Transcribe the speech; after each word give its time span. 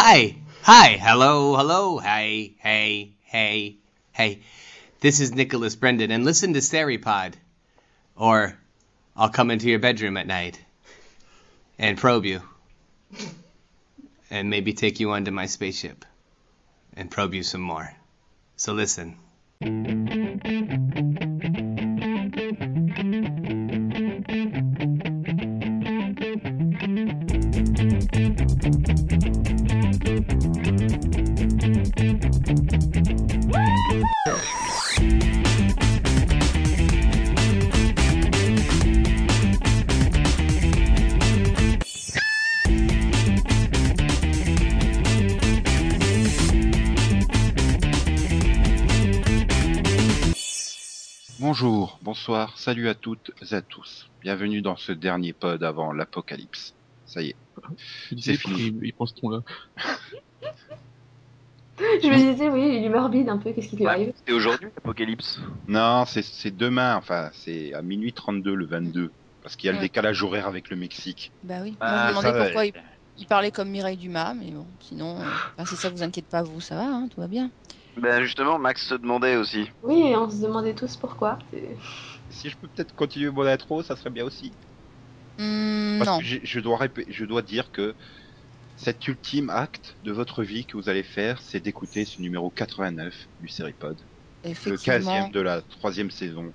Hi, 0.00 0.36
hi, 0.62 0.90
hello, 0.90 1.56
hello, 1.56 1.98
hey, 1.98 2.54
hey, 2.58 3.14
hey, 3.24 3.78
hey. 4.12 4.42
This 5.00 5.18
is 5.18 5.34
Nicholas 5.34 5.74
Brendan, 5.74 6.12
and 6.12 6.24
listen 6.24 6.52
to 6.52 6.60
Seripod. 6.60 7.34
Or 8.14 8.56
I'll 9.16 9.28
come 9.28 9.50
into 9.50 9.68
your 9.68 9.80
bedroom 9.80 10.16
at 10.16 10.28
night 10.28 10.60
and 11.80 11.98
probe 11.98 12.26
you. 12.26 12.42
And 14.30 14.48
maybe 14.50 14.72
take 14.72 15.00
you 15.00 15.10
onto 15.10 15.32
my 15.32 15.46
spaceship 15.46 16.04
and 16.96 17.10
probe 17.10 17.34
you 17.34 17.42
some 17.42 17.62
more. 17.62 17.92
So 18.54 18.74
listen. 18.74 19.16
Bonsoir, 52.28 52.58
salut 52.58 52.90
à 52.90 52.94
toutes 52.94 53.30
et 53.40 53.54
à 53.54 53.62
tous. 53.62 54.06
Bienvenue 54.20 54.60
dans 54.60 54.76
ce 54.76 54.92
dernier 54.92 55.32
pod 55.32 55.62
avant 55.64 55.92
l'apocalypse. 55.92 56.74
Ça 57.06 57.22
y 57.22 57.30
est, 57.30 57.36
c'est 58.18 58.34
fini. 58.34 58.66
Ils, 58.66 58.84
ils 58.88 58.92
penseront 58.92 59.30
là. 59.30 59.40
Je 61.78 62.06
me 62.06 62.32
disais, 62.32 62.50
oui, 62.50 62.76
il 62.76 62.84
est 62.84 62.88
morbide 62.90 63.30
un 63.30 63.38
peu, 63.38 63.52
qu'est-ce 63.52 63.70
qui 63.70 63.76
lui 63.76 63.86
arrive 63.86 64.12
C'est 64.26 64.34
aujourd'hui 64.34 64.66
l'apocalypse. 64.74 65.40
Non, 65.68 66.04
c'est 66.04 66.20
c'est 66.20 66.54
demain, 66.54 66.96
enfin, 66.96 67.30
c'est 67.32 67.72
à 67.72 67.80
minuit 67.80 68.12
32 68.12 68.54
le 68.54 68.66
22. 68.66 69.10
Parce 69.42 69.56
qu'il 69.56 69.68
y 69.68 69.70
a 69.70 69.72
le 69.72 69.80
décalage 69.80 70.22
horaire 70.22 70.46
avec 70.46 70.68
le 70.68 70.76
Mexique. 70.76 71.32
Bah 71.44 71.60
oui. 71.62 71.76
Ah, 71.80 72.12
Moi, 72.12 72.12
je 72.12 72.16
me 72.18 72.20
ça 72.20 72.28
demandais 72.28 72.38
va. 72.38 72.44
pourquoi 72.44 72.66
il, 72.66 72.74
il 73.16 73.26
parlait 73.26 73.52
comme 73.52 73.70
Mireille 73.70 73.96
Dumas, 73.96 74.34
mais 74.34 74.50
bon, 74.50 74.66
sinon, 74.80 75.16
euh, 75.18 75.64
si 75.64 75.76
ça 75.76 75.88
vous 75.88 76.02
inquiète 76.02 76.26
pas, 76.26 76.42
vous, 76.42 76.60
ça 76.60 76.74
va, 76.74 76.84
hein, 76.88 77.08
tout 77.10 77.22
va 77.22 77.26
bien. 77.26 77.50
Ben 77.96 78.22
justement, 78.22 78.58
Max 78.58 78.86
se 78.86 78.94
demandait 78.94 79.36
aussi. 79.36 79.70
Oui, 79.82 80.12
on 80.14 80.30
se 80.30 80.42
demandait 80.42 80.74
tous 80.74 80.96
pourquoi. 80.96 81.38
Si 82.38 82.50
je 82.50 82.56
peux 82.56 82.68
peut-être 82.68 82.94
continuer 82.94 83.30
mon 83.30 83.46
intro, 83.46 83.82
ça 83.82 83.96
serait 83.96 84.10
bien 84.10 84.24
aussi. 84.24 84.52
Hmm, 85.38 85.98
Parce 85.98 86.10
non. 86.10 86.18
que 86.20 86.24
je 86.44 86.60
dois, 86.60 86.78
répé- 86.78 87.04
je 87.08 87.24
dois 87.24 87.42
dire 87.42 87.70
que 87.72 87.94
cet 88.76 89.06
ultime 89.08 89.50
acte 89.50 89.96
de 90.04 90.12
votre 90.12 90.44
vie 90.44 90.64
que 90.64 90.76
vous 90.76 90.88
allez 90.88 91.02
faire, 91.02 91.40
c'est 91.42 91.58
d'écouter 91.60 92.04
ce 92.04 92.20
numéro 92.22 92.50
89 92.50 93.28
du 93.40 93.48
Seripod. 93.48 94.00
Le 94.44 94.50
Effectivement. 94.50 95.28
15e 95.28 95.32
de 95.32 95.40
la 95.40 95.62
troisième 95.62 96.12
saison. 96.12 96.52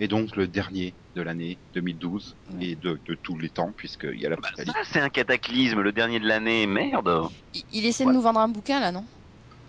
Et 0.00 0.08
donc 0.08 0.34
le 0.34 0.48
dernier 0.48 0.96
de 1.14 1.22
l'année 1.22 1.60
2012 1.74 2.34
Ouais. 2.54 2.64
et 2.66 2.76
de, 2.76 3.00
de 3.06 3.14
tous 3.14 3.38
les 3.38 3.48
temps, 3.50 3.72
puisqu'il 3.76 4.18
y 4.18 4.26
a 4.26 4.30
Bah, 4.30 4.36
l'apocalypse. 4.42 4.72
ça, 4.74 4.80
c'est 4.92 5.00
un 5.00 5.08
cataclysme, 5.10 5.80
le 5.82 5.92
dernier 5.92 6.18
de 6.18 6.26
l'année. 6.26 6.66
Merde. 6.66 7.28
Il, 7.54 7.62
il 7.70 7.86
essaie 7.86 8.04
Ouais. 8.04 8.10
de 8.10 8.16
nous 8.16 8.22
vendre 8.22 8.40
un 8.40 8.48
bouquin, 8.48 8.80
là, 8.80 8.90
non? 8.90 9.06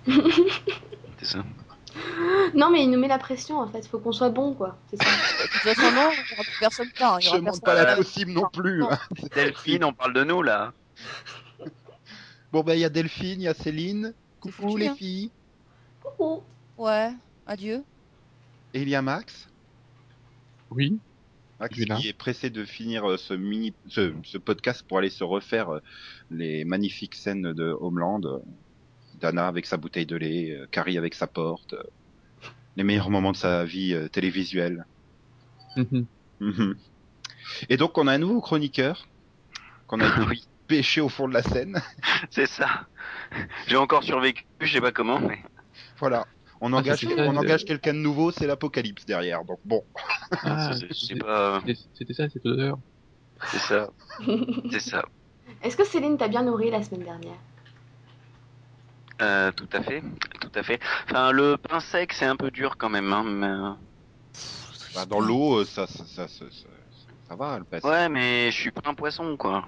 C'est 1.19 1.25
ça. 1.25 1.43
Non, 2.55 2.69
mais 2.69 2.83
il 2.83 2.89
nous 2.89 2.99
met 2.99 3.07
la 3.07 3.19
pression 3.19 3.59
en 3.59 3.67
fait, 3.67 3.85
faut 3.87 3.99
qu'on 3.99 4.11
soit 4.11 4.29
bon 4.29 4.53
quoi. 4.53 4.77
C'est 4.89 5.01
ça. 5.01 5.09
De 5.43 5.43
toute 5.43 5.75
façon, 5.75 5.91
non, 5.91 6.09
il 6.11 6.17
n'y 6.17 6.33
aura 6.33 6.43
plus 6.43 6.59
personne 6.59 6.89
là. 6.99 7.17
Il 7.19 7.25
y 7.25 7.29
Je 7.29 7.37
personne 7.37 7.61
pas 7.61 7.73
la 7.83 7.95
possible 7.95 8.31
non 8.31 8.47
plus. 8.51 8.79
Non. 8.79 8.91
hein. 8.91 8.99
Delphine, 9.35 9.83
on 9.83 9.93
parle 9.93 10.13
de 10.13 10.23
nous 10.23 10.41
là. 10.41 10.73
Bon 12.51 12.61
ben 12.61 12.73
il 12.73 12.79
y 12.79 12.85
a 12.85 12.89
Delphine, 12.89 13.41
il 13.41 13.45
y 13.45 13.47
a 13.47 13.53
Céline. 13.53 14.13
Coucou 14.39 14.53
foutu, 14.53 14.79
les 14.79 14.87
hein. 14.87 14.95
filles. 14.95 15.31
Coucou. 16.03 16.43
Ouais, 16.77 17.11
adieu. 17.47 17.83
Et 18.73 18.81
il 18.81 18.89
y 18.89 18.95
a 18.95 19.01
Max. 19.01 19.47
Oui. 20.69 20.99
Max 21.59 21.77
là. 21.79 21.95
qui 21.95 22.09
est 22.09 22.13
pressé 22.13 22.49
de 22.49 22.65
finir 22.65 23.09
euh, 23.09 23.17
ce 23.17 23.33
mini, 23.33 23.73
ce, 23.87 24.13
ce 24.23 24.37
podcast 24.37 24.83
pour 24.87 24.97
aller 24.97 25.09
se 25.09 25.23
refaire 25.23 25.69
euh, 25.69 25.79
les 26.31 26.65
magnifiques 26.65 27.15
scènes 27.15 27.53
de 27.53 27.75
Homeland. 27.79 28.21
Dana 29.19 29.47
avec 29.47 29.65
sa 29.65 29.77
bouteille 29.77 30.05
de 30.05 30.15
lait, 30.15 30.51
euh, 30.51 30.67
Carrie 30.71 30.97
avec 30.97 31.13
sa 31.15 31.27
porte. 31.27 31.73
euh, 31.73 31.83
les 32.75 32.83
meilleurs 32.83 33.09
moments 33.11 33.31
de 33.31 33.37
sa 33.37 33.63
vie 33.65 33.93
euh, 33.93 34.07
télévisuelle. 34.09 34.85
Mhm. 35.75 36.05
Mhm. 36.39 36.75
Et 37.69 37.77
donc 37.77 37.97
on 37.97 38.07
a 38.07 38.13
un 38.13 38.17
nouveau 38.17 38.41
chroniqueur 38.41 39.07
qu'on 39.87 39.99
a 39.99 40.05
Oui, 40.29 40.43
pêché 40.67 41.01
au 41.01 41.09
fond 41.09 41.27
de 41.27 41.33
la 41.33 41.43
Seine. 41.43 41.81
c'est 42.31 42.47
ça. 42.47 42.87
J'ai 43.67 43.75
encore 43.77 44.03
survécu, 44.03 44.45
je 44.59 44.73
sais 44.73 44.81
pas 44.81 44.91
comment, 44.91 45.19
mais. 45.19 45.39
voilà. 45.99 46.25
On 46.61 46.71
Ah, 46.73 46.77
engage, 46.77 47.05
on 47.17 47.35
engage 47.35 47.65
quelqu'un 47.65 47.93
de 47.93 47.99
nouveau, 47.99 48.31
c'est 48.31 48.47
l'apocalypse 48.47 49.05
derrière. 49.05 49.43
Donc 49.43 49.59
bon. 49.65 49.83
Ah, 50.43 50.71
c'était 50.91 51.15
pas. 51.19 51.61
ça 52.13 52.29
cette 52.29 52.45
odeur. 52.45 52.79
C'est 53.51 53.57
ça. 53.59 53.89
C'est 54.71 54.79
ça. 54.79 55.03
Est-ce 55.61 55.75
que 55.75 55.83
Céline 55.85 56.17
t'a 56.17 56.29
bien 56.29 56.43
nourri 56.43 56.71
la 56.71 56.81
semaine 56.81 57.03
dernière? 57.03 57.37
Euh, 59.21 59.51
tout 59.51 59.69
à 59.73 59.81
fait. 59.83 60.01
Tout 60.41 60.51
à 60.55 60.63
fait. 60.63 60.79
Enfin, 61.09 61.31
le 61.31 61.57
pain 61.57 61.79
sec, 61.79 62.13
c'est 62.13 62.25
un 62.25 62.35
peu 62.35 62.51
dur 62.51 62.77
quand 62.77 62.89
même. 62.89 63.11
Hein, 63.13 63.23
mais... 63.23 63.47
euh, 63.47 63.73
Bah, 64.95 65.05
dans 65.05 65.19
l'eau, 65.19 65.59
euh, 65.59 65.65
ça, 65.65 65.87
ça, 65.87 66.05
ça, 66.05 66.27
ça, 66.27 66.45
ça- 66.51 66.67
ça 67.27 67.35
va, 67.35 67.57
le 67.59 67.63
passe. 67.63 67.83
Ouais, 67.83 68.09
mais 68.09 68.51
je 68.51 68.59
suis 68.59 68.71
pas 68.71 68.89
un 68.89 68.93
poisson, 68.93 69.37
quoi. 69.37 69.65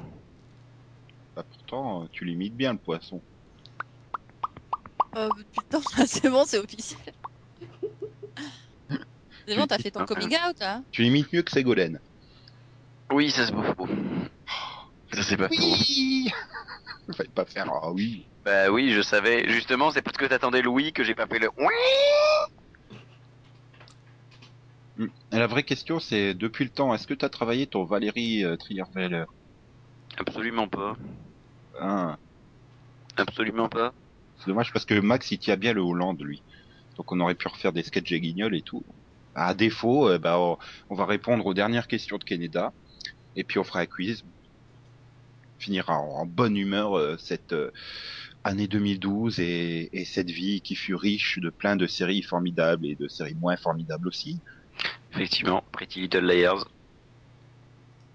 Bah, 1.35 1.43
pourtant, 1.49 2.07
tu 2.11 2.25
limites 2.25 2.55
bien 2.55 2.73
le 2.73 2.79
poisson. 2.79 3.21
Euh, 5.15 5.29
putain, 5.51 5.81
c'est 6.07 6.29
bon, 6.29 6.43
c'est 6.45 6.59
officiel. 6.59 6.99
C'est 9.47 9.55
bon, 9.55 9.67
t'as 9.67 9.77
fait 9.77 9.91
ton 9.91 10.05
coming 10.05 10.35
out, 10.49 10.59
là 10.59 10.81
Tu 10.91 11.03
limites 11.03 11.31
mieux 11.31 11.43
que 11.43 11.51
Ségolène. 11.51 11.99
Oui, 13.11 13.29
ça 13.29 13.45
c'est 13.45 13.53
pas 13.53 13.75
faux. 13.75 13.87
Ça 15.13 15.21
c'est 15.21 15.37
pas 15.37 15.49
faux. 15.49 15.53
Oui 15.55 16.31
Fallait 17.15 17.29
pas 17.29 17.45
faire 17.45 17.71
ah 17.71 17.91
oui. 17.91 18.25
Bah 18.45 18.69
oui, 18.69 18.93
je 18.93 19.01
savais. 19.01 19.49
Justement, 19.49 19.89
c'est 19.89 20.03
parce 20.03 20.17
que 20.17 20.25
t'attendais 20.25 20.61
Louis 20.61 20.93
que 20.93 21.03
j'ai 21.03 21.15
pas 21.15 21.25
fait 21.25 21.39
le. 21.39 21.49
Oui. 21.57 21.65
Hmm. 24.97 25.07
La 25.31 25.47
vraie 25.47 25.63
question, 25.63 25.99
c'est 25.99 26.35
depuis 26.35 26.63
le 26.63 26.69
temps, 26.69 26.93
est-ce 26.93 27.07
que 27.07 27.15
tu 27.15 27.25
as 27.25 27.29
travaillé 27.29 27.65
ton 27.65 27.83
Valérie 27.83 28.45
euh, 28.45 28.55
Trierweiler? 28.55 29.25
Absolument 30.17 30.67
pas. 30.67 30.95
Hein, 31.81 32.17
Absolument 33.17 33.67
pas. 33.67 33.93
C'est 34.37 34.47
dommage 34.47 34.71
parce 34.71 34.85
que 34.85 34.99
Max, 34.99 35.31
il 35.31 35.39
tient 35.39 35.57
bien 35.57 35.73
le 35.73 35.81
Hollande, 35.81 36.21
lui. 36.21 36.41
Donc 36.97 37.11
on 37.11 37.19
aurait 37.19 37.35
pu 37.35 37.47
refaire 37.47 37.73
des 37.73 37.83
sketchs 37.83 38.11
et 38.11 38.21
guignols 38.21 38.55
et 38.55 38.61
tout. 38.61 38.83
À 39.33 39.53
défaut, 39.53 40.07
euh, 40.07 40.17
bah, 40.17 40.39
on, 40.39 40.57
on 40.89 40.95
va 40.95 41.05
répondre 41.05 41.45
aux 41.45 41.53
dernières 41.53 41.87
questions 41.87 42.17
de 42.17 42.23
Canada. 42.23 42.71
Et 43.35 43.43
puis 43.43 43.59
on 43.59 43.63
fera 43.63 43.79
un 43.79 43.85
quiz. 43.85 44.23
Finira 45.57 45.97
en, 45.97 46.21
en 46.21 46.25
bonne 46.25 46.55
humeur 46.55 46.97
euh, 46.97 47.17
cette 47.17 47.53
euh, 47.53 47.71
année 48.45 48.67
2012 48.67 49.39
et, 49.39 49.89
et 49.91 50.05
cette 50.05 50.29
vie 50.29 50.61
qui 50.61 50.75
fut 50.75 50.95
riche 50.95 51.39
de 51.39 51.49
plein 51.49 51.75
de 51.75 51.87
séries 51.87 52.21
formidables 52.21 52.85
et 52.85 52.95
de 52.95 53.07
séries 53.07 53.33
moins 53.35 53.57
formidables 53.57 54.07
aussi. 54.07 54.39
Effectivement, 55.11 55.63
Pretty 55.71 56.01
Little 56.01 56.25
Liars. 56.25 56.65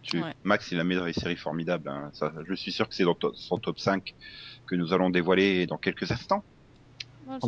Tu- 0.02 0.22
Ouais. 0.22 0.34
Max, 0.44 0.70
il 0.70 0.80
a 0.80 0.84
mis 0.84 0.96
des 0.98 1.12
séries 1.12 1.36
formidables. 1.36 1.88
Hein. 1.88 2.10
Ça, 2.14 2.32
je 2.48 2.54
suis 2.54 2.72
sûr 2.72 2.88
que 2.88 2.94
c'est 2.94 3.04
dans 3.04 3.14
to- 3.14 3.34
son 3.34 3.58
top 3.58 3.78
5 3.78 4.14
que 4.66 4.76
nous 4.76 4.92
allons 4.92 5.10
dévoiler 5.10 5.66
dans 5.66 5.78
quelques 5.78 6.10
instants. 6.10 6.44
Ouais, 7.26 7.38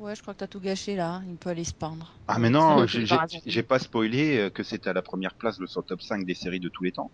Ouais, 0.00 0.16
je 0.16 0.22
crois 0.22 0.32
que 0.32 0.38
t'as 0.38 0.46
tout 0.46 0.60
gâché, 0.60 0.96
là. 0.96 1.16
hein. 1.16 1.24
Il 1.28 1.36
peut 1.36 1.50
aller 1.50 1.64
se 1.64 1.74
pendre. 1.74 2.10
Ah 2.26 2.38
mais 2.38 2.48
non, 2.48 2.86
j'ai 2.86 3.62
pas 3.62 3.78
spoilé 3.78 4.38
euh, 4.38 4.50
que 4.50 4.62
c'était 4.62 4.88
à 4.88 4.92
la 4.94 5.02
première 5.02 5.34
place 5.34 5.58
de 5.58 5.66
son 5.66 5.82
top 5.82 6.00
5 6.00 6.24
des 6.24 6.34
séries 6.34 6.58
de 6.60 6.68
tous 6.70 6.82
les 6.84 6.92
temps. 6.92 7.10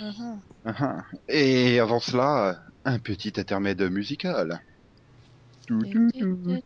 Mhm. 0.00 0.40
Ah, 0.64 1.04
Et 1.28 1.78
avant 1.78 2.00
cela, 2.00 2.58
un 2.86 2.98
petit 2.98 3.32
intermède 3.38 3.82
musical. 3.82 4.62
Tout, 5.66 5.82
tout, 5.82 6.10
tout. 6.12 6.62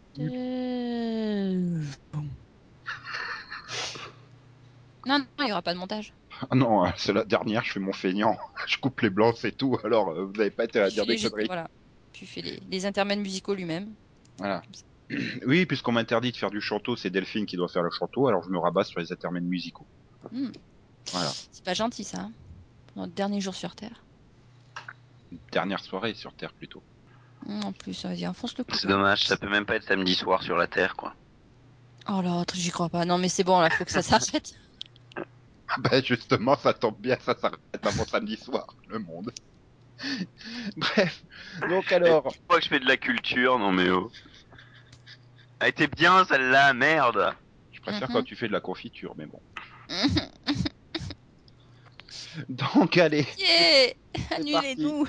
Non, 5.06 5.18
non, 5.18 5.26
il 5.40 5.48
y 5.48 5.52
aura 5.52 5.62
pas 5.62 5.74
de 5.74 5.78
montage. 5.78 6.12
Ah 6.50 6.54
non, 6.54 6.84
euh, 6.84 6.90
c'est 6.96 7.12
la 7.12 7.24
dernière, 7.24 7.64
je 7.64 7.72
fais 7.72 7.80
mon 7.80 7.92
feignant. 7.92 8.36
Je 8.66 8.76
coupe 8.78 9.00
les 9.00 9.10
blancs, 9.10 9.36
c'est 9.38 9.56
tout. 9.56 9.78
Alors, 9.84 10.10
euh, 10.10 10.24
vous 10.26 10.40
avez 10.40 10.50
pas 10.50 10.64
été 10.64 10.80
à 10.80 10.90
dire 10.90 11.06
des 11.06 11.16
conneries. 11.16 11.46
Voilà. 11.46 11.68
Tu 12.12 12.26
fais 12.26 12.42
les, 12.42 12.60
les 12.70 12.86
intermèdes 12.86 13.20
musicaux 13.20 13.54
lui-même. 13.54 13.88
Voilà. 14.38 14.62
Oui, 15.46 15.66
puisqu'on 15.66 15.92
m'interdit 15.92 16.32
de 16.32 16.36
faire 16.36 16.50
du 16.50 16.60
chanteau, 16.60 16.96
c'est 16.96 17.10
Delphine 17.10 17.46
qui 17.46 17.56
doit 17.56 17.68
faire 17.68 17.82
le 17.82 17.90
chanteau, 17.90 18.26
alors 18.28 18.42
je 18.42 18.50
me 18.50 18.58
rabats 18.58 18.84
sur 18.84 19.00
les 19.00 19.12
intermèdes 19.12 19.44
musicaux. 19.44 19.86
Hmm. 20.32 20.50
Voilà. 21.12 21.30
C'est 21.52 21.64
pas 21.64 21.74
gentil, 21.74 22.04
ça. 22.04 22.20
hein. 22.20 22.32
Notre 22.96 23.12
dernier 23.12 23.40
jour 23.40 23.54
sur 23.54 23.74
Terre. 23.76 24.02
Dernière 25.52 25.80
soirée 25.80 26.14
sur 26.14 26.32
Terre 26.34 26.52
plutôt. 26.52 26.82
Hmm, 27.46 27.60
En 27.64 27.72
plus, 27.72 28.04
vas-y, 28.04 28.26
enfonce 28.26 28.56
le 28.58 28.64
coup. 28.64 28.74
C'est 28.74 28.88
dommage, 28.88 29.24
ça 29.26 29.36
peut 29.36 29.48
même 29.48 29.66
pas 29.66 29.76
être 29.76 29.84
samedi 29.86 30.14
soir 30.14 30.42
sur 30.42 30.56
la 30.56 30.66
Terre, 30.66 30.96
quoi. 30.96 31.14
Oh 32.08 32.20
l'autre, 32.22 32.54
j'y 32.56 32.70
crois 32.70 32.88
pas. 32.88 33.04
Non, 33.04 33.18
mais 33.18 33.28
c'est 33.28 33.44
bon, 33.44 33.60
là, 33.60 33.70
faut 33.70 33.84
que 33.84 33.90
ça 33.92 34.02
s'arrête. 34.02 34.54
Bah 35.78 36.00
justement, 36.00 36.56
ça 36.56 36.72
tombe 36.72 36.96
bien, 37.00 37.16
ça 37.20 37.34
s'arrête 37.36 37.58
avant 37.84 38.04
samedi 38.04 38.36
soir, 38.36 38.66
le 38.88 38.98
monde. 39.00 39.32
Bref, 40.76 41.24
donc 41.68 41.90
alors, 41.90 42.30
Je 42.30 42.38
crois 42.46 42.58
que 42.58 42.64
je 42.64 42.68
fais 42.68 42.78
de 42.80 42.86
la 42.86 42.96
culture, 42.96 43.58
non 43.58 43.72
mais 43.72 43.90
oh. 43.90 44.10
Elle 45.60 45.68
était 45.70 45.88
bien 45.88 46.24
celle-là, 46.24 46.74
merde. 46.74 47.34
je 47.72 47.80
préfère 47.80 48.08
Mhm. 48.08 48.14
quand 48.16 48.22
tu 48.24 48.36
fais 48.36 48.48
de 48.48 48.52
la 48.52 48.60
confiture, 48.60 49.14
mais 49.16 49.26
bon. 49.26 49.40
Donc 52.48 52.96
allez, 52.98 53.26
Yeah. 53.38 53.92
Annulez-nous 54.30 55.06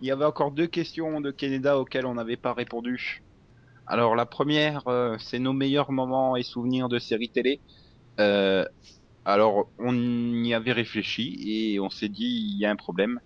il 0.00 0.06
y 0.06 0.10
avait 0.12 0.24
encore 0.24 0.52
deux 0.52 0.68
questions 0.68 1.20
de 1.20 1.30
Canada 1.32 1.76
auxquelles 1.78 2.06
on 2.06 2.14
n'avait 2.14 2.36
pas 2.36 2.52
répondu. 2.54 3.22
Alors 3.86 4.14
la 4.14 4.26
première, 4.26 4.86
euh, 4.86 5.16
c'est 5.18 5.40
nos 5.40 5.52
meilleurs 5.52 5.90
moments 5.90 6.36
et 6.36 6.44
souvenirs 6.44 6.88
de 6.88 6.98
séries 7.00 7.30
télé. 7.30 7.60
Euh, 8.20 8.64
alors 9.24 9.70
on 9.78 9.92
y 10.44 10.54
avait 10.54 10.72
réfléchi 10.72 11.72
et 11.72 11.80
on 11.80 11.90
s'est 11.90 12.08
dit 12.08 12.24
il 12.52 12.58
y 12.58 12.64
a 12.66 12.70
un 12.70 12.76
problème, 12.76 13.18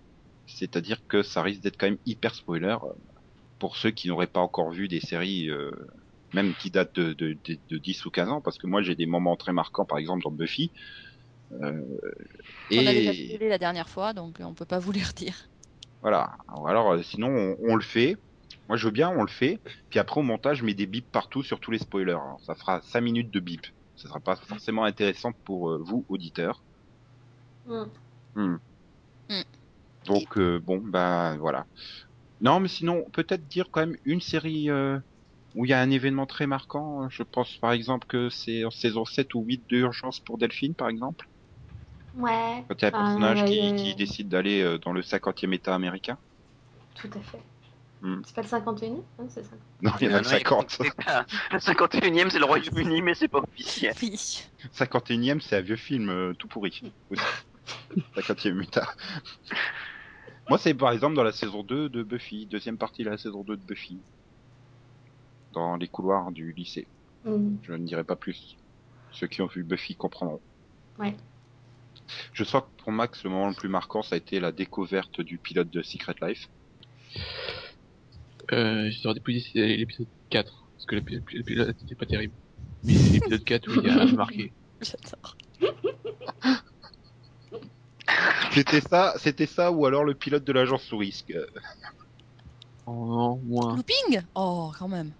c'est-à-dire 0.47 1.05
que 1.07 1.21
ça 1.21 1.43
risque 1.43 1.61
d'être 1.61 1.77
quand 1.77 1.85
même 1.87 1.99
hyper 2.07 2.33
spoiler 2.33 2.75
euh, 2.83 2.93
pour 3.59 3.77
ceux 3.77 3.91
qui 3.91 4.07
n'auraient 4.07 4.25
pas 4.27 4.39
encore 4.41 4.71
vu 4.71 4.87
des 4.87 4.99
séries, 4.99 5.49
euh, 5.49 5.71
même 6.33 6.53
qui 6.55 6.71
datent 6.71 6.95
de, 6.95 7.13
de, 7.13 7.37
de, 7.45 7.57
de 7.69 7.77
10 7.77 8.05
ou 8.05 8.11
15 8.11 8.29
ans, 8.29 8.41
parce 8.41 8.57
que 8.57 8.67
moi 8.67 8.81
j'ai 8.81 8.95
des 8.95 9.05
moments 9.05 9.35
très 9.35 9.53
marquants, 9.53 9.85
par 9.85 9.97
exemple 9.97 10.23
dans 10.23 10.31
Buffy. 10.31 10.71
Euh, 11.61 11.81
On 12.71 12.77
avait 12.77 12.93
déjà 12.93 13.11
et 13.13 13.27
spoilé 13.27 13.49
la 13.49 13.57
dernière 13.59 13.89
fois, 13.89 14.13
donc 14.13 14.37
on 14.39 14.53
peut 14.53 14.65
pas 14.65 14.79
vous 14.79 14.91
les 14.91 15.03
redire. 15.03 15.49
voilà. 16.01 16.35
Alors 16.65 16.93
euh, 16.93 17.01
sinon 17.03 17.29
on, 17.29 17.57
on 17.71 17.75
le 17.75 17.83
fait. 17.83 18.17
Moi 18.67 18.77
je 18.77 18.85
veux 18.85 18.91
bien, 18.91 19.09
on 19.09 19.21
le 19.21 19.27
fait. 19.29 19.59
Puis 19.89 19.99
après 19.99 20.19
au 20.19 20.23
montage, 20.23 20.57
je 20.59 20.65
mets 20.65 20.73
des 20.73 20.85
bips 20.87 21.11
partout 21.11 21.43
sur 21.43 21.59
tous 21.59 21.71
les 21.71 21.79
spoilers. 21.79 22.11
Alors, 22.13 22.39
ça 22.41 22.55
fera 22.55 22.81
5 22.81 23.01
minutes 23.01 23.31
de 23.31 23.39
bip. 23.39 23.67
Ce 23.95 24.07
sera 24.07 24.19
pas 24.19 24.35
forcément 24.35 24.83
intéressant 24.85 25.31
pour 25.45 25.69
euh, 25.69 25.77
vous 25.77 26.05
auditeurs. 26.09 26.63
Hmm. 27.67 27.83
Hmm. 28.35 28.57
Donc 30.05 30.37
euh, 30.37 30.59
bon 30.59 30.79
bah 30.83 31.35
voilà. 31.37 31.65
Non 32.41 32.59
mais 32.59 32.67
sinon 32.67 33.05
peut-être 33.13 33.47
dire 33.47 33.69
quand 33.71 33.81
même 33.81 33.97
une 34.05 34.21
série 34.21 34.69
euh, 34.69 34.99
où 35.55 35.65
il 35.65 35.69
y 35.69 35.73
a 35.73 35.81
un 35.81 35.89
événement 35.91 36.25
très 36.25 36.47
marquant. 36.47 37.07
Je 37.09 37.23
pense 37.23 37.57
par 37.57 37.71
exemple 37.71 38.07
que 38.07 38.29
c'est 38.29 38.63
en 38.65 38.71
saison 38.71 39.05
7 39.05 39.33
ou 39.35 39.43
8 39.43 39.63
de 39.69 39.77
Urgence 39.77 40.19
pour 40.19 40.37
Delphine 40.37 40.75
par 40.75 40.89
exemple. 40.89 41.27
Ouais, 42.15 42.63
Quand 42.67 42.75
il 42.79 42.81
y 42.81 42.85
a 42.85 42.87
un 42.89 42.91
personnage 42.91 43.41
ouais, 43.43 43.49
qui, 43.49 43.59
ouais, 43.61 43.75
qui 43.75 43.95
décide 43.95 44.29
d'aller 44.29 44.61
euh, 44.61 44.77
dans 44.77 44.93
le 44.93 45.01
50e 45.01 45.53
état 45.53 45.73
américain. 45.73 46.17
tout 46.95 47.09
à 47.15 47.19
fait. 47.21 47.41
Hmm. 48.01 48.21
C'est 48.25 48.35
pas 48.35 48.41
le 48.41 48.47
51 48.49 48.93
hein, 48.95 49.25
c'est 49.29 49.43
ça? 49.43 49.51
Non, 49.81 49.91
il 50.01 50.07
y 50.07 50.09
en 50.09 50.15
a 50.15 50.17
non, 50.17 50.23
il- 50.23 50.25
50. 50.25 50.69
c'est 50.71 50.95
pas- 50.95 51.25
Le 51.51 51.57
51ème, 51.59 52.29
c'est 52.29 52.39
le 52.39 52.45
Royaume-Uni, 52.45 53.01
mais 53.01 53.15
c'est 53.15 53.29
pas 53.29 53.39
officiel. 53.39 53.93
Oui. 54.01 54.43
51ème, 54.73 55.39
c'est 55.39 55.55
un 55.55 55.61
vieux 55.61 55.77
film 55.77 56.09
euh, 56.09 56.33
tout 56.37 56.47
pourri. 56.49 56.81
Aussi. 57.09 57.21
50e 58.15 58.61
état. 58.61 58.93
Moi, 60.49 60.57
c'est 60.57 60.73
par 60.73 60.91
exemple 60.91 61.15
dans 61.15 61.23
la 61.23 61.31
saison 61.31 61.63
2 61.63 61.89
de 61.89 62.03
Buffy, 62.03 62.45
deuxième 62.47 62.77
partie 62.77 63.03
de 63.03 63.09
la 63.09 63.17
saison 63.17 63.43
2 63.43 63.55
de 63.55 63.61
Buffy. 63.61 64.03
Dans 65.53 65.75
les 65.75 65.87
couloirs 65.87 66.31
du 66.31 66.51
lycée. 66.53 66.87
Hmm. 67.25 67.55
Je 67.63 67.73
ne 67.73 67.85
dirai 67.85 68.03
pas 68.03 68.15
plus. 68.15 68.57
Ceux 69.11 69.27
qui 69.27 69.41
ont 69.41 69.47
vu 69.47 69.63
Buffy 69.63 69.95
comprendront. 69.95 70.41
Ouais. 70.99 71.15
Je 72.33 72.43
sens 72.43 72.63
que 72.63 72.83
pour 72.83 72.91
Max, 72.91 73.23
le 73.23 73.29
moment 73.29 73.49
le 73.49 73.55
plus 73.55 73.69
marquant, 73.69 74.01
ça 74.01 74.15
a 74.15 74.17
été 74.17 74.39
la 74.39 74.51
découverte 74.51 75.21
du 75.21 75.37
pilote 75.37 75.69
de 75.69 75.81
Secret 75.81 76.15
Life. 76.21 76.49
Euh, 78.51 78.89
j'aurais 78.91 79.13
déposé 79.13 79.77
l'épisode 79.77 80.07
4, 80.29 80.65
parce 80.73 80.85
que 80.85 80.95
l'épisode 80.95 81.23
l'épisode 81.31 81.75
c'était 81.79 81.95
pas 81.95 82.05
terrible. 82.05 82.33
Mais 82.83 82.93
c'est 82.93 83.13
l'épisode 83.13 83.43
4 83.43 83.67
où 83.69 83.81
il 83.81 83.87
y 83.87 83.89
a 83.89 84.05
marqué. 84.13 84.51
J'adore. 84.81 85.37
C'était 88.51 88.81
ça, 88.81 89.13
c'était 89.17 89.45
ça, 89.45 89.71
ou 89.71 89.85
alors 89.85 90.03
le 90.03 90.13
pilote 90.13 90.43
de 90.43 90.51
l'agence 90.51 90.83
sous 90.83 90.97
risque. 90.97 91.31
Euh, 91.31 91.45
Oh 92.85 92.91
non, 92.91 93.39
moins. 93.45 93.75
Looping? 93.77 94.21
Oh, 94.35 94.71
quand 94.77 94.89
même. 94.89 95.11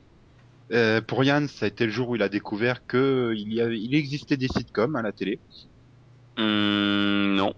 Euh, 0.71 1.01
pour 1.01 1.24
Yann, 1.24 1.48
ça 1.48 1.65
a 1.65 1.68
été 1.68 1.86
le 1.86 1.92
jour 1.92 2.10
où 2.10 2.15
il 2.15 2.21
a 2.24 2.30
découvert 2.30 2.86
que 2.88 3.33
il 3.38 3.54
y 3.54 3.62
avait, 3.62 3.80
il 3.80 3.94
existait 3.95 4.38
des 4.38 4.48
sitcoms 4.48 4.95
à 4.95 5.01
la 5.01 5.12
télé. 5.12 5.39
Hum, 6.38 7.36
non. 7.36 7.54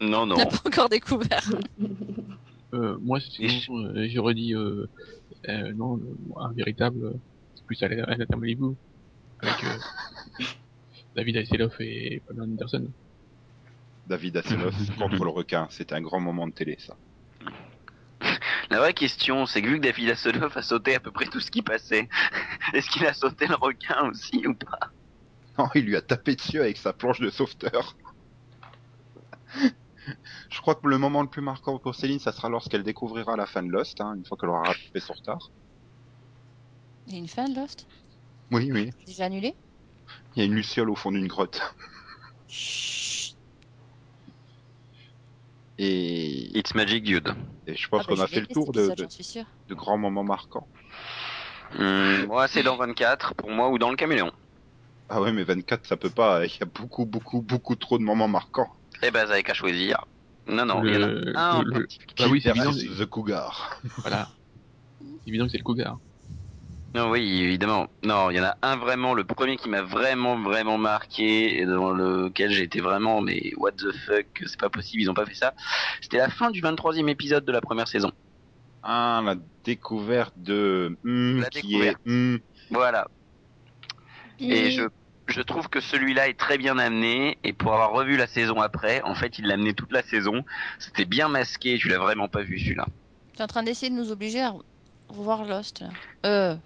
Non, 0.00 0.22
On 0.22 0.26
non. 0.26 0.36
n'a 0.36 0.46
pas 0.46 0.60
encore 0.66 0.88
découvert. 0.88 1.50
Euh, 2.74 2.98
moi, 3.00 3.18
sinon, 3.20 3.86
euh, 3.86 4.06
j'aurais 4.10 4.34
dit, 4.34 4.54
euh, 4.54 4.86
euh, 5.48 5.72
non, 5.72 5.96
euh, 5.96 6.40
un 6.40 6.52
véritable, 6.52 7.04
euh, 7.04 7.12
c'est 7.54 7.64
plus 7.64 7.82
à 7.82 7.88
la, 7.88 8.04
à 8.04 8.16
la 8.16 8.26
Malibu. 8.36 8.74
Avec, 9.40 9.64
euh, 9.64 10.44
David 11.16 11.36
Hasselhoff 11.38 11.80
et 11.80 12.20
Pamela 12.26 12.44
Anderson. 12.44 12.86
David 14.06 14.36
Hasselhoff 14.36 14.74
contre 14.98 15.24
le 15.24 15.30
requin. 15.30 15.66
C'était 15.70 15.94
un 15.94 16.02
grand 16.02 16.20
moment 16.20 16.46
de 16.46 16.52
télé, 16.52 16.76
ça. 16.78 16.96
La 18.70 18.78
vraie 18.78 18.94
question, 18.94 19.46
c'est 19.46 19.62
que 19.62 19.68
vu 19.68 19.76
que 19.78 19.84
David 19.84 20.10
Hasselhoff 20.10 20.56
a 20.56 20.62
sauté 20.62 20.94
à 20.94 21.00
peu 21.00 21.12
près 21.12 21.26
tout 21.26 21.40
ce 21.40 21.50
qui 21.50 21.62
passait, 21.62 22.08
est-ce 22.74 22.90
qu'il 22.90 23.06
a 23.06 23.14
sauté 23.14 23.46
le 23.46 23.54
requin 23.54 24.08
aussi 24.08 24.46
ou 24.46 24.54
pas? 24.54 24.90
Non, 25.58 25.68
il 25.74 25.84
lui 25.84 25.96
a 25.96 26.02
tapé 26.02 26.34
dessus 26.36 26.60
avec 26.60 26.76
sa 26.76 26.92
planche 26.92 27.20
de 27.20 27.30
sauveteur. 27.30 27.96
Je 30.50 30.60
crois 30.60 30.74
que 30.74 30.86
le 30.86 30.98
moment 30.98 31.22
le 31.22 31.28
plus 31.28 31.42
marquant 31.42 31.78
pour 31.78 31.94
Céline, 31.94 32.20
ça 32.20 32.32
sera 32.32 32.48
lorsqu'elle 32.48 32.82
découvrira 32.82 33.36
la 33.36 33.46
fin 33.46 33.62
de 33.62 33.70
Lost, 33.70 34.00
hein, 34.00 34.14
une 34.16 34.24
fois 34.24 34.36
qu'elle 34.36 34.50
aura 34.50 34.62
rattrapé 34.62 35.00
son 35.00 35.14
retard. 35.14 35.50
Il 37.06 37.14
y 37.14 37.16
a 37.16 37.18
une 37.18 37.28
fin 37.28 37.48
de 37.48 37.56
Lost? 37.56 37.86
Oui, 38.52 38.70
oui. 38.72 38.90
Déjà 39.06 39.24
annulée 39.24 39.54
Il 40.34 40.40
y 40.40 40.42
a 40.42 40.44
une 40.44 40.54
luciole 40.54 40.90
au 40.90 40.94
fond 40.94 41.10
d'une 41.10 41.26
grotte. 41.26 41.60
Chut. 42.48 43.05
It's 45.78 46.70
Et, 46.70 46.76
Magic 46.76 47.04
Dude. 47.04 47.34
et 47.66 47.76
je 47.76 47.88
pense 47.88 48.02
Ah 48.04 48.06
bah, 48.08 48.16
qu'on 48.16 48.22
a 48.22 48.26
je 48.26 48.34
fait 48.34 48.40
le 48.40 48.46
tour 48.46 48.72
de, 48.72 49.74
grands 49.74 49.98
moments 49.98 50.24
marquants. 50.24 50.68
Hum, 51.78 52.26
moi, 52.26 52.48
c'est 52.48 52.62
dans 52.62 52.76
24 52.76 53.34
pour 53.34 53.50
moi 53.50 53.68
ou 53.70 53.78
dans 53.78 53.90
le 53.90 53.96
caméléon. 53.96 54.32
Ah 55.08 55.20
ouais, 55.20 55.32
mais 55.32 55.44
24, 55.44 55.86
ça 55.86 55.96
peut 55.96 56.10
pas. 56.10 56.46
Il 56.46 56.50
y 56.50 56.62
a 56.62 56.66
beaucoup, 56.66 57.04
beaucoup, 57.04 57.42
beaucoup 57.42 57.76
trop 57.76 57.98
de 57.98 58.02
moments 58.02 58.28
marquants. 58.28 58.70
Eh 59.02 59.10
ben, 59.10 59.26
vous 59.26 59.32
avez 59.32 59.42
qu'à 59.42 59.54
choisir. 59.54 60.04
Non, 60.48 60.64
non, 60.64 60.84
il 60.84 60.94
y 60.94 60.96
en 60.96 61.02
a 61.02 61.40
un 61.40 61.56
en 61.58 61.62
le-. 61.62 61.86
Bah 62.18 62.26
oui, 62.30 62.40
c'est 62.42 62.50
évident. 62.50 62.72
The 62.72 63.04
Cougar. 63.06 63.80
Voilà. 63.98 64.28
C'est 65.00 65.28
évident 65.28 65.44
que 65.44 65.50
c'est 65.50 65.58
le 65.58 65.64
cougar. 65.64 65.98
Non, 66.94 67.10
oui, 67.10 67.42
évidemment. 67.42 67.88
Non, 68.04 68.30
il 68.30 68.36
y 68.36 68.40
en 68.40 68.44
a 68.44 68.56
un 68.62 68.76
vraiment, 68.76 69.12
le 69.12 69.24
premier 69.24 69.56
qui 69.56 69.68
m'a 69.68 69.82
vraiment, 69.82 70.38
vraiment 70.40 70.78
marqué, 70.78 71.58
et 71.60 71.66
dans 71.66 71.92
lequel 71.92 72.50
j'ai 72.50 72.62
été 72.62 72.80
vraiment, 72.80 73.20
mais 73.20 73.52
what 73.56 73.72
the 73.72 73.92
fuck, 74.06 74.26
c'est 74.46 74.58
pas 74.58 74.70
possible, 74.70 75.02
ils 75.02 75.10
ont 75.10 75.14
pas 75.14 75.26
fait 75.26 75.34
ça. 75.34 75.54
C'était 76.00 76.18
la 76.18 76.30
fin 76.30 76.50
du 76.50 76.62
23e 76.62 77.08
épisode 77.08 77.44
de 77.44 77.52
la 77.52 77.60
première 77.60 77.88
saison. 77.88 78.12
Ah, 78.82 79.20
la 79.24 79.34
découverte 79.64 80.34
de 80.36 80.96
hmm, 81.02 81.40
La 81.40 81.50
qui 81.50 81.62
découverte. 81.68 82.00
est 82.06 82.10
hmm, 82.10 82.38
Voilà. 82.70 83.08
Et 84.38 84.70
je, 84.70 84.84
je 85.26 85.40
trouve 85.42 85.68
que 85.68 85.80
celui-là 85.80 86.28
est 86.28 86.38
très 86.38 86.56
bien 86.56 86.78
amené, 86.78 87.36
et 87.44 87.52
pour 87.52 87.74
avoir 87.74 87.92
revu 87.92 88.16
la 88.16 88.26
saison 88.26 88.60
après, 88.60 89.02
en 89.02 89.14
fait, 89.14 89.38
il 89.38 89.46
l'a 89.46 89.54
amené 89.54 89.74
toute 89.74 89.92
la 89.92 90.02
saison. 90.02 90.44
C'était 90.78 91.04
bien 91.04 91.28
masqué, 91.28 91.76
tu 91.78 91.88
l'as 91.88 91.98
vraiment 91.98 92.28
pas 92.28 92.42
vu 92.42 92.58
celui-là. 92.58 92.86
Tu 93.34 93.40
es 93.40 93.42
en 93.42 93.48
train 93.48 93.62
d'essayer 93.62 93.90
de 93.90 93.96
nous 93.96 94.12
obliger 94.12 94.40
à 94.40 94.54
revoir 95.08 95.44
Lost. 95.44 95.80
Là. 95.80 95.88
Euh, 96.24 96.56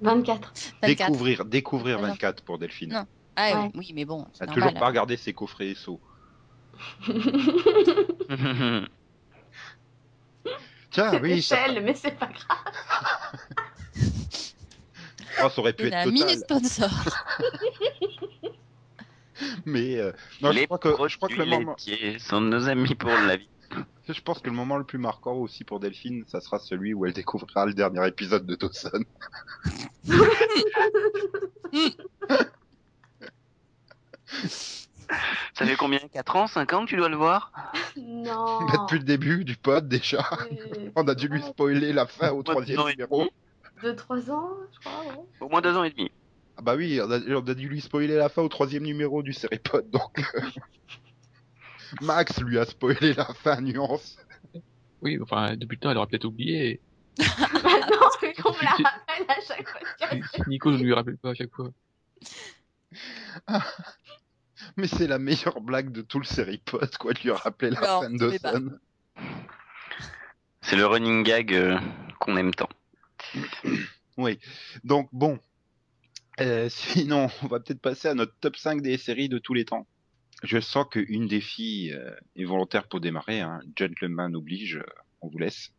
24. 0.00 0.52
24. 0.82 1.10
découvrir, 1.10 1.44
découvrir 1.44 1.98
Ah 1.98 2.02
non. 2.02 2.08
24 2.08 2.42
pour 2.42 2.58
Delphine. 2.58 2.92
Non. 2.92 3.06
Ah 3.36 3.62
Ouais. 3.62 3.70
oui, 3.74 3.92
mais 3.94 4.04
bon, 4.04 4.26
Elle 4.40 4.44
a 4.44 4.46
normal. 4.46 4.64
toujours 4.68 4.80
pas 4.80 4.86
regardé 4.88 5.16
ses 5.16 5.32
coffrets 5.32 5.74
SO. 5.74 6.00
Tiens, 10.90 11.20
oui, 11.22 11.42
ça, 11.42 11.66
Échelle, 11.66 11.84
mais 11.84 11.94
c'est 11.94 12.18
pas 12.18 12.26
grave. 12.28 12.58
oh, 15.44 15.48
ça 15.48 15.58
aurait 15.60 15.72
pu 15.72 15.84
Et 15.84 15.86
être 15.88 15.92
la 15.92 16.04
total. 16.04 16.12
minute 16.12 16.40
sponsor. 16.40 16.90
Mais 19.64 19.98
euh, 19.98 20.10
non, 20.42 20.50
je 20.50 20.64
crois 20.64 20.78
que 20.78 20.88
je 21.08 21.16
crois 21.16 21.28
que 21.28 21.34
le 21.34 21.44
moment, 21.44 21.76
sont 22.18 22.40
nos 22.40 22.68
amis 22.68 22.94
pour 22.96 23.10
la 23.10 23.36
vie. 23.36 23.48
Je 24.12 24.22
pense 24.22 24.38
que 24.40 24.48
le 24.48 24.56
moment 24.56 24.76
le 24.76 24.84
plus 24.84 24.98
marquant 24.98 25.34
aussi 25.34 25.64
pour 25.64 25.80
Delphine, 25.80 26.24
ça 26.26 26.40
sera 26.40 26.58
celui 26.58 26.94
où 26.94 27.04
elle 27.06 27.12
découvrira 27.12 27.66
le 27.66 27.74
dernier 27.74 28.06
épisode 28.06 28.46
de 28.46 28.54
Dawson. 28.54 29.04
Ça 35.54 35.66
fait 35.66 35.76
combien? 35.76 35.98
4 35.98 36.36
ans? 36.36 36.46
5 36.46 36.72
ans 36.74 36.84
que 36.84 36.90
tu 36.90 36.96
dois 36.96 37.08
le 37.08 37.16
voir? 37.16 37.52
Non. 37.96 38.60
Bah, 38.66 38.72
depuis 38.82 38.98
le 38.98 39.04
début 39.04 39.44
du 39.44 39.56
pod 39.56 39.88
déjà, 39.88 40.28
Euh, 40.52 40.90
on 40.96 41.06
a 41.08 41.14
dû 41.14 41.28
lui 41.28 41.42
spoiler 41.42 41.92
la 41.92 42.06
fin 42.06 42.30
au 42.30 42.42
troisième 42.42 42.76
deux 42.76 42.82
ans 42.82 42.88
et 42.88 42.92
numéro. 42.92 43.28
Deux, 43.82 43.96
trois 43.96 44.30
ans, 44.30 44.50
je 44.72 44.78
crois. 44.80 45.04
ouais. 45.04 45.24
Au 45.40 45.48
moins 45.48 45.60
2 45.60 45.76
ans 45.76 45.84
et 45.84 45.90
demi. 45.90 46.10
Ah 46.56 46.62
bah 46.62 46.74
oui, 46.76 47.00
on 47.02 47.10
a, 47.10 47.18
on 47.20 47.46
a 47.48 47.54
dû 47.54 47.68
lui 47.68 47.80
spoiler 47.80 48.16
la 48.16 48.28
fin 48.28 48.42
au 48.42 48.48
troisième 48.48 48.82
numéro 48.82 49.22
du 49.22 49.32
Seripod, 49.32 49.88
donc 49.90 50.18
euh, 50.34 50.40
Max 52.00 52.40
lui 52.40 52.58
a 52.58 52.64
spoilé 52.64 53.14
la 53.14 53.26
fin 53.26 53.60
nuance. 53.60 54.18
Oui, 55.02 55.18
enfin, 55.22 55.56
depuis 55.56 55.76
le 55.76 55.80
temps, 55.80 55.90
elle 55.90 55.96
aurait 55.96 56.06
peut-être 56.08 56.24
oublié. 56.24 56.80
Bah 57.18 57.80
non, 57.90 58.08
c'est 58.20 58.32
qu'on 58.40 58.52
me 58.52 58.62
la 58.62 58.70
rappelle 58.70 59.26
à 59.28 59.40
chaque 59.40 59.68
fois. 59.68 59.80
Nico 60.46 60.70
ne 60.70 60.78
lui 60.78 60.92
rappelle 60.94 61.18
pas 61.18 61.30
à 61.30 61.34
chaque 61.34 61.52
fois. 61.52 61.70
Mais 64.76 64.86
c'est 64.86 65.06
la 65.06 65.18
meilleure 65.18 65.60
blague 65.60 65.90
de 65.90 66.02
tout 66.02 66.18
le 66.20 66.24
Seripod, 66.24 66.96
quoi, 66.96 67.12
de 67.12 67.20
lui 67.20 67.30
rappeler 67.32 67.70
la 67.70 67.80
Non, 67.80 68.02
fin 68.02 68.10
de. 68.10 68.16
Dawson. 68.38 68.78
C'est 70.62 70.76
le 70.76 70.86
running 70.86 71.22
gag 71.24 71.54
euh, 71.54 71.78
qu'on 72.20 72.36
aime 72.36 72.54
tant. 72.54 72.68
Oui. 74.16 74.40
Donc 74.82 75.08
bon. 75.12 75.38
Euh, 76.40 76.68
sinon, 76.68 77.28
on 77.44 77.46
va 77.46 77.60
peut-être 77.60 77.80
passer 77.80 78.08
à 78.08 78.14
notre 78.14 78.34
top 78.40 78.56
5 78.56 78.82
des 78.82 78.98
séries 78.98 79.28
de 79.28 79.38
tous 79.38 79.54
les 79.54 79.64
temps. 79.64 79.86
Je 80.42 80.60
sens 80.60 80.86
qu'une 80.90 81.26
des 81.26 81.40
filles 81.40 81.92
euh, 81.92 82.14
est 82.36 82.44
volontaire 82.44 82.86
pour 82.88 83.00
démarrer. 83.00 83.40
Hein. 83.40 83.60
Gentleman 83.76 84.34
oblige. 84.36 84.76
euh, 84.76 84.86
on 85.20 85.28
vous 85.28 85.38
laisse. 85.38 85.72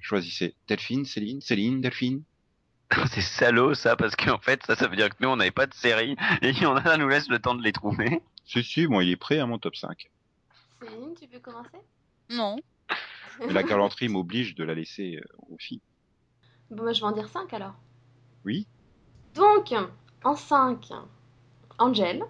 Choisissez. 0.00 0.54
Delphine, 0.66 1.04
Céline, 1.04 1.40
Céline, 1.40 1.80
Delphine? 1.80 2.22
C'est 3.10 3.20
salaud 3.20 3.74
ça, 3.74 3.96
parce 3.96 4.16
qu'en 4.16 4.38
fait, 4.38 4.64
ça, 4.64 4.74
ça 4.76 4.88
veut 4.88 4.96
dire 4.96 5.10
que 5.10 5.16
nous, 5.20 5.28
on 5.28 5.36
n'avait 5.36 5.50
pas 5.50 5.66
de 5.66 5.74
série, 5.74 6.16
et 6.42 6.52
on 6.64 6.80
ça 6.80 6.96
nous 6.96 7.08
laisse 7.08 7.28
le 7.28 7.38
temps 7.38 7.54
de 7.54 7.62
les 7.62 7.72
trouver. 7.72 8.22
Si, 8.46 8.62
si, 8.64 8.86
moi, 8.86 9.04
il 9.04 9.10
est 9.10 9.16
prêt 9.16 9.38
à 9.38 9.46
mon 9.46 9.58
top 9.58 9.76
5. 9.76 10.08
Céline, 10.80 11.14
tu 11.20 11.28
peux 11.28 11.40
commencer? 11.40 11.76
Non. 12.30 12.56
Mais 13.46 13.52
la 13.52 13.62
galanterie 13.62 14.08
m'oblige 14.08 14.54
de 14.54 14.64
la 14.64 14.72
laisser 14.74 15.16
euh, 15.16 15.36
aux 15.50 15.58
filles. 15.58 15.82
Bon, 16.70 16.84
bah, 16.84 16.92
je 16.94 17.00
vais 17.00 17.06
en 17.06 17.12
dire 17.12 17.28
5 17.28 17.52
alors. 17.52 17.74
Oui. 18.46 18.66
Donc, 19.34 19.74
en 20.24 20.34
5, 20.34 20.88
Angel. 21.78 22.22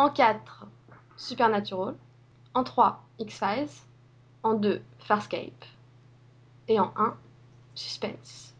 En 0.00 0.08
4, 0.08 0.64
Supernatural. 1.18 1.94
En 2.54 2.64
3, 2.64 3.04
X-Files. 3.18 3.82
En 4.42 4.54
2, 4.54 4.80
Farscape. 4.98 5.62
Et 6.68 6.80
en 6.80 6.90
1, 6.96 7.14
Suspense. 7.74 8.54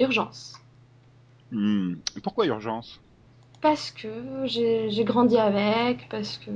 Urgence. 0.00 0.58
Hmm. 1.50 1.96
Pourquoi 2.22 2.46
urgence? 2.46 3.02
Parce 3.60 3.90
que 3.90 4.46
j'ai 4.46 4.90
j'ai 4.90 5.04
grandi 5.04 5.36
avec, 5.36 6.08
parce 6.08 6.38
que. 6.38 6.50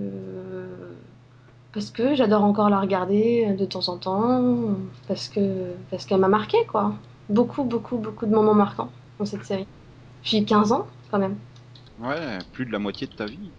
Parce 1.75 1.90
que 1.90 2.14
j'adore 2.14 2.42
encore 2.42 2.70
la 2.70 2.80
regarder 2.80 3.52
de 3.52 3.66
temps 3.66 3.87
en 3.90 3.99
temps, 3.99 4.78
parce 5.08 5.28
que 5.28 5.75
parce 5.90 6.06
qu'elle 6.06 6.20
m'a 6.20 6.28
marqué 6.28 6.64
quoi. 6.64 6.94
Beaucoup, 7.28 7.64
beaucoup, 7.64 7.99
beaucoup 7.99 8.25
de 8.25 8.35
moments 8.35 8.54
marquants 8.54 8.90
dans 9.18 9.26
cette 9.26 9.44
série. 9.44 9.66
J'ai 10.23 10.42
15 10.42 10.73
ans 10.73 10.87
quand 11.11 11.18
même. 11.18 11.37
Ouais, 12.00 12.38
plus 12.54 12.64
de 12.64 12.73
la 12.73 12.78
moitié 12.78 13.06
de 13.06 13.12
ta 13.12 13.26
vie. 13.26 13.50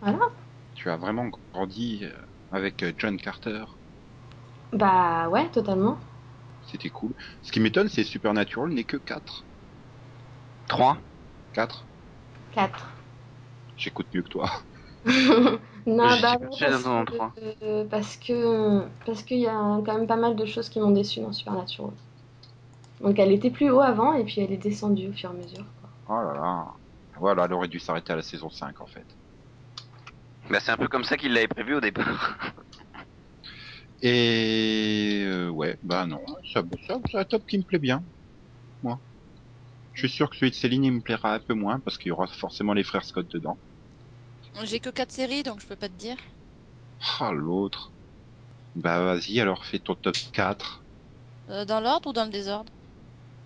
Voilà. 0.00 0.26
Tu 0.74 0.90
as 0.90 0.96
vraiment 0.96 1.28
grandi 1.52 2.00
euh, 2.02 2.12
avec 2.52 2.82
euh, 2.82 2.92
John 2.96 3.16
Carter. 3.16 3.64
Bah 4.72 5.28
ouais, 5.28 5.48
totalement. 5.50 5.98
C'était 6.66 6.90
cool. 6.90 7.12
Ce 7.42 7.50
qui 7.50 7.60
m'étonne, 7.60 7.88
c'est 7.88 8.04
Supernatural 8.04 8.70
n'est 8.70 8.84
que 8.84 8.96
4. 8.96 9.44
3 10.68 10.98
4 11.54 11.84
4. 12.52 12.86
J'écoute 13.76 14.06
mieux 14.12 14.22
que 14.22 14.28
toi. 14.28 14.50
non, 15.86 16.20
bah 16.20 16.36
parce, 16.38 16.82
dans 16.82 17.04
que, 17.04 17.14
euh, 17.62 17.84
parce 17.88 18.16
que 18.16 18.82
parce 19.06 19.22
qu'il 19.22 19.38
y 19.38 19.46
a 19.46 19.52
quand 19.84 19.94
même 19.94 20.06
pas 20.06 20.16
mal 20.16 20.36
de 20.36 20.44
choses 20.44 20.68
qui 20.68 20.80
m'ont 20.80 20.90
déçu 20.90 21.20
dans 21.20 21.32
Supernatural. 21.32 21.92
Donc 23.00 23.18
elle 23.18 23.32
était 23.32 23.50
plus 23.50 23.70
haut 23.70 23.80
avant 23.80 24.12
et 24.14 24.24
puis 24.24 24.40
elle 24.40 24.52
est 24.52 24.56
descendue 24.58 25.08
au 25.08 25.12
fur 25.12 25.30
et 25.30 25.32
à 25.32 25.36
mesure. 25.36 25.64
quoi. 25.80 25.90
Oh 26.08 26.22
là 26.22 26.34
là. 26.34 26.66
Voilà, 27.18 27.44
elle 27.46 27.52
aurait 27.54 27.68
dû 27.68 27.78
s'arrêter 27.78 28.12
à 28.12 28.16
la 28.16 28.22
saison 28.22 28.50
5 28.50 28.80
en 28.80 28.86
fait. 28.86 29.06
Bah, 30.50 30.60
c'est 30.60 30.70
un 30.70 30.76
peu 30.76 30.88
comme 30.88 31.04
ça 31.04 31.16
qu'il 31.16 31.32
l'avait 31.32 31.48
prévu 31.48 31.74
au 31.74 31.80
départ. 31.80 32.38
Et 34.02 35.24
euh, 35.26 35.48
ouais, 35.50 35.76
bah 35.82 36.06
non, 36.06 36.24
ça, 36.52 36.62
ça, 36.86 36.98
c'est 37.10 37.18
un 37.18 37.24
top 37.24 37.44
qui 37.46 37.58
me 37.58 37.64
plaît 37.64 37.80
bien. 37.80 38.02
Moi. 38.82 39.00
Je 39.92 40.06
suis 40.06 40.16
sûr 40.16 40.30
que 40.30 40.36
celui 40.36 40.52
de 40.52 40.56
Céline, 40.56 40.84
il 40.84 40.92
me 40.92 41.00
plaira 41.00 41.34
un 41.34 41.40
peu 41.40 41.54
moins 41.54 41.80
parce 41.80 41.98
qu'il 41.98 42.10
y 42.10 42.12
aura 42.12 42.28
forcément 42.28 42.72
les 42.72 42.84
frères 42.84 43.04
Scott 43.04 43.26
dedans. 43.32 43.58
J'ai 44.62 44.78
que 44.78 44.90
4 44.90 45.10
séries, 45.10 45.42
donc 45.42 45.60
je 45.60 45.66
peux 45.66 45.76
pas 45.76 45.88
te 45.88 45.94
dire. 45.94 46.16
Ah, 47.18 47.32
l'autre. 47.32 47.92
Bah 48.76 49.02
vas-y, 49.02 49.40
alors 49.40 49.64
fais 49.64 49.80
ton 49.80 49.96
top 49.96 50.16
4. 50.32 50.84
Euh, 51.50 51.64
dans 51.64 51.80
l'ordre 51.80 52.10
ou 52.10 52.12
dans 52.12 52.24
le 52.24 52.30
désordre? 52.30 52.72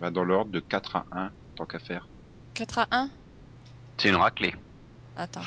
Bah, 0.00 0.10
dans 0.10 0.24
l'ordre 0.24 0.50
de 0.50 0.60
4 0.60 0.96
à 0.96 1.06
1, 1.12 1.32
tant 1.56 1.64
qu'à 1.64 1.78
faire. 1.78 2.06
4 2.54 2.80
à 2.80 2.88
1 2.90 3.10
C'est 3.96 4.10
une 4.10 4.16
raclée. 4.16 4.54
Attends. 5.16 5.40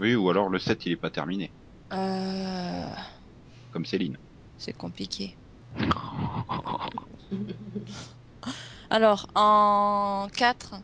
Oui, 0.00 0.14
ou 0.14 0.30
alors 0.30 0.48
le 0.48 0.58
7, 0.58 0.86
il 0.86 0.92
est 0.92 0.96
pas 0.96 1.10
terminé. 1.10 1.50
Euh... 1.92 2.86
Comme 3.72 3.84
Céline. 3.84 4.16
C'est 4.56 4.72
compliqué. 4.72 5.36
Alors, 8.90 9.26
en 9.34 10.28
4, 10.34 10.74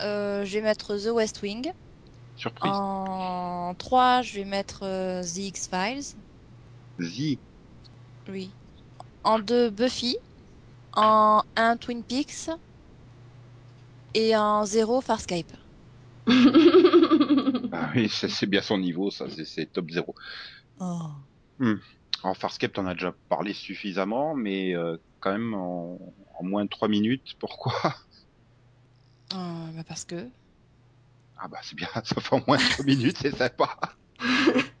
euh, 0.00 0.44
je 0.44 0.52
vais 0.54 0.60
mettre 0.60 0.96
The 0.96 1.10
West 1.12 1.40
Wing. 1.42 1.72
Surprise. 2.36 2.72
En 2.72 3.74
3, 3.78 4.22
je 4.22 4.34
vais 4.34 4.44
mettre 4.44 4.80
euh, 4.82 5.22
The 5.22 5.38
X-Files. 5.38 6.16
Zi. 6.98 7.38
Oui. 8.28 8.50
En 9.24 9.38
2, 9.38 9.70
Buffy. 9.70 10.16
En 10.96 11.42
1, 11.56 11.76
Twin 11.76 12.02
Peaks. 12.02 12.50
Et 14.14 14.36
en 14.36 14.64
0, 14.64 15.00
Farscape. 15.00 15.52
Oui, 17.94 18.08
c'est 18.08 18.46
bien 18.46 18.62
son 18.62 18.78
niveau, 18.78 19.10
ça, 19.10 19.26
c'est- 19.30 19.66
top 19.72 19.90
0. 19.90 20.14
Oh. 20.80 21.10
En 22.22 22.34
Farscape, 22.34 22.72
t'en 22.72 22.86
as 22.86 22.94
déjà 22.94 23.14
parlé 23.28 23.52
suffisamment, 23.52 24.34
mais 24.34 24.74
euh, 24.74 24.96
quand 25.20 25.32
même 25.32 25.54
en, 25.54 25.98
en 26.38 26.44
moins 26.44 26.64
de 26.64 26.68
3 26.70 26.88
minutes. 26.88 27.34
Pourquoi? 27.38 27.94
Euh, 29.32 29.36
bah 29.76 29.84
parce 29.86 30.04
que. 30.04 30.30
Ah 31.36 31.48
bah 31.48 31.58
c'est 31.62 31.76
bien, 31.76 31.88
ça 32.04 32.20
fait 32.20 32.34
en 32.34 32.42
moins 32.46 32.58
de 32.58 32.68
3 32.68 32.84
minutes, 32.84 33.18
c'est 33.20 33.36
sympa. 33.36 33.76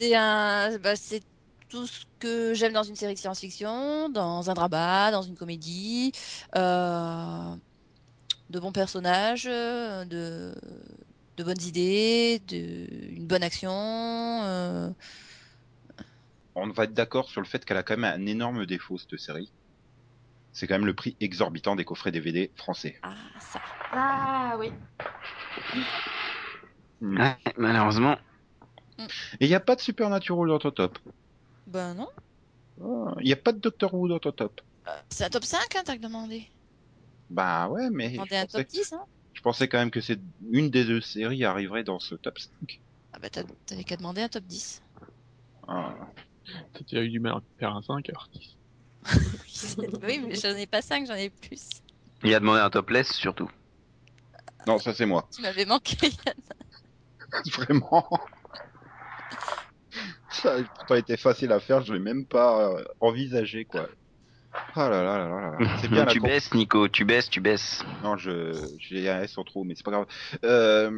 C'est 0.00 0.14
un, 0.14 0.78
bah, 0.78 0.96
c'est 0.96 1.22
tout 1.68 1.86
ce 1.86 2.04
que 2.18 2.54
j'aime 2.54 2.72
dans 2.72 2.82
une 2.82 2.96
série 2.96 3.14
de 3.14 3.18
science-fiction, 3.18 4.08
dans 4.08 4.48
un 4.50 4.54
drama, 4.54 5.10
dans 5.10 5.22
une 5.22 5.36
comédie, 5.36 6.12
euh, 6.56 7.54
de 8.50 8.60
bons 8.60 8.72
personnages, 8.72 9.46
euh, 9.46 10.04
de, 10.04 10.54
de 11.40 11.44
bonnes 11.44 11.62
idées, 11.62 12.42
de, 12.48 13.14
une 13.16 13.26
bonne 13.26 13.42
action. 13.42 13.72
euh, 13.72 14.90
On 16.54 16.68
va 16.68 16.84
être 16.84 16.92
d'accord 16.92 17.30
sur 17.30 17.40
le 17.40 17.46
fait 17.46 17.64
qu'elle 17.64 17.78
a 17.78 17.82
quand 17.82 17.96
même 17.96 18.20
un 18.20 18.26
énorme 18.26 18.66
défaut, 18.66 18.98
cette 18.98 19.18
série. 19.18 19.50
C'est 20.52 20.66
quand 20.66 20.74
même 20.74 20.86
le 20.86 20.94
prix 20.94 21.16
exorbitant 21.20 21.76
des 21.76 21.84
coffrets 21.84 22.12
DVD 22.12 22.50
français. 22.56 22.98
Ah, 23.02 23.14
ça. 23.38 23.60
ah 23.92 24.56
oui. 24.58 24.70
Hmm. 27.00 27.18
Ouais, 27.18 27.36
malheureusement. 27.56 28.18
Et 28.98 29.46
il 29.46 29.48
n'y 29.48 29.54
a 29.54 29.60
pas 29.60 29.76
de 29.76 29.80
Supernatural 29.80 30.48
dans 30.48 30.58
ton 30.58 30.72
top. 30.72 30.98
Ben 31.66 31.94
non. 31.94 32.08
Il 33.20 33.24
n'y 33.24 33.32
a 33.32 33.36
pas 33.36 33.52
de 33.52 33.58
Doctor 33.58 33.94
Who 33.94 34.08
dans 34.08 34.18
ton 34.18 34.32
top. 34.32 34.60
C'est 35.08 35.24
un 35.24 35.30
top 35.30 35.44
5, 35.44 35.76
hein, 35.76 35.82
t'as 35.84 35.96
demandé. 35.96 36.48
Bah 37.30 37.68
ouais, 37.68 37.88
mais 37.90 38.10
Demandé 38.10 38.36
un 38.36 38.44
pensais, 38.44 38.64
top 38.64 38.72
10, 38.72 38.92
hein. 38.92 39.04
Je 39.40 39.42
pensais 39.42 39.68
quand 39.68 39.78
même 39.78 39.90
que 39.90 40.02
c'est 40.02 40.20
une 40.50 40.68
des 40.68 40.84
deux 40.84 41.00
séries 41.00 41.46
arriverait 41.46 41.82
dans 41.82 41.98
ce 41.98 42.14
top 42.14 42.38
5. 42.38 42.78
Ah 43.14 43.18
bah 43.18 43.30
t'as- 43.30 43.44
t'avais 43.64 43.84
qu'à 43.84 43.96
demander 43.96 44.20
un 44.20 44.28
top 44.28 44.44
10. 44.44 44.82
Ah. 45.66 45.94
T'as 46.74 46.80
déjà 46.80 47.02
eu 47.02 47.08
du 47.08 47.20
mal 47.20 47.32
à 47.32 47.40
faire 47.58 47.74
un 47.74 47.80
5, 47.80 48.06
alors 48.10 48.28
10. 48.34 49.76
oui, 50.06 50.20
mais 50.28 50.34
j'en 50.34 50.50
ai 50.50 50.66
pas 50.66 50.82
5, 50.82 51.06
j'en 51.06 51.14
ai 51.14 51.30
plus. 51.30 51.70
Il 52.22 52.34
a 52.34 52.40
demandé 52.40 52.60
un 52.60 52.68
topless 52.68 53.14
surtout. 53.14 53.50
Non, 54.66 54.78
ça 54.78 54.92
c'est 54.92 55.06
moi. 55.06 55.26
Tu 55.34 55.40
m'avais 55.40 55.64
manqué, 55.64 55.96
Yann. 56.26 56.34
Vraiment. 57.54 58.06
Ça 60.30 60.56
a 60.56 60.62
pourtant 60.64 60.96
été 60.96 61.16
facile 61.16 61.50
à 61.52 61.60
faire, 61.60 61.80
je 61.80 61.94
l'ai 61.94 61.98
même 61.98 62.26
pas 62.26 62.74
envisagé 63.00 63.64
quoi. 63.64 63.88
Ah 64.52 64.88
là 64.88 65.02
là 65.02 65.18
là 65.18 65.28
là 65.28 65.56
là. 65.58 65.76
C'est 65.80 65.88
bien 65.88 66.04
la 66.04 66.12
tu 66.12 66.20
con- 66.20 66.26
baisses, 66.26 66.52
Nico, 66.54 66.88
tu 66.88 67.04
baisses, 67.04 67.30
tu 67.30 67.40
baisses. 67.40 67.82
Non, 68.02 68.16
je 68.16 68.52
j'ai 68.78 69.08
un 69.08 69.22
S 69.22 69.38
en 69.38 69.44
trop, 69.44 69.64
mais 69.64 69.74
c'est 69.74 69.84
pas 69.84 69.90
grave. 69.92 70.06
Euh... 70.44 70.90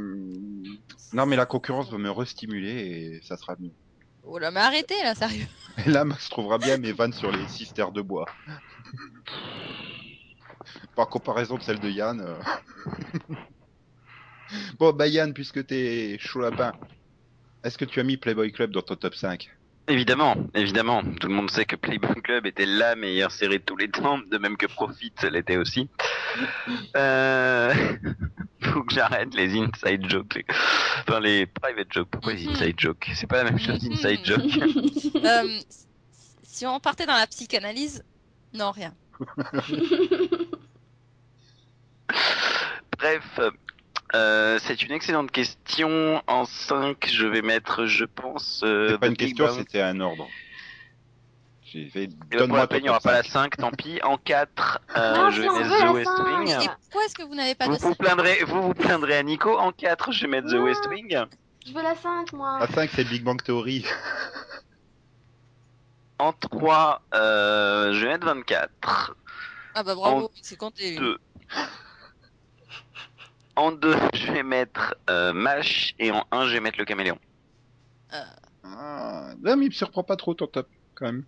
Non, 1.13 1.27
mais 1.27 1.37
la 1.37 1.47
concurrence 1.47 1.91
va 1.91 1.99
me 1.99 2.11
restimuler 2.11 2.71
et 2.71 3.21
ça 3.23 3.37
sera 3.37 3.57
mieux. 3.59 3.73
Oh 4.23 4.39
là, 4.39 4.51
mais 4.51 4.61
arrêtez 4.61 5.03
là, 5.03 5.15
sérieux. 5.15 5.47
Et 5.85 5.91
là, 5.91 6.05
Max 6.05 6.29
trouvera 6.29 6.59
bien 6.59 6.77
mes 6.79 6.93
vannes 6.93 7.13
sur 7.13 7.31
les 7.33 7.47
cistères 7.49 7.93
de 7.93 8.03
bois. 8.03 8.27
Par 10.95 11.09
comparaison 11.09 11.57
de 11.57 11.63
celle 11.63 11.81
de 11.81 11.91
Yann. 11.91 12.21
euh. 12.21 12.39
bon, 14.79 14.93
bah 14.93 15.09
Yann, 15.09 15.35
puisque 15.35 15.67
t'es 15.67 16.17
chaud 16.19 16.41
lapin, 16.41 16.73
est-ce 17.65 17.79
que 17.79 17.85
tu 17.85 18.01
as 18.01 18.05
mis 18.05 18.17
Playboy 18.17 18.53
Club 18.53 18.71
dans 18.71 18.83
ton 18.83 18.97
top 18.97 19.15
5 19.15 19.51
Évidemment, 19.89 20.37
évidemment. 20.55 21.03
Tout 21.21 21.27
le 21.29 21.35
monde 21.35 21.51
sait 21.51 21.65
que 21.65 21.75
Playboy 21.77 22.15
Club 22.23 22.47
était 22.47 22.67
la 22.67 22.95
meilleure 22.95 23.33
série 23.33 23.59
de 23.59 23.65
tous 23.65 23.77
les 23.77 23.91
temps, 23.91 24.19
de 24.19 24.39
même 24.39 24.57
que 24.57 24.67
Profit 24.67 25.13
l'était 25.31 25.57
aussi. 25.57 25.89
Euh... 26.97 27.75
Faut 28.63 28.85
que 28.85 28.95
j'arrête 28.95 29.35
les 29.35 29.59
inside 29.59 30.09
jokes. 30.09 30.35
les- 30.37 30.45
Enfin, 31.07 31.21
les 31.21 31.47
private 31.47 31.93
jokes. 31.93 32.09
Pourquoi 32.11 32.33
les 32.33 32.45
Mhm. 32.47 32.53
inside 32.53 32.79
jokes? 32.81 33.11
C'est 33.15 33.27
pas 33.27 33.43
la 33.43 33.51
même 33.51 33.59
chose, 33.59 33.83
Mhm. 33.85 33.93
inside 33.93 34.25
joke. 34.25 34.41
Euh, 35.25 35.59
si 36.43 36.65
on 36.67 36.79
partait 36.81 37.05
dans 37.07 37.15
la 37.17 37.27
psychanalyse, 37.27 38.03
non, 38.55 38.71
rien. 38.71 38.95
Bref, 42.99 43.41
euh, 44.15 44.59
c'est 44.63 44.83
une 44.83 44.93
excellente 44.93 45.31
question. 45.31 46.23
En 46.27 46.45
5, 46.45 47.09
je 47.11 47.27
vais 47.27 47.43
mettre, 47.43 47.87
je 47.87 48.05
pense. 48.05 48.61
Euh, 48.65 48.91
c'est 48.91 48.99
pas 48.99 49.07
une 49.07 49.17
question, 49.17 49.49
c'était 49.55 49.81
un 49.81 50.01
ordre. 50.01 50.29
J'ai 51.65 51.89
fait. 51.89 52.09
Donne-moi 52.31 52.67
Il 52.73 52.83
n'y 52.83 52.91
aura 52.91 53.01
pas 53.01 53.13
la 53.13 53.23
5, 53.23 53.57
tant 53.57 53.71
pis. 53.71 54.01
En 54.03 54.19
4, 54.19 54.81
euh, 54.97 55.15
non, 55.17 55.31
je 55.31 55.41
vais 55.41 55.49
mettre 55.49 55.79
The 55.79 55.95
West 55.95 56.11
Wing. 56.19 56.69
Pourquoi 56.83 57.05
est-ce 57.07 57.15
que 57.15 57.23
vous 57.23 57.35
n'avez 57.35 57.55
pas 57.55 57.67
de 57.67 57.73
vous 57.73 58.55
Vous 58.55 58.63
vous 58.63 58.75
plaindrez 58.75 59.17
à 59.17 59.23
Nico. 59.23 59.59
En 59.59 59.73
4, 59.73 60.13
je 60.13 60.23
vais 60.23 60.29
mettre 60.29 60.49
The 60.49 60.61
West 60.61 60.87
Wing. 60.89 61.19
Je 61.67 61.73
veux 61.73 61.83
la 61.83 61.95
5, 61.95 62.33
moi. 62.35 62.59
La 62.61 62.67
5, 62.67 62.91
c'est 62.95 63.05
Big 63.05 63.23
Bang 63.23 63.43
Theory. 63.43 63.87
en 66.19 66.33
3, 66.33 67.03
euh, 67.15 67.95
je 67.95 68.01
vais 68.01 68.13
mettre 68.13 68.27
24. 68.27 69.17
Ah 69.75 69.83
bah 69.83 69.95
bravo, 69.95 70.31
c'est 70.43 70.57
compté. 70.57 70.97
2. 70.97 71.19
En 73.57 73.73
2, 73.73 73.95
je 74.15 74.33
vais 74.33 74.43
mettre 74.43 74.95
euh, 75.11 75.33
Mash. 75.33 75.95
Et 75.99 76.11
en 76.11 76.25
1, 76.31 76.47
je 76.49 76.53
vais 76.55 76.61
mettre 76.61 76.79
le 76.79 76.85
caméléon. 76.85 77.19
Ah, 78.65 79.35
non, 79.43 79.57
mais 79.57 79.67
il 79.67 79.69
me 79.69 79.75
surprend 79.75 80.05
pas 80.05 80.17
trop 80.17 80.35
ton 80.35 80.47
top, 80.47 80.69
quand 80.95 81.07
même. 81.07 81.25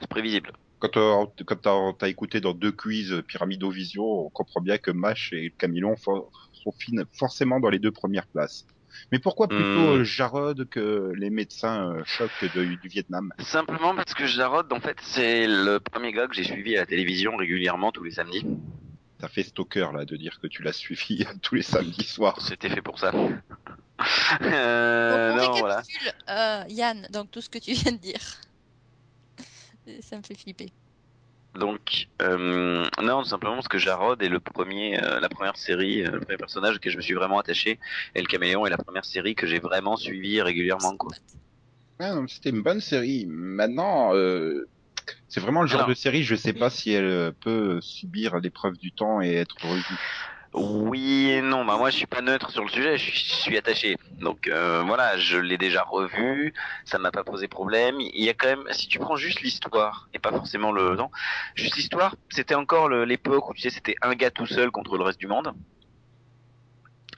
C'est 0.00 0.08
prévisible. 0.08 0.52
Quand, 0.78 0.96
euh, 0.96 1.24
quand 1.46 1.60
t'as, 1.60 1.92
t'as 1.98 2.08
écouté 2.08 2.40
dans 2.40 2.52
deux 2.52 2.72
quiz 2.72 3.12
euh, 3.12 3.22
Pyramidovision, 3.22 4.04
on 4.04 4.30
comprend 4.30 4.60
bien 4.60 4.78
que 4.78 4.90
Mash 4.90 5.32
et 5.32 5.54
Camillon 5.58 5.94
fo- 5.94 6.28
sont 6.52 6.72
fin- 6.72 7.04
forcément 7.18 7.60
dans 7.60 7.70
les 7.70 7.78
deux 7.78 7.92
premières 7.92 8.26
places. 8.28 8.66
Mais 9.12 9.18
pourquoi 9.18 9.48
plutôt 9.48 9.94
Hmm. 9.94 10.00
euh, 10.00 10.04
Jarod 10.04 10.68
que 10.68 11.12
les 11.16 11.30
médecins 11.30 11.90
euh, 11.90 12.02
chocs 12.04 12.44
de- 12.44 12.64
du 12.76 12.88
Vietnam? 12.88 13.32
Simplement 13.40 13.94
parce 13.94 14.14
que 14.14 14.26
Jarod, 14.26 14.72
en 14.72 14.80
fait, 14.80 14.98
c'est 15.02 15.46
le 15.46 15.78
premier 15.80 16.12
gars 16.12 16.26
que 16.26 16.34
j'ai 16.34 16.44
suivi 16.44 16.76
à 16.76 16.80
la 16.80 16.86
télévision 16.86 17.36
régulièrement 17.36 17.92
tous 17.92 18.04
les 18.04 18.12
samedis. 18.12 18.44
T'as 19.18 19.28
fait 19.28 19.42
stalker 19.44 19.88
là 19.94 20.04
de 20.04 20.16
dire 20.16 20.38
que 20.40 20.46
tu 20.48 20.62
l'as 20.62 20.72
suivi 20.72 21.24
tous 21.42 21.54
les 21.54 21.62
samedis 21.62 22.04
soirs. 22.04 22.40
C'était 22.40 22.68
fait 22.68 22.82
pour 22.82 22.98
ça. 22.98 23.12
Euh, 24.42 25.36
Donc, 25.36 25.40
non, 25.54 25.58
voilà. 25.60 25.82
euh, 26.28 26.64
Yann, 26.68 27.06
donc 27.12 27.30
tout 27.30 27.40
ce 27.40 27.48
que 27.48 27.58
tu 27.58 27.72
viens 27.74 27.92
de 27.92 27.98
dire. 27.98 28.20
Ça 30.00 30.16
me 30.18 30.22
fait 30.22 30.34
flipper. 30.34 30.72
Donc, 31.54 32.08
euh, 32.20 32.84
non, 33.00 33.22
tout 33.22 33.28
simplement 33.28 33.54
parce 33.54 33.68
que 33.68 33.78
Jarod 33.78 34.20
est 34.20 34.28
le 34.28 34.40
premier, 34.40 35.00
euh, 35.00 35.20
la 35.20 35.28
première 35.28 35.56
série, 35.56 36.02
euh, 36.02 36.10
le 36.10 36.20
premier 36.20 36.36
personnage 36.38 36.74
auquel 36.76 36.90
je 36.90 36.96
me 36.96 37.02
suis 37.02 37.14
vraiment 37.14 37.38
attaché. 37.38 37.78
Et 38.16 38.20
le 38.20 38.26
Caméléon 38.26 38.66
est 38.66 38.70
la 38.70 38.76
première 38.78 39.04
série 39.04 39.36
que 39.36 39.46
j'ai 39.46 39.60
vraiment 39.60 39.96
suivi 39.96 40.42
régulièrement, 40.42 40.96
quoi. 40.96 41.12
Ouais, 42.00 42.10
non, 42.12 42.26
C'était 42.26 42.50
une 42.50 42.62
bonne 42.62 42.80
série. 42.80 43.26
Maintenant, 43.28 44.12
euh, 44.16 44.68
c'est 45.28 45.40
vraiment 45.40 45.62
le 45.62 45.66
genre 45.66 45.80
Alors. 45.80 45.88
de 45.88 45.94
série, 45.94 46.22
je 46.22 46.34
sais 46.34 46.52
pas 46.52 46.70
si 46.70 46.92
elle 46.92 47.04
euh, 47.04 47.30
peut 47.32 47.80
subir 47.80 48.38
l'épreuve 48.38 48.76
du 48.76 48.92
temps 48.92 49.20
et 49.20 49.34
être 49.34 49.56
revue. 49.62 49.98
Oui 50.54 51.30
et 51.30 51.42
non, 51.42 51.64
bah 51.64 51.76
moi 51.76 51.90
je 51.90 51.96
suis 51.96 52.06
pas 52.06 52.20
neutre 52.20 52.50
sur 52.50 52.62
le 52.62 52.68
sujet, 52.68 52.96
je 52.96 53.10
suis, 53.10 53.58
attaché. 53.58 53.96
Donc 54.20 54.46
euh, 54.46 54.84
voilà, 54.86 55.18
je 55.18 55.36
l'ai 55.36 55.58
déjà 55.58 55.82
revu, 55.82 56.54
ça 56.84 56.98
m'a 56.98 57.10
pas 57.10 57.24
posé 57.24 57.48
problème. 57.48 57.96
Il 57.98 58.22
y 58.22 58.28
a 58.28 58.34
quand 58.34 58.46
même, 58.46 58.64
si 58.70 58.86
tu 58.86 59.00
prends 59.00 59.16
juste 59.16 59.40
l'histoire 59.40 60.08
et 60.14 60.20
pas 60.20 60.30
forcément 60.30 60.70
le 60.70 60.94
non, 60.94 61.10
juste 61.56 61.74
l'histoire, 61.76 62.14
c'était 62.28 62.54
encore 62.54 62.88
l'époque 62.88 63.50
où 63.50 63.54
tu 63.54 63.62
sais 63.62 63.70
c'était 63.70 63.96
un 64.00 64.14
gars 64.14 64.30
tout 64.30 64.46
seul 64.46 64.70
contre 64.70 64.96
le 64.96 65.02
reste 65.02 65.18
du 65.18 65.26
monde. 65.26 65.52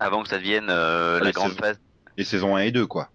Avant 0.00 0.22
que 0.22 0.28
ça 0.28 0.38
devienne 0.38 0.68
euh, 0.70 1.20
la 1.20 1.32
grande 1.32 1.52
phase. 1.52 1.78
Les 2.16 2.24
saisons 2.24 2.56
1 2.56 2.60
et 2.60 2.70
2, 2.70 2.86
quoi. 2.86 3.10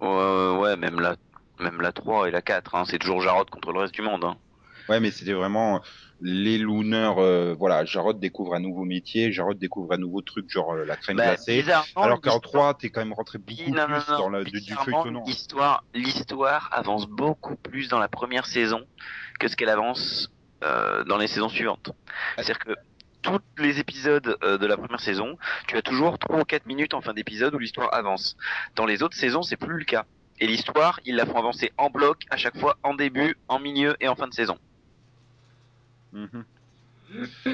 Ouais, 0.00 0.58
ouais, 0.58 0.76
même 0.76 1.00
la 1.00 1.16
même 1.60 1.80
la 1.80 1.92
3 1.92 2.28
et 2.28 2.30
la 2.30 2.42
4, 2.42 2.74
hein, 2.74 2.84
c'est 2.86 2.98
toujours 2.98 3.20
Jarod 3.20 3.48
contre 3.50 3.72
le 3.72 3.80
reste 3.80 3.94
du 3.94 4.02
monde. 4.02 4.24
Hein. 4.24 4.36
Ouais, 4.88 5.00
mais 5.00 5.10
c'était 5.10 5.34
vraiment 5.34 5.82
les 6.20 6.56
looners. 6.58 7.12
euh, 7.18 7.54
voilà, 7.58 7.84
Jarod 7.84 8.18
découvre 8.18 8.54
un 8.54 8.60
nouveau 8.60 8.84
métier, 8.84 9.30
Jarod 9.32 9.58
découvre 9.58 9.92
un 9.92 9.98
nouveau 9.98 10.22
truc, 10.22 10.48
genre 10.50 10.72
euh, 10.72 10.84
la 10.86 10.96
crème 10.96 11.16
Bah, 11.18 11.24
glacée. 11.26 11.62
Alors 11.94 12.20
qu'en 12.22 12.30
l'histoire- 12.36 12.40
3, 12.40 12.74
t'es 12.74 12.88
quand 12.90 13.00
même 13.02 13.12
rentré 13.12 13.38
beaucoup 13.38 13.70
non, 13.70 13.84
plus 13.86 13.94
non, 14.10 14.18
dans 14.18 14.28
la, 14.30 14.44
du, 14.44 14.50
du 14.52 14.58
bizarrement, 14.60 14.84
feuilletonnant. 15.02 15.24
L'histoire, 15.26 15.84
l'histoire 15.94 16.70
avance 16.72 17.06
beaucoup 17.06 17.56
plus 17.56 17.88
dans 17.88 17.98
la 17.98 18.08
première 18.08 18.46
saison 18.46 18.80
que 19.38 19.48
ce 19.48 19.56
qu'elle 19.56 19.68
avance 19.68 20.30
euh, 20.64 21.04
dans 21.04 21.18
les 21.18 21.26
saisons 21.28 21.48
suivantes. 21.50 21.90
C'est-à-dire 22.36 22.58
que 22.58 22.72
tous 23.20 23.38
les 23.58 23.78
épisodes 23.80 24.36
euh, 24.42 24.58
de 24.58 24.66
la 24.66 24.76
première 24.78 25.00
saison, 25.00 25.36
tu 25.66 25.76
as 25.76 25.82
toujours 25.82 26.18
3 26.18 26.40
ou 26.40 26.44
4 26.44 26.66
minutes 26.66 26.94
en 26.94 27.00
fin 27.02 27.12
d'épisode 27.12 27.54
où 27.54 27.58
l'histoire 27.58 27.92
avance. 27.94 28.36
Dans 28.74 28.86
les 28.86 29.02
autres 29.02 29.16
saisons, 29.16 29.42
c'est 29.42 29.56
plus 29.56 29.76
le 29.78 29.84
cas. 29.84 30.06
Et 30.40 30.46
l'histoire, 30.46 31.00
ils 31.04 31.16
la 31.16 31.26
font 31.26 31.36
avancer 31.38 31.72
en 31.76 31.90
bloc 31.90 32.22
à 32.30 32.36
chaque 32.36 32.58
fois, 32.58 32.78
en 32.82 32.94
début, 32.94 33.36
en 33.48 33.58
milieu 33.58 33.96
et 34.00 34.08
en 34.08 34.14
fin 34.14 34.28
de 34.28 34.34
saison. 34.34 34.58
Mhm. 36.12 36.44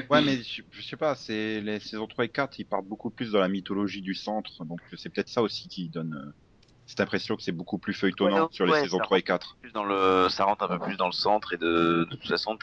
Ouais, 0.09 0.21
mais 0.21 0.43
je, 0.43 0.61
je 0.71 0.81
sais 0.81 0.97
pas, 0.97 1.15
c'est 1.15 1.61
les 1.61 1.79
saisons 1.79 2.07
3 2.07 2.25
et 2.25 2.29
4, 2.29 2.59
ils 2.59 2.65
partent 2.65 2.85
beaucoup 2.85 3.09
plus 3.09 3.31
dans 3.31 3.39
la 3.39 3.47
mythologie 3.47 4.01
du 4.01 4.13
centre, 4.13 4.65
donc 4.65 4.81
c'est 4.97 5.09
peut-être 5.09 5.29
ça 5.29 5.41
aussi 5.41 5.69
qui 5.69 5.87
donne 5.87 6.13
euh, 6.13 6.33
cette 6.85 6.99
impression 6.99 7.37
que 7.37 7.41
c'est 7.41 7.53
beaucoup 7.53 7.77
plus 7.77 7.93
feuilletonnant 7.93 8.43
Ouais, 8.43 8.51
sur 8.51 8.65
les 8.65 8.73
ouais, 8.73 8.81
saisons 8.83 8.97
ça 8.97 9.03
3 9.05 9.19
et 9.19 9.21
4. 9.21 9.57
Plus 9.61 9.71
dans 9.71 9.85
le, 9.85 10.27
ça 10.29 10.43
rentre 10.43 10.65
un 10.65 10.67
peu 10.67 10.79
plus 10.79 10.97
dans 10.97 11.05
le 11.05 11.13
centre 11.13 11.53
et 11.53 11.57
de, 11.57 12.05
de 12.09 12.15
toute 12.15 12.27
façon, 12.27 12.57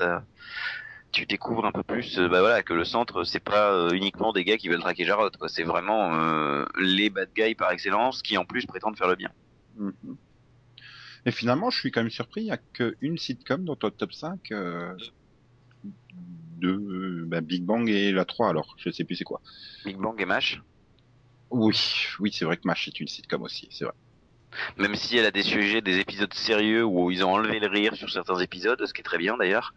tu 1.12 1.24
découvres 1.26 1.64
un 1.64 1.72
peu 1.72 1.82
plus, 1.82 2.18
euh, 2.18 2.28
bah 2.28 2.40
voilà, 2.40 2.62
que 2.62 2.74
le 2.74 2.84
centre, 2.84 3.24
c'est 3.24 3.40
pas 3.40 3.72
euh, 3.72 3.90
uniquement 3.92 4.32
des 4.32 4.44
gars 4.44 4.58
qui 4.58 4.68
veulent 4.68 4.80
traquer 4.80 5.04
Jarod. 5.04 5.34
C'est 5.48 5.64
vraiment 5.64 6.12
les 6.78 7.08
bad 7.08 7.30
guys 7.34 7.54
par 7.54 7.70
excellence 7.72 8.22
qui 8.22 8.36
en 8.36 8.44
plus 8.44 8.66
prétendent 8.66 8.98
faire 8.98 9.08
le 9.08 9.16
bien. 9.16 9.30
Mhm. 9.76 10.16
Et 11.24 11.30
finalement, 11.30 11.70
je 11.70 11.78
suis 11.78 11.90
quand 11.90 12.00
même 12.02 12.10
surpris, 12.10 12.42
il 12.42 12.46
y 12.48 12.50
a 12.50 12.56
qu'une 12.58 13.16
sitcom 13.16 13.64
dans 13.64 13.76
ton 13.76 13.90
top 13.90 14.12
5 14.12 14.40
euh, 14.50 14.94
de 16.58 17.24
bah, 17.26 17.40
Big 17.40 17.64
Bang 17.64 17.88
et 17.88 18.12
la 18.12 18.24
3 18.24 18.48
alors, 18.48 18.74
je 18.78 18.90
sais 18.90 19.04
plus 19.04 19.16
c'est 19.16 19.24
quoi. 19.24 19.40
Big 19.84 19.96
Bang 19.96 20.20
et 20.20 20.24
Mash, 20.26 20.60
Oui, 21.50 21.76
oui, 22.18 22.32
c'est 22.32 22.44
vrai 22.44 22.56
que 22.56 22.62
MASH 22.64 22.88
est 22.88 23.00
une 23.00 23.08
sitcom 23.08 23.42
aussi, 23.42 23.68
c'est 23.70 23.84
vrai. 23.84 23.94
même 24.78 24.94
si 24.96 25.16
elle 25.16 25.26
a 25.26 25.30
des 25.30 25.42
sujets, 25.42 25.80
des 25.80 25.98
épisodes 25.98 26.32
sérieux 26.34 26.84
où 26.84 27.10
ils 27.10 27.24
ont 27.24 27.30
enlevé 27.30 27.60
le 27.60 27.68
rire 27.68 27.94
sur 27.94 28.10
certains 28.10 28.38
épisodes, 28.38 28.84
ce 28.84 28.92
qui 28.92 29.00
est 29.00 29.04
très 29.04 29.18
bien 29.18 29.36
d'ailleurs. 29.36 29.74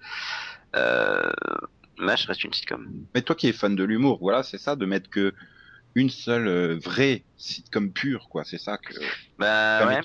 Euh, 0.76 1.32
Mash 1.98 2.26
reste 2.26 2.44
une 2.44 2.54
sitcom. 2.54 2.92
Mais 3.14 3.22
toi 3.22 3.36
qui 3.36 3.48
es 3.48 3.54
fan 3.54 3.76
de 3.76 3.84
l'humour, 3.84 4.18
voilà, 4.20 4.44
c'est 4.44 4.58
ça, 4.58 4.76
de 4.76 4.86
mettre 4.86 5.10
que 5.10 5.34
une 5.96 6.10
seule 6.10 6.48
euh, 6.48 6.78
vraie 6.78 7.24
sitcom 7.38 7.92
pure, 7.92 8.28
quoi, 8.30 8.44
c'est 8.44 8.58
ça 8.58 8.78
que... 8.78 8.94
Bah 9.40 9.88
ouais, 9.88 10.02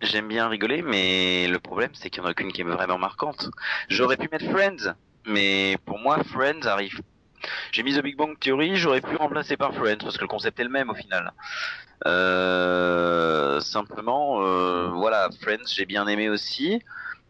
j'aime 0.00 0.28
bien. 0.28 0.48
Rigoler, 0.48 0.82
mais 0.82 1.48
le 1.48 1.58
problème 1.58 1.90
c'est 1.94 2.10
qu'il 2.10 2.22
y 2.22 2.26
en 2.26 2.28
a 2.28 2.34
qu'une 2.34 2.52
qui 2.52 2.60
est 2.60 2.64
vraiment 2.64 2.98
marquante. 2.98 3.50
J'aurais 3.88 4.16
pu 4.16 4.28
mettre 4.30 4.50
Friends, 4.50 4.94
mais 5.26 5.76
pour 5.86 5.98
moi 5.98 6.22
Friends 6.24 6.66
arrive. 6.66 7.00
J'ai 7.72 7.82
mis 7.82 7.94
The 7.94 8.02
Big 8.02 8.16
Bang 8.16 8.38
Theory, 8.38 8.76
j'aurais 8.76 9.00
pu 9.00 9.16
remplacer 9.16 9.56
par 9.56 9.74
Friends 9.74 9.98
parce 9.98 10.16
que 10.16 10.22
le 10.22 10.28
concept 10.28 10.60
est 10.60 10.64
le 10.64 10.70
même 10.70 10.90
au 10.90 10.94
final. 10.94 11.32
Euh, 12.06 13.60
simplement, 13.60 14.42
euh, 14.42 14.88
voilà, 14.88 15.28
Friends 15.40 15.66
j'ai 15.66 15.86
bien 15.86 16.06
aimé 16.06 16.28
aussi. 16.28 16.82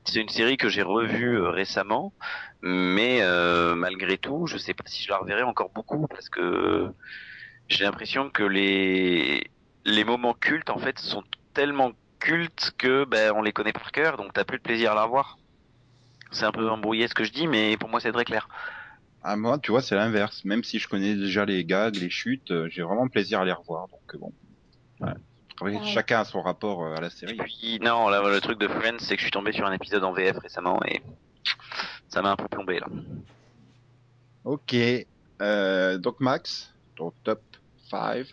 C'est 0.04 0.20
une 0.20 0.28
série 0.28 0.56
que 0.56 0.68
j'ai 0.68 0.82
revue 0.82 1.38
euh, 1.38 1.50
récemment, 1.50 2.12
mais 2.60 3.18
euh, 3.22 3.74
malgré 3.76 4.18
tout, 4.18 4.46
je 4.46 4.58
sais 4.58 4.74
pas 4.74 4.84
si 4.86 5.02
je 5.04 5.10
la 5.10 5.18
reverrai 5.18 5.42
encore 5.42 5.70
beaucoup 5.70 6.08
parce 6.08 6.28
que 6.28 6.90
j'ai 7.72 7.84
l'impression 7.84 8.30
que 8.30 8.42
les 8.42 9.50
les 9.84 10.04
moments 10.04 10.34
cultes 10.34 10.70
en 10.70 10.78
fait 10.78 10.98
sont 10.98 11.24
tellement 11.54 11.92
cultes 12.20 12.72
que 12.78 13.04
ben 13.04 13.32
on 13.34 13.42
les 13.42 13.52
connaît 13.52 13.72
par 13.72 13.90
cœur, 13.90 14.16
donc 14.16 14.32
t'as 14.32 14.44
plus 14.44 14.58
de 14.58 14.62
plaisir 14.62 14.92
à 14.92 14.94
la 14.94 15.04
revoir. 15.04 15.38
C'est 16.30 16.44
un 16.44 16.52
peu 16.52 16.70
embrouillé 16.70 17.08
ce 17.08 17.14
que 17.14 17.24
je 17.24 17.32
dis, 17.32 17.46
mais 17.46 17.76
pour 17.76 17.88
moi 17.88 18.00
c'est 18.00 18.12
très 18.12 18.24
clair. 18.24 18.48
Ah, 19.24 19.36
moi, 19.36 19.56
tu 19.58 19.70
vois, 19.70 19.82
c'est 19.82 19.94
l'inverse. 19.94 20.44
Même 20.44 20.64
si 20.64 20.80
je 20.80 20.88
connais 20.88 21.14
déjà 21.14 21.44
les 21.44 21.64
gags, 21.64 21.94
les 21.94 22.10
chutes, 22.10 22.50
euh, 22.50 22.68
j'ai 22.68 22.82
vraiment 22.82 23.06
plaisir 23.06 23.38
à 23.40 23.44
les 23.44 23.52
revoir, 23.52 23.86
donc 23.86 24.00
euh, 24.14 24.18
bon. 24.18 24.32
Ouais. 25.00 25.12
Après, 25.60 25.76
Ouais. 25.76 25.84
chacun 25.84 26.20
a 26.20 26.24
son 26.24 26.42
rapport 26.42 26.82
euh, 26.84 26.96
à 26.96 27.00
la 27.00 27.06
Et 27.06 27.10
série. 27.10 27.36
puis 27.36 27.78
non, 27.80 28.08
là 28.08 28.20
le 28.28 28.40
truc 28.40 28.58
de 28.58 28.66
Friends, 28.66 28.98
c'est 28.98 29.14
que 29.14 29.20
je 29.20 29.26
suis 29.26 29.30
tombé 29.30 29.52
sur 29.52 29.64
un 29.66 29.72
épisode 29.72 30.02
en 30.02 30.12
VF 30.12 30.38
récemment 30.38 30.80
et 30.86 31.02
ça 32.08 32.20
m'a 32.20 32.32
un 32.32 32.36
peu 32.36 32.48
plombé 32.48 32.80
là. 32.80 32.86
Ok, 34.44 34.74
euh, 35.40 35.98
donc 35.98 36.18
Max, 36.20 36.72
ton 36.96 37.12
top 37.22 37.40
5, 37.92 38.26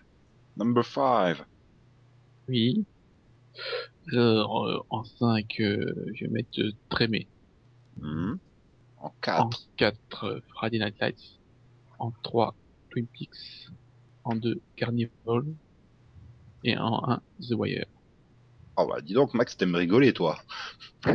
number 0.56 0.86
5. 0.86 1.38
Oui. 2.48 2.86
Alors, 4.10 4.68
euh, 4.68 4.80
en 4.90 5.04
5, 5.04 5.54
je 5.58 6.22
vais 6.22 6.30
mettre 6.30 6.62
euh, 6.62 6.72
Trémé. 6.88 7.28
En 8.02 8.38
En 9.02 9.14
4. 9.22 9.68
4, 9.76 10.42
Friday 10.54 10.80
Night 10.80 10.96
Lights. 11.02 11.40
En 12.00 12.12
3, 12.24 12.56
Twin 12.90 13.06
Peaks. 13.08 13.68
En 14.24 14.36
2, 14.38 14.62
Carnival. 14.78 15.44
Et 16.64 16.78
en 16.78 17.04
1, 17.10 17.22
The 17.42 17.52
Wire. 17.52 17.86
Oh 18.78 18.88
bah 18.88 19.02
dis 19.02 19.14
donc 19.14 19.34
Max, 19.34 19.58
t'aimes 19.58 19.76
rigoler 19.76 20.14
toi. 20.14 20.40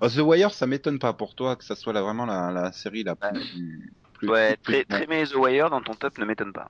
Oh, 0.00 0.08
The 0.08 0.18
Wire, 0.18 0.54
ça 0.54 0.66
m'étonne 0.66 0.98
pas 0.98 1.12
pour 1.12 1.34
toi 1.34 1.56
que 1.56 1.64
ça 1.64 1.74
soit 1.74 1.92
là, 1.92 2.02
vraiment 2.02 2.24
la, 2.24 2.50
la 2.52 2.72
série 2.72 3.02
la 3.02 3.16
plus... 3.16 3.92
plus 4.30 4.32
Ouais, 4.32 4.56
plus- 4.62 4.78
très 4.82 4.84
très 4.84 5.06
mais 5.06 5.26
The 5.26 5.34
Wire 5.36 5.70
dans 5.70 5.80
ton 5.82 5.94
top 5.94 6.18
ne 6.18 6.24
m'étonne 6.24 6.52
pas. 6.52 6.68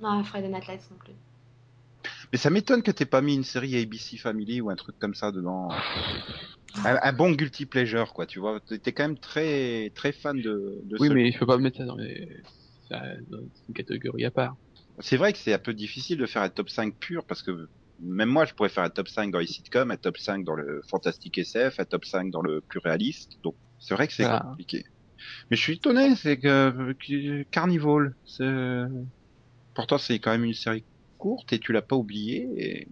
non, 0.00 0.24
Friday 0.24 0.48
Night 0.48 0.66
Lights 0.68 0.90
non 0.90 0.96
plus. 0.96 1.14
Mais 2.32 2.38
ça 2.38 2.50
m'étonne 2.50 2.82
que 2.82 2.90
t'aies 2.90 3.06
pas 3.06 3.20
mis 3.22 3.34
une 3.34 3.44
série 3.44 3.76
ABC 3.76 4.16
Family 4.16 4.60
ou 4.60 4.70
un 4.70 4.76
truc 4.76 4.96
comme 4.98 5.14
ça 5.14 5.32
dedans. 5.32 5.84
Un, 6.84 6.98
un 7.02 7.12
bon 7.12 7.32
guilty 7.32 7.66
pleasure, 7.66 8.12
quoi, 8.14 8.26
tu 8.26 8.38
vois. 8.38 8.60
T'es 8.60 8.92
quand 8.92 9.04
même 9.04 9.18
très 9.18 9.90
très 9.94 10.12
fan 10.12 10.40
de, 10.40 10.80
de 10.84 10.98
Oui, 10.98 11.08
ce- 11.08 11.14
mais 11.14 11.30
je 11.32 11.38
peux 11.38 11.46
pas 11.46 11.58
mettre 11.58 11.78
ça 11.78 11.84
dans, 11.84 11.96
les... 11.96 12.28
ça, 12.88 13.02
dans 13.28 13.38
une 13.68 13.74
catégorie 13.74 14.24
à 14.24 14.30
part. 14.30 14.56
C'est 15.00 15.16
vrai 15.16 15.32
que 15.32 15.38
c'est 15.38 15.52
un 15.52 15.58
peu 15.58 15.74
difficile 15.74 16.18
de 16.18 16.26
faire 16.26 16.42
un 16.42 16.48
top 16.50 16.68
5 16.70 16.96
pur 16.98 17.24
parce 17.26 17.42
que 17.42 17.68
même 17.98 18.28
moi, 18.28 18.44
je 18.44 18.54
pourrais 18.54 18.68
faire 18.68 18.84
un 18.84 18.90
top 18.90 19.08
5 19.08 19.30
dans 19.30 19.38
les 19.38 19.46
sitcoms, 19.46 19.90
un 19.90 19.96
top 19.96 20.18
5 20.18 20.44
dans 20.44 20.54
le 20.54 20.80
fantastique 20.88 21.38
SF, 21.38 21.80
un 21.80 21.84
top 21.84 22.04
5 22.04 22.30
dans 22.30 22.42
le 22.42 22.60
plus 22.62 22.78
réaliste. 22.78 23.38
Donc, 23.42 23.56
c'est 23.78 23.94
vrai 23.94 24.06
que 24.06 24.12
c'est 24.14 24.24
Voilà. 24.24 24.40
compliqué. 24.40 24.84
Mais 25.50 25.56
je 25.56 25.62
suis 25.62 25.74
étonné, 25.74 26.16
c'est 26.16 26.38
que, 26.38 26.92
que 26.94 27.42
Carnival, 27.50 28.14
c'est, 28.24 28.44
pourtant 29.74 29.98
c'est 29.98 30.18
quand 30.20 30.32
même 30.32 30.44
une 30.44 30.54
série 30.54 30.86
courte 31.18 31.52
et 31.52 31.60
tu 31.60 31.72
l'as 31.72 31.82
pas 31.82 31.96
oublié 31.96 32.48
et 32.56 32.88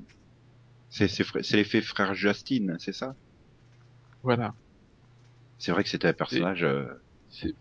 c'est, 0.90 1.08
c'est, 1.08 1.24
fr- 1.24 1.42
c'est 1.44 1.56
l'effet 1.58 1.82
frère 1.82 2.14
Justin, 2.14 2.76
c'est 2.80 2.92
ça? 2.94 3.16
Voilà. 4.22 4.56
C'est 5.58 5.72
vrai 5.72 5.84
que 5.84 5.88
c'était 5.90 6.08
un 6.08 6.12
personnage, 6.12 6.64
euh, 6.64 6.86
C'est, 7.28 7.54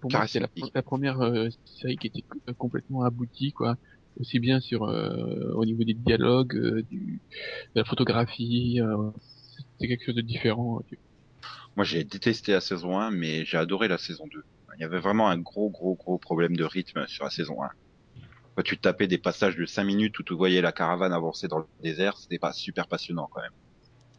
pour 0.00 0.10
moi, 0.10 0.26
c'est 0.26 0.40
la, 0.40 0.48
première 0.82 1.20
euh, 1.20 1.48
série 1.64 1.96
qui 1.96 2.08
était 2.08 2.22
co- 2.22 2.40
complètement 2.58 3.02
aboutie, 3.04 3.52
quoi. 3.52 3.76
Aussi 4.16 4.38
bien 4.40 4.60
sur 4.60 4.84
euh, 4.84 5.52
au 5.54 5.64
niveau 5.64 5.84
des 5.84 5.94
dialogues, 5.94 6.56
euh, 6.56 6.82
du, 6.84 7.22
de 7.74 7.80
la 7.80 7.84
photographie, 7.86 8.80
euh, 8.80 9.10
c'est 9.80 9.88
quelque 9.88 10.04
chose 10.06 10.16
de 10.16 10.22
différent. 10.22 10.80
Moi, 11.76 11.84
j'ai 11.84 12.04
détesté 12.04 12.52
la 12.52 12.60
saison 12.60 12.98
1, 12.98 13.10
mais 13.10 13.44
j'ai 13.44 13.56
adoré 13.56 13.88
la 13.88 13.98
saison 13.98 14.26
2. 14.26 14.44
Il 14.76 14.80
y 14.80 14.84
avait 14.84 15.00
vraiment 15.00 15.28
un 15.28 15.38
gros, 15.38 15.70
gros, 15.70 15.94
gros 15.94 16.18
problème 16.18 16.56
de 16.56 16.64
rythme 16.64 17.06
sur 17.06 17.24
la 17.24 17.30
saison 17.30 17.62
1. 17.62 17.70
Quand 18.54 18.62
tu 18.62 18.76
tapais 18.76 19.06
des 19.06 19.18
passages 19.18 19.56
de 19.56 19.64
5 19.64 19.84
minutes 19.84 20.18
où 20.18 20.22
tu 20.22 20.34
voyais 20.34 20.60
la 20.60 20.72
caravane 20.72 21.12
avancer 21.12 21.48
dans 21.48 21.58
le 21.58 21.66
désert, 21.82 22.18
c'était 22.18 22.38
pas 22.38 22.52
super 22.52 22.86
passionnant 22.86 23.28
quand 23.32 23.40
même. 23.40 23.52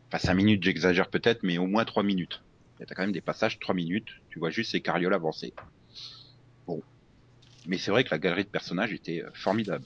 Enfin, 0.08 0.18
5 0.18 0.34
minutes, 0.34 0.64
j'exagère 0.64 1.10
peut-être, 1.10 1.44
mais 1.44 1.58
au 1.60 1.68
moins 1.68 1.86
3 1.86 2.04
minutes. 2.04 2.42
Il 2.80 2.82
y 2.82 2.92
a 2.92 2.96
quand 2.96 3.04
même 3.04 3.12
des 3.12 3.22
passages 3.22 3.60
3 3.60 3.76
minutes, 3.76 4.10
tu 4.30 4.40
vois 4.40 4.50
juste 4.50 4.72
ces 4.72 4.82
carrioles 4.82 5.14
avancer. 5.14 5.54
Bon. 6.66 6.82
Mais 7.68 7.78
c'est 7.78 7.92
vrai 7.92 8.04
que 8.04 8.10
la 8.10 8.18
galerie 8.18 8.44
de 8.44 8.50
personnages 8.50 8.94
était 8.94 9.22
euh, 9.22 9.30
formidable. 9.34 9.86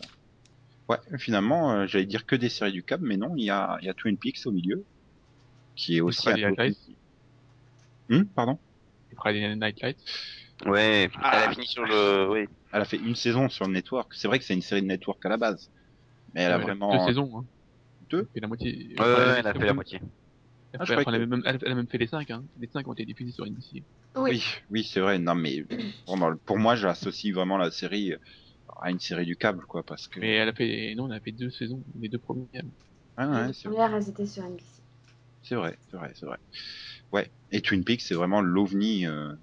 Ouais, 0.90 0.98
finalement, 1.18 1.72
euh, 1.72 1.86
j'allais 1.86 2.06
dire 2.06 2.26
que 2.26 2.36
des 2.36 2.50
séries 2.50 2.72
du 2.72 2.84
câble, 2.84 3.06
mais 3.06 3.18
non, 3.18 3.36
il 3.36 3.44
y 3.44 3.50
a, 3.50 3.78
il 3.82 3.86
y 3.86 3.90
a 3.90 3.94
Twin 3.94 4.18
Peaks 4.18 4.46
au 4.46 4.52
milieu, 4.52 4.86
qui 5.76 5.98
est 5.98 6.02
aussi 6.02 6.30
un. 6.30 6.54
Hum, 8.10 8.26
pardon 8.36 8.60
Friday 9.16 9.56
Night 9.56 9.82
Lights. 9.82 10.04
Ouais, 10.66 11.10
Ah. 11.16 11.32
elle 11.34 11.50
a 11.50 11.54
fini 11.54 11.68
sur 11.68 11.86
le. 11.86 12.30
Oui. 12.30 12.48
Elle 12.74 12.82
a 12.82 12.86
fait 12.86 12.98
une 12.98 13.16
saison 13.16 13.50
sur 13.50 13.66
le 13.66 13.74
network. 13.74 14.14
C'est 14.14 14.28
vrai 14.28 14.40
que 14.40 14.46
c'est 14.46 14.54
une 14.54 14.62
série 14.62 14.82
de 14.82 14.88
network 14.88 15.24
à 15.26 15.30
la 15.30 15.38
base. 15.38 15.72
Mais 16.34 16.42
elle 16.42 16.52
a 16.52 16.58
Ouais, 16.58 16.64
vraiment. 16.64 16.92
Deux 16.92 17.06
saisons, 17.06 17.32
hein. 17.38 17.46
Deux 18.10 18.30
fait 18.34 18.40
la 18.40 18.48
moitié. 18.48 18.96
Ouais, 19.00 19.06
ouais, 19.06 19.40
elle 19.40 19.48
a 19.48 19.54
fait 19.54 19.66
la 19.66 19.74
moitié. 19.74 20.00
Elle, 20.74 20.82
Ah, 20.82 20.86
elle, 20.90 21.16
a 21.16 21.20
même, 21.20 21.42
elle, 21.46 21.60
elle 21.62 21.72
a 21.72 21.76
même 21.76 21.88
fait 21.88 21.98
les 21.98 22.08
cinq, 22.08 22.30
hein. 22.30 22.44
Les 22.60 22.68
cinq 22.68 22.88
ont 22.88 22.94
été 22.94 23.06
diffusés 23.06 23.32
sur 23.32 23.46
NBC. 23.46 23.84
Oui. 24.16 24.32
Oui, 24.32 24.44
oui, 24.70 24.84
c'est 24.84 25.00
vrai. 25.00 25.18
Non, 25.18 25.36
mais 25.36 25.64
pour 26.46 26.58
moi, 26.58 26.76
j'associe 26.76 27.34
vraiment 27.34 27.58
la 27.58 27.72
série 27.72 28.14
à 28.82 28.92
une 28.92 29.00
série 29.00 29.26
du 29.26 29.38
câble, 29.38 29.66
quoi, 29.66 29.84
parce 29.84 30.08
que. 30.08 30.20
Mais 30.20 30.36
elle 30.36 30.50
a 30.50 30.54
fait, 30.54 30.94
non, 30.96 31.08
elle 31.08 31.18
a 31.18 31.22
fait 31.22 31.32
deux 31.32 31.50
saisons, 31.50 31.84
les 32.00 32.10
deux 32.10 32.20
premières. 32.20 32.64
Ah, 33.16 33.30
ouais, 33.30 33.48
les 33.48 33.54
c'est 33.54 33.70
premières, 33.70 33.96
elles 33.96 34.10
étaient 34.10 34.26
sur 34.26 34.44
NBC. 34.44 34.66
c'est 35.42 35.56
vrai, 35.56 35.78
c'est 35.90 35.98
vrai, 35.98 36.12
c'est 36.16 36.26
vrai. 36.26 36.38
Ouais. 37.12 37.32
Et 37.52 37.62
Twin 37.62 37.84
Peaks, 37.84 38.02
c'est 38.02 38.16
vraiment 38.16 38.42
l'ovni 38.42 39.06
euh, 39.06 39.34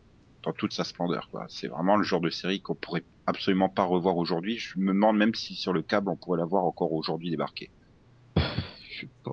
dans 0.43 0.53
toute 0.53 0.73
sa 0.73 0.85
splendeur, 0.85 1.29
quoi. 1.31 1.47
C'est 1.49 1.69
vraiment 1.69 1.97
le 1.97 2.05
genre 2.05 2.21
de 2.21 2.31
série 2.31 2.61
qu'on 2.61 2.75
pourrait 2.75 3.05
absolument 3.27 3.69
pas 3.69 3.85
revoir 3.85 4.17
aujourd'hui. 4.17 4.59
Je 4.59 4.79
me 4.79 4.93
demande 4.93 5.17
même 5.17 5.35
si 5.35 5.55
sur 5.55 5.73
le 5.73 5.83
câble, 5.83 6.11
on 6.11 6.17
pourrait 6.17 6.39
la 6.39 6.45
voir 6.45 6.65
encore 6.65 6.93
aujourd'hui 6.93 7.31
débarquer. 7.31 7.71
Je 8.37 9.01
sais 9.01 9.09
pas. 9.23 9.33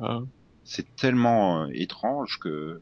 Ah, 0.00 0.20
C'est 0.64 0.94
tellement 0.96 1.62
euh, 1.62 1.68
étrange 1.72 2.38
que. 2.38 2.80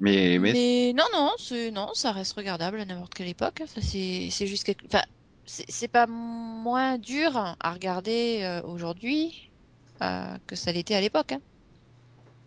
Mais, 0.00 0.38
mais 0.38 0.52
Mais 0.52 0.92
non, 0.94 1.04
non, 1.12 1.30
c'est 1.38 1.70
non, 1.70 1.92
ça 1.94 2.12
reste 2.12 2.32
regardable 2.32 2.80
à 2.80 2.84
n'importe 2.84 3.14
quelle 3.14 3.28
époque. 3.28 3.60
Enfin, 3.62 3.80
c'est 3.82 4.28
c'est 4.30 4.46
juste 4.46 4.64
quelque... 4.64 4.86
enfin, 4.86 5.02
c'est 5.44 5.70
c'est 5.70 5.88
pas 5.88 6.06
moins 6.06 6.96
dur 6.98 7.36
à 7.36 7.72
regarder 7.72 8.40
euh, 8.42 8.62
aujourd'hui 8.62 9.50
euh, 10.02 10.36
que 10.46 10.56
ça 10.56 10.72
l'était 10.72 10.94
à 10.94 11.00
l'époque. 11.00 11.32
Hein. 11.32 11.40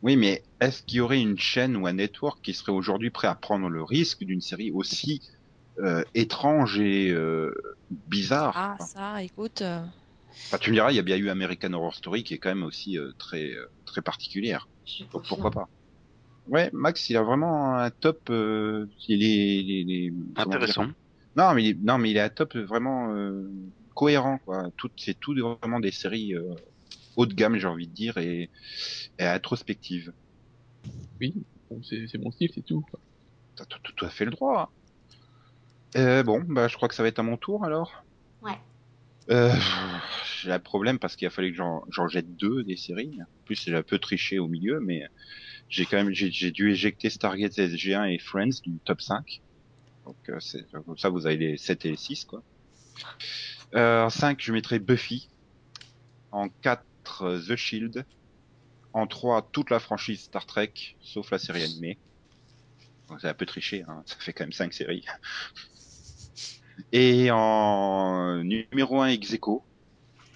Oui, 0.04 0.18
mais 0.18 0.44
est-ce 0.60 0.84
qu'il 0.84 0.98
y 0.98 1.02
aurait 1.02 1.22
une 1.22 1.38
chaîne 1.40 1.78
ou 1.78 1.88
un 1.88 1.94
network 1.94 2.44
qui 2.44 2.54
serait 2.54 2.74
aujourd'hui 2.74 3.10
prêt 3.10 3.28
à 3.30 3.36
prendre 3.36 3.70
le 3.70 3.82
risque 3.84 4.24
d'une 4.24 4.42
série 4.42 4.70
aussi 4.72 5.22
euh, 5.80 6.04
étrange 6.14 6.78
et 6.80 7.10
euh, 7.10 7.52
bizarre 7.90 8.56
Ah, 8.58 8.74
enfin, 8.78 8.90
ça, 8.90 9.24
écoute. 9.24 9.62
euh, 9.62 9.86
enfin, 10.28 10.58
tu 10.58 10.70
me 10.72 10.76
diras, 10.76 10.92
il 10.92 10.96
y 10.96 11.00
a 11.00 11.04
bien 11.04 11.18
eu 11.18 11.30
American 11.30 11.72
Horror 11.74 11.96
Story 11.96 12.24
qui 12.24 12.34
est 12.34 12.38
quand 12.38 12.50
même 12.50 12.64
aussi 12.64 13.00
euh, 13.00 13.12
très 13.18 13.52
euh, 13.52 13.66
très 13.86 14.02
particulière. 14.02 14.68
Je 14.86 15.06
Donc 15.06 15.26
pourquoi 15.26 15.52
pas? 15.52 15.70
Ouais, 16.48 16.70
Max, 16.74 17.10
il 17.10 17.16
a 17.16 17.24
vraiment 17.24 17.76
un 17.78 17.90
top. 17.90 18.30
Euh, 18.30 18.88
il 19.08 19.24
est, 19.24 19.64
il 19.64 19.72
est- 19.72 19.82
il 19.82 19.92
est- 20.08 20.40
Intéressant. 20.42 20.88
Non, 21.38 21.54
mais 21.54 21.64
il, 21.64 21.70
est- 21.70 21.80
non, 21.82 21.98
mais 21.98 22.12
il 22.12 22.18
est 22.18 22.22
un 22.22 22.30
top 22.30 22.58
vraiment 22.58 23.14
euh, 23.14 23.50
cohérent, 23.96 24.38
quoi. 24.40 24.70
Tout, 24.78 24.92
c'est 24.98 25.18
tout 25.20 25.34
vraiment 25.62 25.80
des 25.80 25.92
séries 25.92 26.36
euh, 26.36 26.44
haut 27.16 27.26
de 27.26 27.34
gamme, 27.34 27.58
j'ai 27.58 27.68
envie 27.68 27.88
de 27.88 27.94
dire, 27.94 28.18
et, 28.18 28.50
et 29.20 29.26
introspectives. 29.26 30.14
oui, 31.20 31.34
bon, 31.70 31.82
c'est 31.84 32.08
c'est 32.08 32.18
mon 32.18 32.32
style, 32.32 32.52
c'est 32.54 32.66
tout. 32.66 32.82
quoi. 32.90 33.00
T'as 33.56 33.66
tout, 33.66 33.80
tout 33.96 34.06
à 34.06 34.10
fait 34.10 34.26
le 34.26 34.32
droit. 34.32 34.72
Euh, 35.96 36.24
bon, 36.24 36.44
bah, 36.48 36.68
je 36.68 36.76
crois 36.76 36.90
que 36.90 36.96
ça 36.96 37.04
va 37.04 37.10
être 37.10 37.20
à 37.20 37.24
mon 37.24 37.38
tour 37.38 37.64
alors. 37.66 38.04
Ouais. 38.42 38.58
Euh, 39.30 39.54
j'ai 40.42 40.52
un 40.52 40.60
problème 40.60 41.00
parce 41.00 41.16
qu'il 41.16 41.28
a 41.28 41.30
fallu 41.30 41.52
que 41.52 41.58
j'en, 41.58 41.84
j'en 41.90 42.08
jette 42.08 42.36
deux 42.36 42.64
des 42.64 42.76
séries. 42.76 43.20
En 43.22 43.46
plus, 43.46 43.62
j'ai 43.64 43.76
un 43.76 43.84
peu 43.84 44.00
triché 44.00 44.40
au 44.40 44.48
milieu, 44.48 44.80
mais 44.80 45.08
j'ai 45.70 45.86
quand 45.86 45.98
même, 45.98 46.12
j'ai, 46.12 46.32
j'ai 46.32 46.52
dû 46.52 46.72
éjecter 46.72 47.10
Stargate 47.10 47.54
SG1 47.54 48.12
et 48.14 48.18
Friends 48.20 48.62
du 48.64 48.80
top 48.84 49.02
5. 49.02 49.42
Donc, 50.06 50.16
euh, 50.30 50.40
c'est, 50.40 50.70
comme 50.72 50.98
ça, 50.98 51.10
vous 51.10 51.26
avez 51.28 51.38
les 51.38 51.58
7 51.58 51.86
et 51.86 51.92
les 51.92 51.96
6, 51.96 52.26
quoi. 52.26 52.44
Euh, 53.76 54.04
en 54.04 54.10
5, 54.10 54.40
je 54.42 54.52
mettrai 54.52 54.80
Buffy. 54.80 55.30
En 56.32 56.50
4, 56.50 56.84
euh, 57.22 57.40
The 57.40 57.56
Shield. 57.56 58.06
En 58.94 59.08
3, 59.08 59.50
toute 59.52 59.72
la 59.72 59.80
franchise 59.80 60.22
Star 60.22 60.46
Trek, 60.46 60.74
sauf 61.02 61.32
la 61.32 61.40
série 61.40 61.64
animée. 61.64 61.98
Donc, 63.10 63.22
c'est 63.22 63.28
un 63.28 63.34
peu 63.34 63.46
triché, 63.46 63.84
hein. 63.88 64.04
ça 64.06 64.16
fait 64.20 64.34
quand 64.34 64.44
même 64.44 64.54
5 64.54 64.72
séries. 64.72 65.06
Et 66.92 67.30
en 67.32 68.44
numéro 68.44 69.02
1 69.02 69.08
ex 69.08 69.34
aequo, 69.34 69.64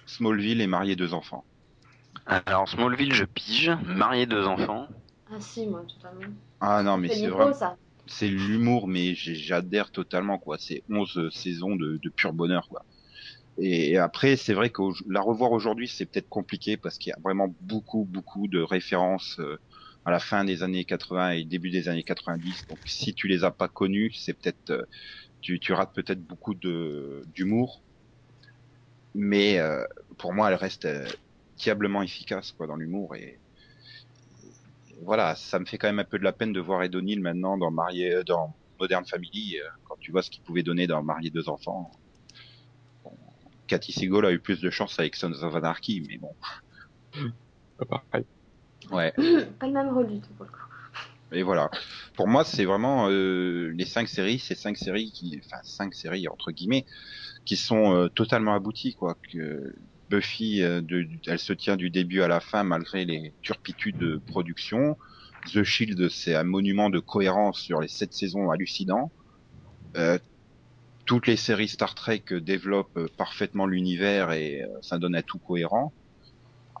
Smallville 0.06 0.60
et 0.60 0.66
marié 0.66 0.96
deux 0.96 1.14
enfants. 1.14 1.44
Alors, 2.26 2.68
Smallville, 2.68 3.12
je 3.12 3.24
pige. 3.24 3.70
Marié 3.84 4.26
deux 4.26 4.46
enfants. 4.46 4.88
Ah 5.30 5.40
si, 5.40 5.66
moi, 5.66 5.84
totalement. 5.86 6.34
Ah 6.60 6.82
non, 6.82 6.96
mais 6.96 7.08
C'est 7.08 7.30
ça. 7.54 7.76
c'est 8.06 8.28
l'humour, 8.28 8.88
mais 8.88 9.14
j'adhère 9.14 9.90
totalement, 9.90 10.38
quoi. 10.38 10.56
C'est 10.58 10.82
11 10.90 11.30
saisons 11.32 11.76
de, 11.76 11.98
de 12.02 12.08
pur 12.08 12.32
bonheur, 12.32 12.68
quoi. 12.68 12.84
Et 13.60 13.96
après, 13.98 14.36
c'est 14.36 14.54
vrai 14.54 14.70
que 14.70 14.82
la 15.08 15.20
revoir 15.20 15.52
aujourd'hui, 15.52 15.88
c'est 15.88 16.06
peut-être 16.06 16.28
compliqué 16.28 16.76
parce 16.76 16.96
qu'il 16.96 17.10
y 17.10 17.12
a 17.12 17.18
vraiment 17.22 17.54
beaucoup, 17.60 18.04
beaucoup 18.04 18.46
de 18.46 18.60
références 18.60 19.36
euh, 19.40 19.58
à 20.08 20.10
la 20.10 20.20
fin 20.20 20.44
des 20.44 20.62
années 20.62 20.86
80 20.86 21.32
et 21.32 21.44
début 21.44 21.70
des 21.70 21.88
années 21.88 22.02
90. 22.02 22.66
Donc, 22.68 22.78
si 22.86 23.12
tu 23.12 23.28
les 23.28 23.44
as 23.44 23.50
pas 23.50 23.68
connues, 23.68 24.10
c'est 24.14 24.32
peut-être, 24.32 24.70
euh, 24.70 24.86
tu, 25.42 25.72
rates 25.74 25.94
peut-être 25.94 26.22
beaucoup 26.22 26.54
d'humour. 26.54 27.82
Mais 29.14 29.58
euh, 29.58 29.84
pour 30.16 30.32
moi, 30.32 30.48
elle 30.48 30.54
reste 30.54 30.86
euh, 30.86 31.06
diablement 31.58 32.02
efficace, 32.02 32.52
quoi, 32.52 32.66
dans 32.66 32.76
l'humour 32.76 33.16
et 33.16 33.38
voilà, 35.02 35.36
ça 35.36 35.58
me 35.58 35.64
fait 35.66 35.78
quand 35.78 35.86
même 35.88 36.00
un 36.00 36.04
peu 36.04 36.18
de 36.18 36.24
la 36.24 36.32
peine 36.32 36.52
de 36.52 36.60
voir 36.60 36.82
Ed 36.82 36.96
O'Neill 36.96 37.20
maintenant 37.20 37.56
dans 37.56 37.70
Marié, 37.70 38.24
dans 38.26 38.56
Modern 38.80 39.04
Family, 39.04 39.58
quand 39.84 39.96
tu 40.00 40.10
vois 40.10 40.22
ce 40.22 40.30
qu'il 40.30 40.42
pouvait 40.42 40.64
donner 40.64 40.88
dans 40.88 41.02
Marié 41.04 41.30
deux 41.30 41.48
enfants. 41.48 41.92
Cathy 43.68 43.92
Segal 43.92 44.26
a 44.26 44.32
eu 44.32 44.40
plus 44.40 44.60
de 44.60 44.70
chance 44.70 44.98
avec 44.98 45.14
Sons 45.14 45.42
of 45.42 45.54
Anarchy, 45.54 46.02
mais 46.08 46.18
bon, 46.18 46.34
Pas 47.78 47.84
pareil. 47.84 48.26
ouais. 48.90 49.12
Pas 49.58 49.66
le 49.66 49.72
même 49.72 49.90
rôle 49.90 50.08
du 50.08 50.20
tout, 50.20 50.32
pour 50.34 50.46
le 50.46 50.50
coup. 50.50 50.58
Et 51.30 51.42
voilà. 51.42 51.70
Pour 52.14 52.26
moi, 52.26 52.42
c'est 52.42 52.64
vraiment 52.64 53.08
euh, 53.10 53.70
les 53.74 53.84
cinq 53.84 54.08
séries, 54.08 54.38
ces 54.38 54.54
cinq 54.54 54.78
séries 54.78 55.12
qui, 55.12 55.40
enfin 55.44 55.58
cinq 55.62 55.94
séries 55.94 56.26
entre 56.26 56.50
guillemets, 56.50 56.86
qui 57.44 57.56
sont 57.56 57.94
euh, 57.94 58.08
totalement 58.08 58.54
abouties, 58.54 58.94
quoi. 58.94 59.16
Que 59.30 59.74
Buffy, 60.08 60.62
euh, 60.62 60.80
de, 60.80 61.06
elle 61.26 61.38
se 61.38 61.52
tient 61.52 61.76
du 61.76 61.90
début 61.90 62.22
à 62.22 62.28
la 62.28 62.40
fin 62.40 62.64
malgré 62.64 63.04
les 63.04 63.34
turpitudes 63.42 63.98
de 63.98 64.16
production. 64.26 64.96
The 65.52 65.62
Shield, 65.62 66.08
c'est 66.08 66.34
un 66.34 66.44
monument 66.44 66.88
de 66.88 66.98
cohérence 66.98 67.60
sur 67.60 67.80
les 67.80 67.88
sept 67.88 68.14
saisons 68.14 68.50
hallucinants. 68.50 69.12
Euh, 71.08 71.14
toutes 71.18 71.26
les 71.26 71.36
séries 71.36 71.68
Star 71.68 71.94
Trek 71.94 72.24
développent 72.30 72.96
euh, 72.96 73.08
parfaitement 73.16 73.66
l'univers 73.66 74.32
et 74.32 74.62
euh, 74.62 74.68
ça 74.82 74.98
donne 74.98 75.16
un 75.16 75.22
tout 75.22 75.38
cohérent. 75.38 75.92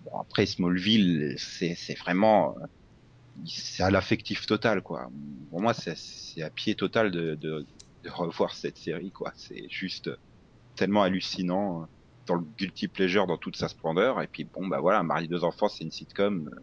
Bon, 0.04 0.18
après 0.20 0.46
Smallville, 0.46 1.34
c'est 1.38 1.98
vraiment 1.98 2.56
euh, 2.58 2.66
c'est 3.46 3.82
à 3.82 3.90
l'affectif 3.90 4.46
total 4.46 4.82
quoi. 4.82 5.10
Pour 5.50 5.60
moi 5.60 5.74
c'est 5.74 6.42
à 6.42 6.50
pied 6.50 6.74
total 6.74 7.10
de, 7.10 7.34
de 7.34 7.66
de 8.04 8.10
revoir 8.10 8.54
cette 8.54 8.78
série 8.78 9.10
quoi. 9.10 9.32
C'est 9.36 9.68
juste 9.68 10.10
tellement 10.76 11.02
hallucinant 11.02 11.82
euh, 11.82 11.86
dans 12.26 12.34
le 12.34 12.44
guilty 12.58 12.88
pleasure 12.88 13.26
dans 13.26 13.38
toute 13.38 13.56
sa 13.56 13.68
splendeur 13.68 14.20
et 14.22 14.26
puis 14.26 14.44
bon 14.44 14.66
bah 14.68 14.80
voilà, 14.80 15.02
Marie 15.02 15.28
deux 15.28 15.44
enfants 15.44 15.68
c'est 15.68 15.84
une 15.84 15.90
sitcom 15.90 16.50
euh, 16.52 16.60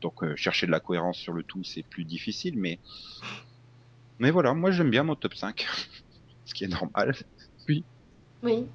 donc 0.00 0.22
euh, 0.22 0.34
chercher 0.36 0.66
de 0.66 0.72
la 0.72 0.80
cohérence 0.80 1.18
sur 1.18 1.32
le 1.32 1.42
tout 1.42 1.62
c'est 1.62 1.82
plus 1.82 2.04
difficile 2.04 2.54
mais 2.56 2.78
mais 4.18 4.30
voilà, 4.32 4.54
moi 4.54 4.70
j'aime 4.72 4.90
bien 4.90 5.04
mon 5.04 5.14
top 5.14 5.34
5 5.34 5.66
ce 6.48 6.54
qui 6.54 6.64
est 6.64 6.68
normal. 6.68 7.14
Oui. 7.68 7.84
Mais 8.42 8.66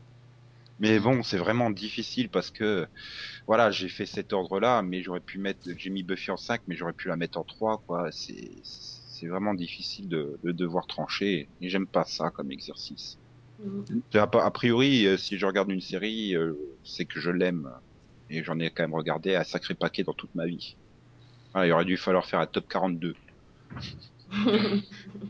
Mais 0.80 1.00
bon, 1.00 1.24
c'est 1.24 1.38
vraiment 1.38 1.72
difficile 1.72 2.30
parce 2.30 2.52
que, 2.52 2.88
voilà, 3.48 3.72
j'ai 3.72 3.90
fait 3.90 4.06
cet 4.06 4.34
ordre-là, 4.34 4.82
mais 4.84 5.02
j'aurais 5.04 5.22
pu 5.22 5.40
mettre, 5.40 5.62
j'ai 5.78 5.90
mis 5.90 6.04
Buffy 6.04 6.32
en 6.32 6.38
5, 6.38 6.62
mais 6.68 6.76
j'aurais 6.76 6.94
pu 6.94 7.08
la 7.08 7.16
mettre 7.18 7.38
en 7.40 7.44
3, 7.44 7.84
quoi. 7.88 8.12
C'est, 8.12 8.62
c'est 8.64 9.28
vraiment 9.28 9.54
difficile 9.56 10.10
de, 10.10 10.40
de 10.44 10.52
devoir 10.52 10.88
trancher, 10.88 11.50
et 11.62 11.70
j'aime 11.70 11.88
pas 11.88 12.06
ça 12.06 12.32
comme 12.32 12.52
exercice. 12.52 13.20
Mhm. 13.60 14.04
A, 14.16 14.24
a 14.24 14.52
priori, 14.52 15.08
euh, 15.08 15.18
si 15.18 15.38
je 15.38 15.46
regarde 15.46 15.72
une 15.72 15.82
série, 15.82 16.36
euh, 16.36 16.54
c'est 16.84 17.06
que 17.06 17.20
je 17.20 17.32
l'aime, 17.32 17.70
et 18.30 18.44
j'en 18.44 18.60
ai 18.60 18.72
quand 18.72 18.84
même 18.84 18.96
regardé 18.96 19.36
un 19.36 19.44
sacré 19.44 19.76
paquet 19.76 20.04
dans 20.04 20.14
toute 20.14 20.36
ma 20.36 20.46
vie. 20.48 20.78
Voilà, 21.54 21.68
il 21.68 21.72
aurait 21.74 21.86
dû 21.86 21.98
falloir 21.98 22.26
faire 22.28 22.40
un 22.40 22.48
top 22.48 22.68
42. 22.70 23.18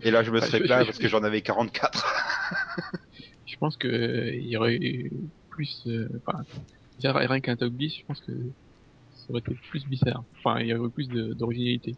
Et 0.04 0.12
là, 0.12 0.24
je 0.24 0.32
me 0.32 0.40
serais 0.40 0.60
je- 0.60 0.64
plaint 0.66 0.86
parce 0.86 0.98
que 0.98 1.08
j'en 1.08 1.24
avais 1.24 1.42
44. 1.42 2.06
Je 3.46 3.58
pense 3.58 3.78
que 3.78 3.88
euh, 3.88 4.36
il 4.36 4.48
y 4.48 4.58
aurait 4.58 4.76
eu 4.76 5.12
plus, 5.50 5.84
euh, 5.88 6.10
enfin, 6.26 6.40
déjà, 6.98 7.14
rien 7.14 7.40
qu'un 7.40 7.56
top 7.56 7.74
10, 7.74 7.96
je 8.00 8.04
pense 8.06 8.20
que 8.22 8.32
ça 9.12 9.26
aurait 9.30 9.42
été 9.42 9.56
plus 9.70 9.86
bizarre. 9.88 10.24
Enfin, 10.38 10.60
il 10.60 10.68
y 10.68 10.74
aurait 10.74 10.88
eu 10.88 10.92
plus 10.92 11.08
d'originalité. 11.10 11.98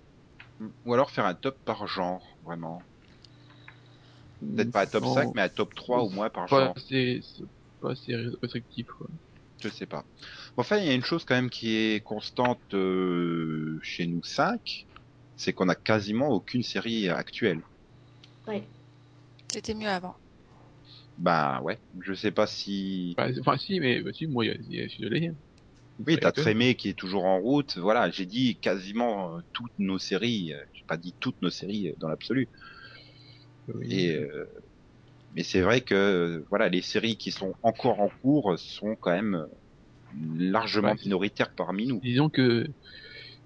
Ou 0.85 0.93
alors 0.93 1.11
faire 1.11 1.25
un 1.25 1.33
top 1.33 1.57
par 1.63 1.87
genre, 1.87 2.37
vraiment. 2.43 2.83
Peut-être 4.55 4.71
pas 4.71 4.81
un 4.83 4.85
top 4.85 5.03
Non, 5.03 5.13
5, 5.13 5.29
mais 5.35 5.41
un 5.43 5.49
top 5.49 5.73
3 5.75 6.01
au 6.01 6.09
moins 6.09 6.29
par 6.29 6.47
pas 6.47 6.65
genre. 6.65 6.75
c'est 6.87 7.21
pas 7.81 7.91
assez 7.91 8.15
restrictif, 8.41 8.87
quoi. 8.87 9.07
Je 9.63 9.69
sais 9.69 9.85
pas. 9.85 10.05
Enfin, 10.57 10.77
il 10.77 10.85
y 10.85 10.89
a 10.89 10.93
une 10.93 11.03
chose 11.03 11.25
quand 11.25 11.35
même 11.35 11.49
qui 11.49 11.75
est 11.75 12.03
constante 12.03 12.61
euh, 12.73 13.79
chez 13.81 14.05
nous 14.07 14.23
5, 14.23 14.87
c'est 15.37 15.53
qu'on 15.53 15.69
a 15.69 15.75
quasiment 15.75 16.29
aucune 16.29 16.63
série 16.63 17.09
actuelle. 17.09 17.61
Oui. 18.47 18.63
C'était 19.51 19.73
mieux 19.73 19.89
avant. 19.89 20.15
Bah 21.17 21.61
ouais, 21.61 21.79
je 22.01 22.13
sais 22.13 22.31
pas 22.31 22.45
si... 22.47 23.15
Enfin, 23.17 23.57
si, 23.57 23.79
mais, 23.79 24.01
bah, 24.01 24.11
si, 24.13 24.27
moi, 24.27 24.45
il 24.45 24.51
y 24.69 24.81
a, 24.81 24.83
y 24.83 25.29
a. 25.29 25.31
Oui, 26.05 26.17
t'as 26.19 26.33
Trémé 26.33 26.75
qui 26.75 26.89
est 26.89 26.93
toujours 26.93 27.23
en 27.23 27.39
route. 27.39 27.77
Voilà, 27.77 28.09
j'ai 28.09 28.25
dit 28.25 28.57
quasiment 28.57 29.37
euh, 29.37 29.39
toutes 29.53 29.79
nos 29.79 29.97
séries. 29.97 30.53
euh, 30.53 30.59
J'ai 30.73 30.83
pas 30.85 30.97
dit 30.97 31.13
toutes 31.21 31.41
nos 31.41 31.49
séries 31.49 31.87
euh, 31.87 31.93
dans 31.99 32.09
l'absolu. 32.09 32.49
Et 33.81 34.13
euh, 34.13 34.45
mais 35.35 35.43
c'est 35.43 35.61
vrai 35.61 35.81
que 35.81 36.43
voilà, 36.49 36.67
les 36.67 36.81
séries 36.81 37.15
qui 37.15 37.31
sont 37.31 37.55
encore 37.63 38.01
en 38.01 38.09
cours 38.21 38.59
sont 38.59 38.95
quand 38.95 39.11
même 39.11 39.47
largement 40.37 40.95
minoritaires 40.95 41.51
parmi 41.55 41.87
nous. 41.87 41.99
Disons 42.01 42.29
que 42.29 42.67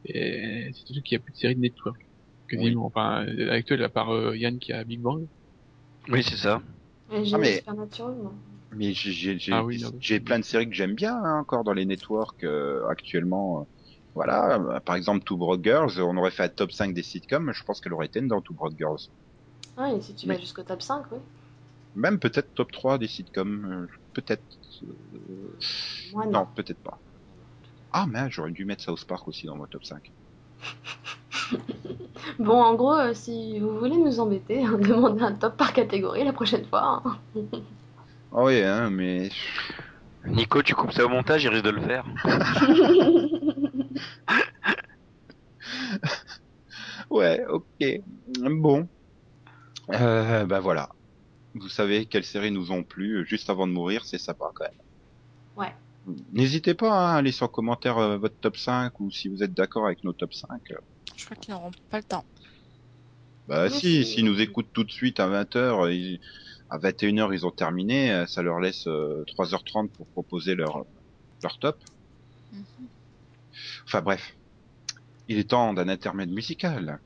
euh, 0.09 0.69
c'est 0.73 0.85
surtout 0.85 1.01
qu'il 1.01 1.17
n'y 1.17 1.21
a 1.21 1.23
plus 1.23 1.33
de 1.33 1.37
série 1.37 1.55
de 1.55 1.61
network. 1.61 1.97
Quasiment. 2.49 2.85
Enfin, 2.87 3.21
à 3.21 3.25
l'actuel, 3.25 3.83
à 3.83 3.89
part 3.89 4.11
euh, 4.13 4.35
Yann 4.35 4.57
qui 4.59 4.73
a 4.73 4.83
Big 4.83 5.01
Bang. 5.01 5.27
Oui, 6.09 6.23
c'est 6.23 6.37
ça. 6.37 6.61
Et 7.11 7.25
j'ai 7.25 7.35
Ah, 7.35 7.39
mais-. 7.39 7.63
Mais 8.71 8.93
j'ai 8.93 9.11
j'ai 9.11 9.39
j'ai 9.39 9.51
Ah 9.51 9.63
oui, 9.63 9.83
plein 10.25 10.39
de 10.39 10.43
séries 10.43 10.69
que 10.69 10.75
j'aime 10.75 10.93
bien 10.93 11.15
hein, 11.15 11.39
encore 11.39 11.63
dans 11.63 11.73
les 11.73 11.85
networks 11.85 12.43
euh, 12.43 12.87
actuellement. 12.87 13.67
Voilà, 14.15 14.59
euh, 14.59 14.79
par 14.79 14.95
exemple 14.95 15.23
Two 15.23 15.37
Broke 15.37 15.63
Girls, 15.63 15.99
on 15.99 16.17
aurait 16.17 16.31
fait 16.31 16.43
un 16.43 16.49
top 16.49 16.71
5 16.71 16.93
des 16.93 17.03
sitcoms, 17.03 17.51
je 17.53 17.63
pense 17.63 17.79
qu'elle 17.79 17.93
aurait 17.93 18.07
été 18.07 18.21
dans 18.21 18.41
Two 18.41 18.53
Broke 18.53 18.77
Girls. 18.77 18.99
Ah, 19.77 19.91
et 19.91 20.01
si 20.01 20.13
tu 20.13 20.27
vas 20.27 20.37
jusqu'au 20.37 20.63
top 20.63 20.81
5, 20.81 21.05
oui. 21.11 21.19
Même 21.95 22.19
peut-être 22.19 22.53
top 22.53 22.71
3 22.71 22.97
des 22.97 23.07
sitcoms, 23.07 23.65
euh, 23.65 23.87
peut-être. 24.13 24.43
euh, 24.83 25.57
non, 26.31 26.47
peut-être 26.55 26.81
pas. 26.81 26.99
Ah 27.91 28.07
mais 28.07 28.31
j'aurais 28.31 28.49
dû 28.51 28.65
mettre 28.65 28.83
South 28.83 29.05
Park 29.05 29.27
aussi 29.27 29.45
dans 29.45 29.55
mon 29.55 29.67
top 29.67 29.85
5. 29.85 30.11
Bon, 32.39 32.61
en 32.61 32.75
gros, 32.75 32.93
euh, 32.95 33.13
si 33.13 33.59
vous 33.59 33.77
voulez 33.79 33.97
nous 33.97 34.19
embêter, 34.19 34.63
demandez 34.63 35.23
un 35.23 35.33
top 35.33 35.57
par 35.57 35.73
catégorie 35.73 36.23
la 36.23 36.33
prochaine 36.33 36.65
fois. 36.65 37.01
hein. 37.05 37.19
Ah 38.31 38.43
oui, 38.43 38.61
hein, 38.61 38.89
mais 38.89 39.29
Nico, 40.25 40.61
tu 40.63 40.75
coupes 40.75 40.91
ça 40.93 41.05
au 41.05 41.09
montage, 41.09 41.43
il 41.43 41.49
risque 41.49 41.65
de 41.65 41.69
le 41.71 41.81
faire. 41.81 42.05
ouais, 47.09 47.45
ok, 47.47 47.65
bon. 48.61 48.89
Euh, 49.91 50.45
bah 50.45 50.59
voilà. 50.59 50.89
Vous 51.55 51.69
savez 51.69 52.07
quelles 52.07 52.25
séries 52.25 52.51
nous 52.51 52.71
ont 52.71 52.83
plu 52.83 53.25
juste 53.27 53.49
avant 53.49 53.67
de 53.67 53.73
mourir, 53.73 54.05
c'est 54.05 54.19
sympa 54.19 54.45
quand 54.55 54.65
même. 54.65 54.73
Ouais. 55.55 55.73
N'hésitez 56.31 56.73
pas 56.73 56.91
hein, 56.91 57.15
à 57.17 57.21
laisser 57.21 57.43
en 57.43 57.47
commentaire 57.47 57.97
euh, 57.97 58.17
votre 58.17 58.39
top 58.39 58.57
5 58.57 58.99
ou 58.99 59.11
si 59.11 59.27
vous 59.27 59.43
êtes 59.43 59.53
d'accord 59.53 59.85
avec 59.85 60.03
nos 60.03 60.13
top 60.13 60.33
5. 60.33 60.49
Je 61.15 61.25
crois 61.25 61.37
qu'ils 61.37 61.53
n'auront 61.53 61.71
pas 61.89 61.97
le 61.97 62.03
temps. 62.03 62.25
Bah 63.47 63.65
Oui, 63.65 63.71
si, 63.79 64.05
s'ils 64.05 64.25
nous 64.25 64.39
écoutent 64.41 64.71
tout 64.73 64.83
de 64.83 64.91
suite 64.91 65.19
à 65.19 65.27
20h, 65.27 65.91
ils- 65.91 66.19
à 66.69 66.77
21h 66.77 67.33
ils 67.33 67.45
ont 67.47 67.51
terminé, 67.51 68.11
euh, 68.11 68.25
ça 68.27 68.41
leur 68.43 68.59
laisse 68.59 68.85
euh, 68.87 69.23
3h30 69.27 69.89
pour 69.91 70.07
proposer 70.07 70.53
leur, 70.55 70.85
leur 71.43 71.57
top. 71.59 71.77
Mhm. 72.51 72.65
Enfin 73.87 74.01
bref, 74.01 74.37
il 75.27 75.39
est 75.39 75.49
temps 75.49 75.73
d'un 75.73 75.89
intermède 75.89 76.29
musical. 76.29 76.99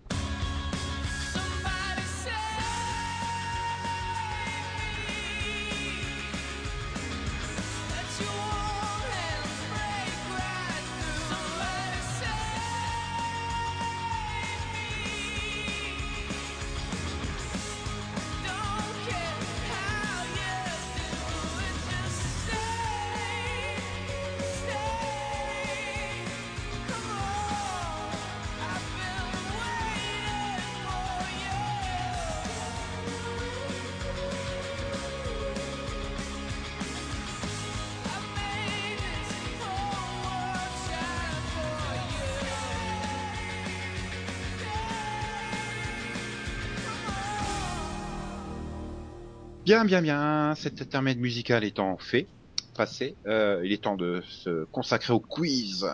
Bien, 49.65 49.83
bien, 49.85 50.01
bien, 50.01 50.55
cet 50.55 50.81
intermède 50.81 51.19
musical 51.19 51.63
étant 51.63 51.97
fait, 51.97 52.29
passé, 52.75 53.17
euh, 53.27 53.61
il 53.65 53.71
est 53.71 53.83
temps 53.83 53.95
de 53.95 54.21
se 54.27 54.65
consacrer 54.65 55.13
au 55.13 55.19
quiz. 55.19 55.85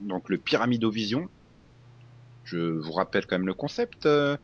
Donc 0.00 0.28
le 0.28 0.38
Pyramidovision. 0.38 1.28
Je 2.44 2.58
vous 2.58 2.92
rappelle 2.92 3.26
quand 3.26 3.36
même 3.38 3.46
le 3.46 3.54
concept. 3.54 4.06
Euh, 4.06 4.36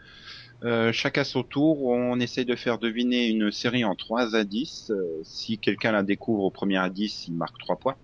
euh, 0.65 0.93
chacun 0.93 1.25
son 1.25 1.43
tour, 1.45 1.85
on 1.85 2.21
essaie 2.21 2.45
de 2.45 2.57
faire 2.57 2.79
deviner 2.79 3.29
une 3.29 3.51
série 3.53 3.85
en 3.85 3.95
3 3.97 4.37
indices. 4.37 4.91
Euh, 4.91 5.21
si 5.25 5.59
quelqu'un 5.61 5.93
la 5.93 6.03
découvre 6.03 6.45
au 6.45 6.51
premier 6.51 6.77
indice, 6.79 7.27
il 7.29 7.35
marque 7.37 7.59
3 7.61 7.79
points. 7.79 7.97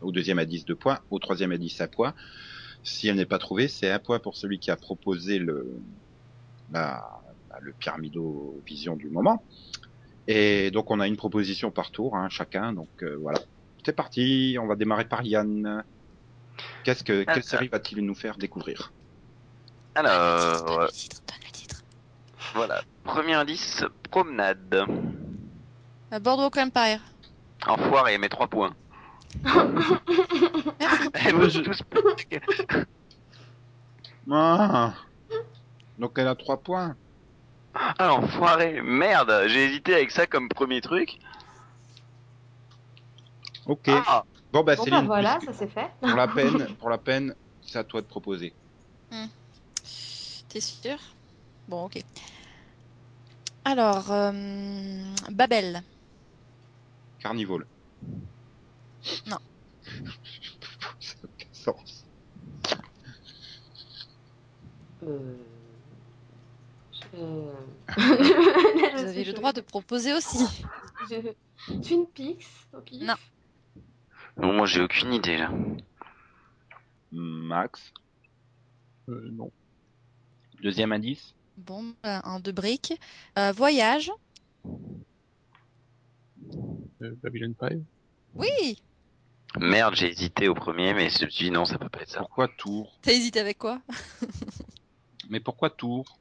Au 0.00 0.12
deuxième 0.12 0.38
indice 0.40 0.64
2 0.66 0.76
points. 0.76 1.00
Au 1.10 1.18
troisième 1.20 1.52
indice 1.52 1.80
1 1.80 1.88
point. 1.88 2.14
Si 2.82 3.08
elle 3.08 3.16
n'est 3.16 3.26
pas 3.26 3.38
trouvée, 3.38 3.68
c'est 3.68 3.90
1 3.90 4.00
point 4.00 4.20
pour 4.20 4.36
celui 4.36 4.60
qui 4.60 4.70
a 4.70 4.76
proposé 4.76 5.38
le, 5.38 5.82
la- 6.70 7.04
le 7.60 7.72
Pyramidovision 7.74 8.96
du 8.96 9.08
moment. 9.10 9.44
Et 10.30 10.70
donc 10.70 10.90
on 10.90 11.00
a 11.00 11.06
une 11.08 11.16
proposition 11.16 11.70
par 11.70 11.90
tour, 11.90 12.14
hein, 12.14 12.28
chacun. 12.28 12.72
Donc 12.74 12.88
euh, 13.02 13.16
voilà, 13.20 13.40
c'est 13.84 13.94
parti. 13.96 14.56
On 14.60 14.66
va 14.66 14.76
démarrer 14.76 15.06
par 15.06 15.22
Yann. 15.22 15.82
Qu'est-ce 16.84 17.02
que 17.02 17.24
quelle 17.24 17.42
série 17.42 17.68
va-t-il 17.68 18.04
nous 18.04 18.14
faire 18.14 18.36
découvrir? 18.36 18.92
Alors, 19.94 20.66
Donne 20.66 20.80
le 20.82 20.88
titre, 20.92 21.22
donne 21.26 21.36
le 21.46 21.50
titre. 21.52 21.82
voilà. 22.54 22.82
Premier 23.04 23.34
indice, 23.34 23.84
promenade. 24.10 24.84
Euh, 26.12 26.18
Boardwalk 26.20 26.56
Empire. 26.58 27.00
Enfoiré, 27.66 28.18
mes 28.18 28.28
3 28.28 28.46
points. 28.48 28.74
Merci. 30.74 31.32
Vous 31.32 31.62
tous- 31.62 31.82
Ah 34.30 34.94
Donc 35.98 36.12
elle 36.18 36.28
a 36.28 36.34
trois 36.34 36.58
points. 36.60 36.96
Ah, 37.80 38.12
enfoiré, 38.14 38.80
merde, 38.82 39.44
j'ai 39.46 39.64
hésité 39.66 39.94
avec 39.94 40.10
ça 40.10 40.26
comme 40.26 40.48
premier 40.48 40.80
truc. 40.80 41.18
Ok. 43.66 43.88
Ah, 43.88 44.24
Bon 44.50 44.62
bah 44.64 44.76
Bon, 44.76 44.82
bah 44.82 44.84
Céline, 44.84 45.06
voilà, 45.06 45.36
puisque- 45.36 45.52
ça 45.52 45.58
c'est 45.58 45.68
fait. 45.68 45.90
pour 46.00 46.08
la 46.16 46.26
peine, 46.66 46.74
pour 46.76 46.88
la 46.90 46.98
peine, 46.98 47.34
c'est 47.60 47.78
à 47.78 47.84
toi 47.84 48.00
de 48.00 48.06
proposer. 48.06 48.54
T'es 50.48 50.60
sûr? 50.60 50.96
Bon, 51.68 51.84
ok. 51.84 51.98
Alors, 53.64 54.10
euh, 54.10 54.32
Babel. 55.30 55.82
Carnivore. 57.18 57.60
Non. 59.26 59.36
Ça 61.00 61.14
n'a 61.22 61.28
aucun 61.28 61.46
sens. 61.52 62.06
Euh... 65.02 65.34
je- 67.12 68.92
Vous 68.96 69.04
avez 69.08 69.24
le 69.24 69.27
droit 69.38 69.52
de 69.52 69.60
proposer 69.60 70.12
aussi. 70.14 70.44
Je- 71.10 71.32
Twin 71.82 72.06
Peaks, 72.06 72.46
pif. 72.84 73.02
Non. 73.02 73.14
Bon, 74.36 74.52
moi, 74.52 74.66
j'ai 74.66 74.80
aucune 74.80 75.12
idée, 75.12 75.36
là. 75.36 75.50
Max. 77.10 77.92
Euh, 79.08 79.28
non. 79.32 79.50
Deuxième 80.62 80.92
indice. 80.92 81.34
Bon, 81.56 81.94
bah, 82.02 82.20
un 82.24 82.38
de 82.40 82.52
briques. 82.52 82.94
Euh, 83.38 83.52
voyage. 83.52 84.12
Euh, 87.02 87.14
Babylon 87.22 87.54
5. 87.58 87.72
Oui. 88.34 88.82
Merde, 89.58 89.94
j'ai 89.96 90.10
hésité 90.10 90.48
au 90.48 90.54
premier, 90.54 90.92
mais 90.94 91.08
je 91.10 91.24
me 91.24 91.30
suis 91.30 91.46
dit 91.46 91.50
non, 91.50 91.64
ça 91.64 91.78
peut 91.78 91.88
pas 91.88 92.02
être 92.02 92.10
ça. 92.10 92.20
Pourquoi 92.20 92.48
Tours 92.48 92.98
T'as 93.02 93.12
hésité 93.12 93.40
avec 93.40 93.58
quoi? 93.58 93.80
Mais 95.30 95.40
pourquoi 95.40 95.70
Tours? 95.70 96.18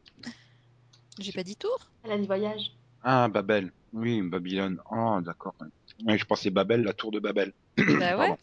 J'ai 1.20 1.32
pas 1.34 1.44
dit 1.44 1.56
tour. 1.56 1.78
Elle 2.04 2.12
a 2.12 2.18
dit 2.18 2.26
voyage. 2.28 2.72
Ah, 3.04 3.28
Babel. 3.28 3.72
Oui, 3.94 4.22
Babylone. 4.22 4.82
Oh, 4.92 5.20
d'accord. 5.22 5.56
Oui, 6.06 6.18
je 6.18 6.26
pensais 6.26 6.50
Babel, 6.50 6.84
la 6.84 6.94
tour 6.94 7.12
de 7.12 7.20
Babel. 7.20 7.54
bah 7.78 8.18
ouais. 8.18 8.36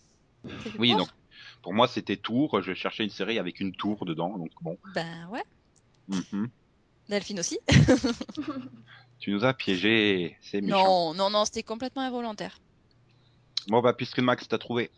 Oui, 0.78 0.94
donc 0.94 1.08
pour 1.62 1.72
moi 1.72 1.88
c'était 1.88 2.16
Tours. 2.16 2.60
Je 2.62 2.74
cherchais 2.74 3.04
une 3.04 3.10
série 3.10 3.38
avec 3.38 3.60
une 3.60 3.72
tour 3.72 4.04
dedans, 4.04 4.36
donc 4.36 4.50
bon. 4.60 4.76
Ben 4.94 5.26
ouais. 5.28 5.42
Mhm. 6.08 6.48
Delphine 7.08 7.40
aussi. 7.40 7.58
Tu 9.20 9.30
nous 9.30 9.44
as 9.46 9.54
piégés, 9.54 10.36
c'est 10.42 10.60
méchant. 10.60 11.14
Non, 11.14 11.14
non, 11.14 11.30
non, 11.30 11.44
c'était 11.46 11.62
complètement 11.62 12.02
involontaire. 12.02 12.58
Bon 13.68 13.80
bah 13.80 13.94
puisque 13.94 14.18
Max 14.18 14.46
t'a 14.46 14.58
trouvé, 14.58 14.90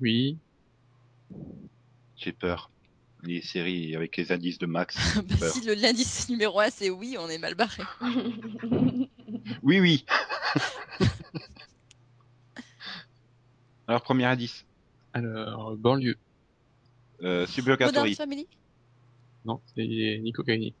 Oui. 0.00 0.38
j'ai 2.16 2.32
peur. 2.32 2.70
Les 3.26 3.42
séries 3.42 3.96
avec 3.96 4.16
les 4.16 4.30
indices 4.32 4.58
de 4.58 4.66
Max. 4.66 4.96
Bah, 5.16 5.22
Peur. 5.40 5.52
si 5.52 5.60
le 5.62 5.74
l'indice 5.74 6.28
numéro 6.28 6.60
1 6.60 6.70
c'est 6.70 6.90
oui, 6.90 7.16
on 7.18 7.28
est 7.28 7.38
mal 7.38 7.54
barré. 7.54 7.82
Oui, 9.62 9.80
oui. 9.80 10.04
Alors 13.88 14.02
premier 14.02 14.24
indice, 14.24 14.64
Alors, 15.12 15.76
banlieue. 15.76 16.16
euh, 17.22 17.40
Modern 17.40 17.46
Suburgatory. 17.46 18.14
Family? 18.14 18.46
Non, 19.44 19.60
c'est 19.74 19.84
Nico 19.86 20.42
Gagné. 20.42 20.74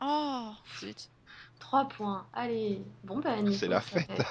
Oh, 0.00 0.50
zut. 0.80 1.08
3 1.60 1.88
points. 1.88 2.26
Allez. 2.32 2.80
Bon, 3.04 3.18
bah, 3.20 3.40
Nico, 3.40 3.56
C'est 3.56 3.68
la 3.68 3.80
ça 3.80 4.00
fête. 4.00 4.08
va- 4.18 4.24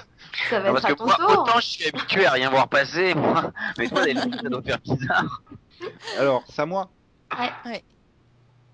Ça 0.50 0.60
va 0.60 0.70
Non, 0.70 0.76
être 0.76 0.82
parce 0.82 0.84
à 0.84 0.88
que 0.88 0.98
ton 0.98 1.06
moi, 1.06 1.16
tour. 1.16 1.42
autant 1.42 1.60
je 1.60 1.66
suis 1.66 1.86
habitué 1.88 2.26
à 2.26 2.32
rien 2.32 2.50
voir 2.50 2.68
passer, 2.68 3.14
moi. 3.14 3.52
Mais 3.78 3.88
toi, 3.88 4.04
Delphine, 4.04 4.34
ça 4.42 4.48
doit 4.48 4.62
faire 4.62 4.78
bizarre. 4.80 5.42
Alors, 6.18 6.44
c'est 6.48 6.62
à 6.62 6.66
moi 6.66 6.90
Ouais. 7.32 7.50
Ouais. 7.64 7.84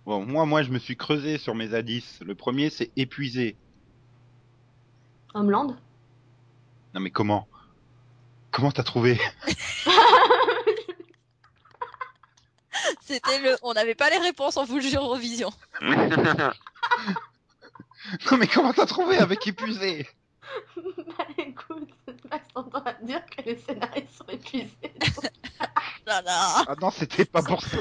Bon, 0.04 0.24
moi, 0.26 0.46
moi, 0.46 0.62
je 0.62 0.70
me 0.70 0.78
suis 0.78 0.96
creusé 0.96 1.38
sur 1.38 1.54
mes 1.54 1.74
indices. 1.74 2.20
Le 2.24 2.34
premier, 2.34 2.70
c'est 2.70 2.90
épuisé. 2.96 3.56
Homeland. 5.34 5.76
Non, 6.94 7.00
mais 7.00 7.10
comment? 7.10 7.46
Comment 8.50 8.72
t'as 8.72 8.82
trouvé? 8.82 9.18
C'était 13.00 13.38
le. 13.40 13.56
On 13.62 13.72
n'avait 13.74 13.94
pas 13.94 14.10
les 14.10 14.18
réponses, 14.18 14.56
on 14.56 14.64
vous 14.64 14.76
le 14.76 14.82
jure, 14.82 15.02
Eurovision. 15.02 15.50
Non, 18.30 18.36
mais 18.36 18.46
comment 18.46 18.72
t'as 18.72 18.86
trouvé 18.86 19.16
avec 19.18 19.46
épuisé? 19.46 20.06
Bah 20.76 21.26
écoute, 21.38 21.88
Max 22.30 22.44
t'entend 22.52 22.82
à 22.84 22.92
dire 22.94 23.24
que 23.26 23.42
les 23.42 23.56
scénarios 23.56 24.06
sont 24.16 24.26
épuisés. 24.28 24.70
Là. 26.06 26.22
Ah 26.26 26.74
non, 26.80 26.90
c'était 26.90 27.24
pas 27.24 27.42
pour 27.42 27.62
ça. 27.62 27.78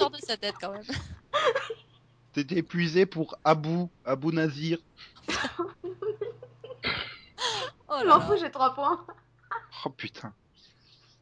Sors 0.00 0.10
de 0.10 0.16
sa 0.18 0.36
tête 0.36 0.54
quand 0.60 0.72
même. 0.72 0.82
T'étais 2.32 2.56
épuisé 2.58 3.06
pour 3.06 3.36
Abou, 3.44 3.90
Abou 4.04 4.32
Nazir. 4.32 4.78
Oh 7.88 8.02
là 8.04 8.18
m'en 8.18 8.20
fous, 8.20 8.36
j'ai 8.38 8.50
3 8.50 8.74
points. 8.74 9.04
Oh 9.84 9.90
putain. 9.90 10.32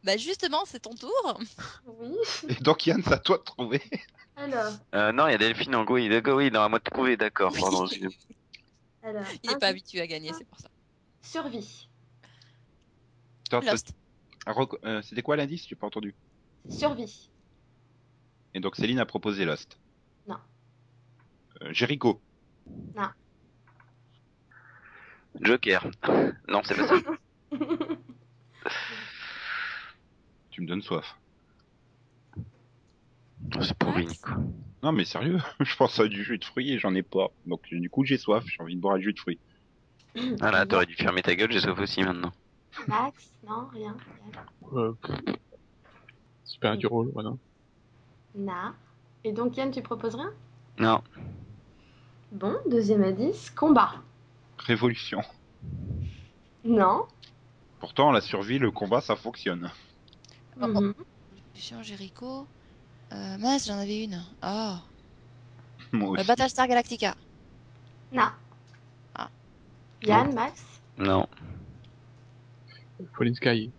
Bah 0.04 0.16
justement, 0.16 0.64
c'est 0.66 0.80
ton 0.80 0.94
tour. 0.94 1.40
Oui. 1.86 2.14
Et 2.48 2.54
donc 2.56 2.86
Yann, 2.86 3.02
c'est 3.02 3.12
à 3.14 3.18
toi 3.18 3.38
de 3.38 3.42
trouver. 3.42 3.82
Alors, 4.36 4.72
Euh, 4.94 5.10
non, 5.12 5.26
il 5.26 5.32
y 5.32 5.34
a 5.34 5.38
Delphine 5.38 5.74
en 5.74 5.84
go, 5.84 5.94
oui, 5.94 6.08
d'accord, 6.08 6.36
oui, 6.36 6.50
dans 6.50 6.62
la 6.62 6.68
mode 6.68 6.84
trouver, 6.84 7.16
d'accord, 7.16 7.52
pardon. 7.58 7.84
excusez-moi. 7.86 8.12
alors. 9.02 9.24
Il 9.42 9.50
est 9.50 9.54
un- 9.54 9.58
pas 9.58 9.66
habitué 9.68 10.00
à 10.00 10.06
gagner, 10.06 10.32
c'est 10.36 10.44
pour 10.44 10.58
ça. 10.60 10.68
Survie. 11.22 11.88
Attends, 13.50 13.60
Lost. 13.66 13.92
rec- 14.46 14.78
euh, 14.84 15.02
C'était 15.02 15.22
quoi 15.22 15.36
l'indice? 15.36 15.66
J'ai 15.66 15.74
pas 15.74 15.86
entendu. 15.88 16.14
Survie. 16.70 17.30
Et 18.54 18.60
donc 18.60 18.76
Céline 18.76 18.98
a 18.98 19.06
proposé 19.06 19.44
Lost. 19.44 19.78
Non. 20.26 20.36
Euh, 21.62 21.72
Jericho. 21.72 22.20
Joker. 25.40 25.86
Non, 26.48 26.62
c'est 26.64 26.74
pas 26.74 26.88
ça. 26.88 26.96
Tu 30.50 30.62
me 30.62 30.66
donnes 30.66 30.82
soif. 30.82 31.16
C'est 33.60 33.78
pourri, 33.78 34.06
Nico. 34.06 34.32
Non 34.82 34.92
mais 34.92 35.04
sérieux, 35.04 35.38
je 35.60 35.76
pense 35.76 35.98
à 35.98 36.06
du 36.06 36.22
jus 36.22 36.38
de 36.38 36.44
fruits 36.44 36.72
et 36.72 36.78
j'en 36.78 36.94
ai 36.94 37.02
pas. 37.02 37.28
Donc 37.46 37.62
du 37.68 37.90
coup 37.90 38.04
j'ai 38.04 38.16
soif, 38.18 38.44
j'ai 38.46 38.60
envie 38.62 38.76
de 38.76 38.80
boire 38.80 38.94
un 38.94 39.00
jus 39.00 39.12
de 39.12 39.18
fruits. 39.18 39.38
Voilà, 40.40 40.66
t'aurais 40.66 40.86
dû 40.86 40.94
fermer 40.94 41.22
ta 41.22 41.34
gueule, 41.34 41.52
j'ai 41.52 41.60
soif 41.60 41.78
aussi 41.78 42.02
maintenant. 42.02 42.32
Max, 42.86 43.32
non, 43.46 43.66
rien. 43.72 43.96
Euh, 44.72 44.92
pff. 45.02 45.16
super 46.44 46.76
du 46.76 46.86
rôle, 46.86 47.10
voilà. 47.12 47.32
Na. 48.34 48.74
Et 49.24 49.32
donc 49.32 49.56
Yann, 49.56 49.70
tu 49.70 49.82
proposes 49.82 50.14
rien? 50.14 50.32
Non. 50.78 51.02
Bon, 52.32 52.56
deuxième 52.70 53.02
indice, 53.04 53.50
combat. 53.50 53.94
Révolution. 54.58 55.20
Non. 56.64 57.06
Pourtant 57.80 58.10
la 58.12 58.20
survie, 58.20 58.58
le 58.58 58.70
combat, 58.70 59.00
ça 59.00 59.16
fonctionne. 59.16 59.70
Oh. 60.60 60.66
Mhm. 60.66 60.94
Sur 61.54 61.82
Jericho. 61.82 62.46
Euh, 63.12 63.38
mince, 63.38 63.66
j'en 63.66 63.78
avais 63.78 64.04
une. 64.04 64.22
Oh. 64.42 64.74
Moi 65.92 66.08
Euh, 66.08 66.12
aussi. 66.20 66.26
Battlestar 66.26 66.68
Galactica. 66.68 67.14
Ah. 68.16 68.34
Yann, 70.02 70.32
Max? 70.34 70.64
Non. 70.98 71.26
Fallen 73.16 73.34
Sky. 73.34 73.70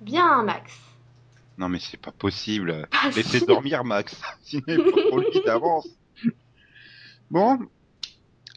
Bien, 0.00 0.42
Max. 0.42 0.72
Non 1.58 1.68
mais 1.68 1.78
c'est 1.80 2.00
pas 2.00 2.12
possible. 2.12 2.88
Ah, 2.92 3.10
Laissez 3.14 3.40
si. 3.40 3.46
dormir 3.46 3.84
Max. 3.84 4.20
Sinon 4.42 4.62
il 4.68 4.76
faut 4.82 5.08
pour 5.10 5.18
lui 5.18 5.26
d'avance. 5.44 5.88
Bon. 7.30 7.58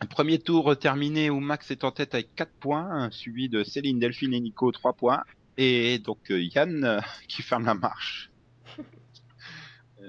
Premier 0.10 0.40
tour 0.40 0.78
terminé 0.80 1.30
où 1.30 1.40
Max 1.40 1.70
est 1.70 1.84
en 1.84 1.92
tête 1.92 2.16
avec 2.16 2.34
4 2.36 2.52
points, 2.60 3.10
suivi 3.12 3.50
de 3.50 3.64
Céline, 3.64 4.00
Delphine 4.00 4.34
et 4.34 4.40
Nico 4.40 4.72
3 4.72 4.94
points. 4.94 5.24
Et 5.58 6.00
donc 6.00 6.32
euh, 6.32 6.42
Yann 6.42 6.84
euh, 6.84 7.00
qui 7.28 7.42
ferme 7.42 7.66
la 7.66 7.74
marche. 7.76 8.32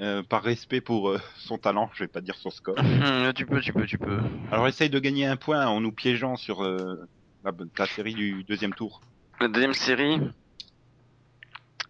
Euh, 0.00 0.22
par 0.22 0.42
respect 0.42 0.81
pour 0.81 1.11
euh, 1.11 1.20
son 1.37 1.59
talent, 1.59 1.90
je 1.92 2.05
vais 2.05 2.09
pas 2.09 2.22
dire 2.22 2.35
son 2.37 2.48
score. 2.50 2.78
Hum, 2.78 3.33
tu 3.35 3.44
peux, 3.44 3.61
tu 3.61 3.72
peux, 3.74 3.85
tu 3.85 3.98
peux. 3.98 4.20
Alors 4.50 4.66
essaye 4.66 4.88
de 4.88 4.98
gagner 4.98 5.26
un 5.26 5.37
point 5.37 5.66
en 5.66 5.81
nous 5.81 5.92
piégeant 5.92 6.37
sur 6.37 6.64
euh, 6.64 7.07
la, 7.44 7.52
ta 7.74 7.85
série 7.87 8.14
du 8.14 8.42
deuxième 8.44 8.72
tour. 8.72 9.02
La 9.38 9.48
deuxième 9.48 9.74
série. 9.74 10.18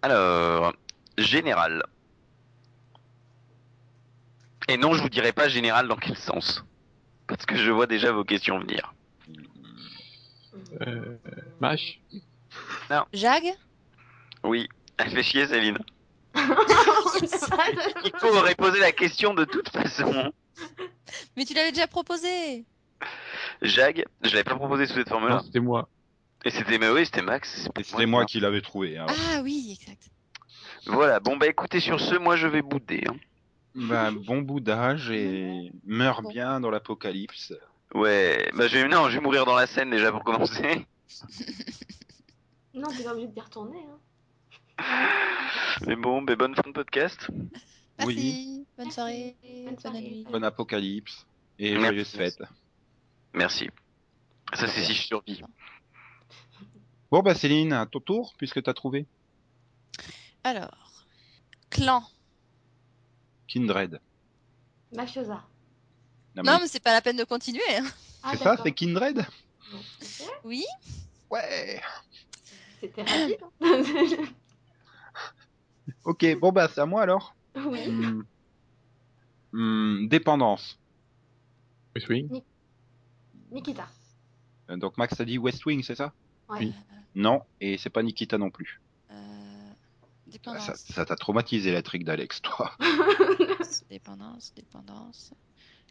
Alors, 0.03 0.75
Général. 1.19 1.83
Et 4.69 4.77
non, 4.77 4.95
je 4.95 5.03
vous 5.03 5.09
dirai 5.09 5.33
pas 5.33 5.49
Général 5.49 5.89
dans 5.89 5.97
quel 5.97 6.17
sens. 6.17 6.65
Parce 7.27 7.45
que 7.47 7.57
je 7.57 7.71
vois 7.71 7.87
déjà 7.87 8.13
vos 8.13 8.25
questions 8.25 8.59
venir. 8.61 8.95
Euh, 10.81 11.17
Mash. 11.61 12.01
Jag 13.13 13.43
Oui, 14.45 14.69
elle 14.99 15.11
fait 15.11 15.23
chier 15.23 15.47
Céline. 15.47 15.79
Nico 18.05 18.27
aurait 18.29 18.55
posé 18.55 18.81
la 18.81 18.93
question 18.93 19.35
de 19.35 19.45
toute 19.45 19.69
façon. 19.71 20.33
Mais 21.37 21.45
tu 21.45 21.55
l'avais 21.55 21.73
déjà 21.73 21.87
proposé 21.87 22.65
Jag, 23.61 24.05
je 24.23 24.31
l'avais 24.31 24.45
pas 24.45 24.55
proposé 24.57 24.87
sous 24.87 24.95
cette 24.95 25.11
Non, 25.11 25.19
forme-là. 25.21 25.43
c'était 25.45 25.61
moi. 25.61 25.89
Et 26.45 26.51
c'était, 26.51 26.79
mais 26.79 26.89
oui, 26.89 27.05
c'était 27.07 27.23
Max. 27.23 27.69
Et 27.79 27.83
c'était 27.85 28.07
moi 28.07 28.25
qui 28.25 28.41
l'avais 28.41 28.61
trouvé. 28.63 28.97
alors. 28.97 29.11
Ah 29.35 29.41
oui, 29.43 29.79
exact. 29.81 30.11
Voilà, 30.87 31.21
bon 31.21 31.37
bah 31.37 31.47
écoutez, 31.47 31.81
sur 31.81 32.01
ce, 32.01 32.15
moi 32.17 32.37
je 32.37 32.47
vais 32.47 32.63
bouder. 32.63 33.05
hein. 33.09 33.17
Ben, 33.75 34.13
bon 34.13 34.43
boudage 34.43 35.11
et 35.11 35.73
meurs 35.85 36.23
bien 36.23 36.61
dans 36.61 36.71
l'apocalypse. 36.71 37.55
Ouais, 37.95 38.51
bah 38.55 38.67
je 38.69 38.79
vais, 38.79 38.89
non, 38.89 39.09
je 39.09 39.17
vais 39.19 39.23
mourir 39.23 39.45
dans 39.47 39.55
la 39.55 39.67
scène 39.67 39.91
déjà 39.91 40.11
pour 40.13 40.25
commencer. 40.25 40.87
Non, 42.75 42.89
t'es 42.89 43.05
pas 43.05 43.13
obligé 43.13 43.29
de 43.29 43.37
y 43.37 43.41
retourner. 43.41 43.79
Hein. 44.79 44.89
Mais 45.87 45.97
bon, 45.97 46.23
bah 46.23 46.37
bonne 46.37 46.55
fin 46.55 46.63
de 46.67 46.73
podcast. 46.73 47.29
Merci. 47.99 48.15
Oui. 48.17 48.67
Bonne 48.77 48.91
soirée. 48.91 49.37
Bonne 49.43 49.65
Bonne, 49.67 49.79
soirée. 49.79 50.01
nuit. 50.01 50.27
Bon 50.31 50.43
apocalypse 50.45 51.27
et 51.59 51.73
Merci. 51.73 51.87
joyeuses 51.87 52.09
fêtes. 52.11 52.43
Merci. 53.35 53.69
Ça 54.55 54.67
c'est 54.67 54.83
si 54.83 54.95
je 54.95 55.03
survis. 55.03 55.43
Bon 57.11 57.21
bah 57.21 57.35
Céline, 57.35 57.73
à 57.75 57.87
ton 57.87 58.01
tour 58.01 58.35
puisque 58.39 58.63
t'as 58.63 58.75
trouvé 58.75 59.07
Alors, 60.45 61.05
clan. 61.71 62.03
Kindred. 63.47 64.01
Mafiosa. 64.95 65.43
Non, 66.35 66.43
mais 66.45 66.59
mais 66.61 66.69
c'est 66.69 66.81
pas 66.81 66.93
la 66.93 67.03
peine 67.03 67.17
de 67.17 67.25
continuer. 67.25 67.61
hein. 67.77 67.85
Ah, 68.23 68.31
c'est 68.33 68.39
ça, 68.39 68.45
d'accord. 68.51 68.65
c'est 68.65 68.73
Kindred? 68.73 69.27
Oui 70.45 70.65
Ouais. 71.31 71.81
C'était 72.81 73.03
rapide. 73.03 73.39
hein. 73.61 73.83
Ok, 76.05 76.25
bon 76.39 76.53
bah 76.53 76.69
c'est 76.73 76.81
à 76.81 76.87
moi 76.87 77.03
alors. 77.03 77.35
oui. 77.57 77.89
Hmm. 77.91 78.23
Hmm, 79.53 80.09
dépendance. 80.09 80.79
West 81.95 82.09
Wing. 82.09 82.43
Nikita. 83.51 83.87
Euh, 84.71 84.77
Donc 84.77 84.97
Max 84.97 85.21
a 85.21 85.25
dit 85.25 85.39
West 85.39 85.65
Wing, 85.67 85.83
c'est 85.83 85.95
ça? 85.97 86.13
Ouais. 86.49 86.59
Oui. 86.61 86.75
Non, 87.15 87.43
et 87.61 87.79
c'est 87.79 87.91
pas 87.91 88.03
Nikita 88.03 88.39
non 88.39 88.51
plus. 88.51 88.81
Ah, 90.33 90.39
dépendance. 90.39 90.85
Ça 90.93 91.05
t'a 91.05 91.17
traumatisé 91.17 91.73
la 91.73 91.83
trick 91.83 92.05
d'Alex, 92.05 92.41
toi. 92.43 92.73
Dépendance, 93.91 94.53
dépendance. 94.55 95.33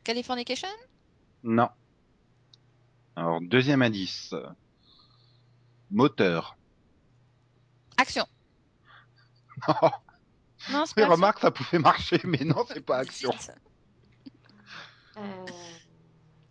Californication? 0.04 0.68
Non. 1.44 1.70
Alors 3.16 3.40
deuxième 3.42 3.82
indice. 3.82 4.34
Moteur. 5.92 6.58
Action. 7.98 8.26
Non, 9.68 9.76
Non, 10.72 10.86
c'est 10.86 10.96
pas 10.96 11.02
action. 11.02 11.10
remarque, 11.10 11.40
ça 11.40 11.52
pouvait 11.52 11.80
marcher, 11.80 12.20
mais 12.24 12.44
non, 12.44 12.64
c'est 12.68 12.82
pas 12.82 12.98
action. 12.98 13.32
Euh, 15.18 15.46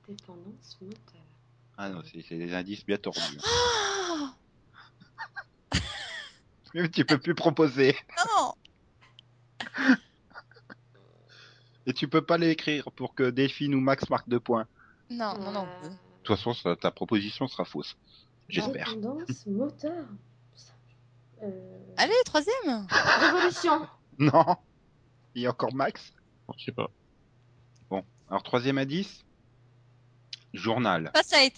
dépendance 0.07 0.79
moteur. 0.81 1.23
Ah 1.79 1.89
non, 1.89 2.03
c'est 2.05 2.23
c'est 2.23 2.37
des 2.37 2.53
indices 2.55 2.85
bien 2.85 2.99
tordus. 2.99 3.39
Mais 6.75 6.89
tu 6.89 7.05
peux 7.05 7.19
plus 7.19 7.35
proposer. 7.35 7.97
non 8.39 8.55
Et 11.87 11.93
tu 11.93 12.09
peux 12.09 12.23
pas 12.23 12.39
l'écrire 12.39 12.91
pour 12.93 13.15
que 13.15 13.31
Delphine 13.31 13.75
ou 13.75 13.81
Max 13.81 14.09
marquent 14.11 14.29
deux 14.29 14.41
points. 14.41 14.67
Non, 15.11 15.37
non, 15.39 15.51
non. 15.51 15.63
De 15.83 15.89
toute 16.23 16.37
façon, 16.37 16.53
ça- 16.55 16.77
ta 16.77 16.91
proposition 16.91 17.49
sera 17.49 17.65
fausse. 17.65 17.97
J'espère. 18.49 18.95
Moteur. 19.47 20.05
Euh, 21.43 21.79
Allez, 21.97 22.13
troisième 22.25 22.87
Révolution. 22.91 23.87
Non 24.19 24.57
Il 25.35 25.43
y 25.43 25.47
a 25.47 25.51
encore 25.51 25.75
Max 25.75 26.13
je 26.59 26.65
sais 26.65 26.73
pas. 26.73 26.91
Alors 28.29 28.43
troisième 28.43 28.79
indice 28.79 29.25
Journal. 30.53 31.11
Fast 31.15 31.33
lane. 31.33 31.51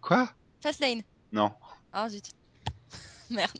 Quoi? 0.00 0.28
Fast 0.60 0.80
lane. 0.80 1.02
Non. 1.32 1.52
Ah 1.92 2.08
zut. 2.08 2.30
Merde. 3.34 3.58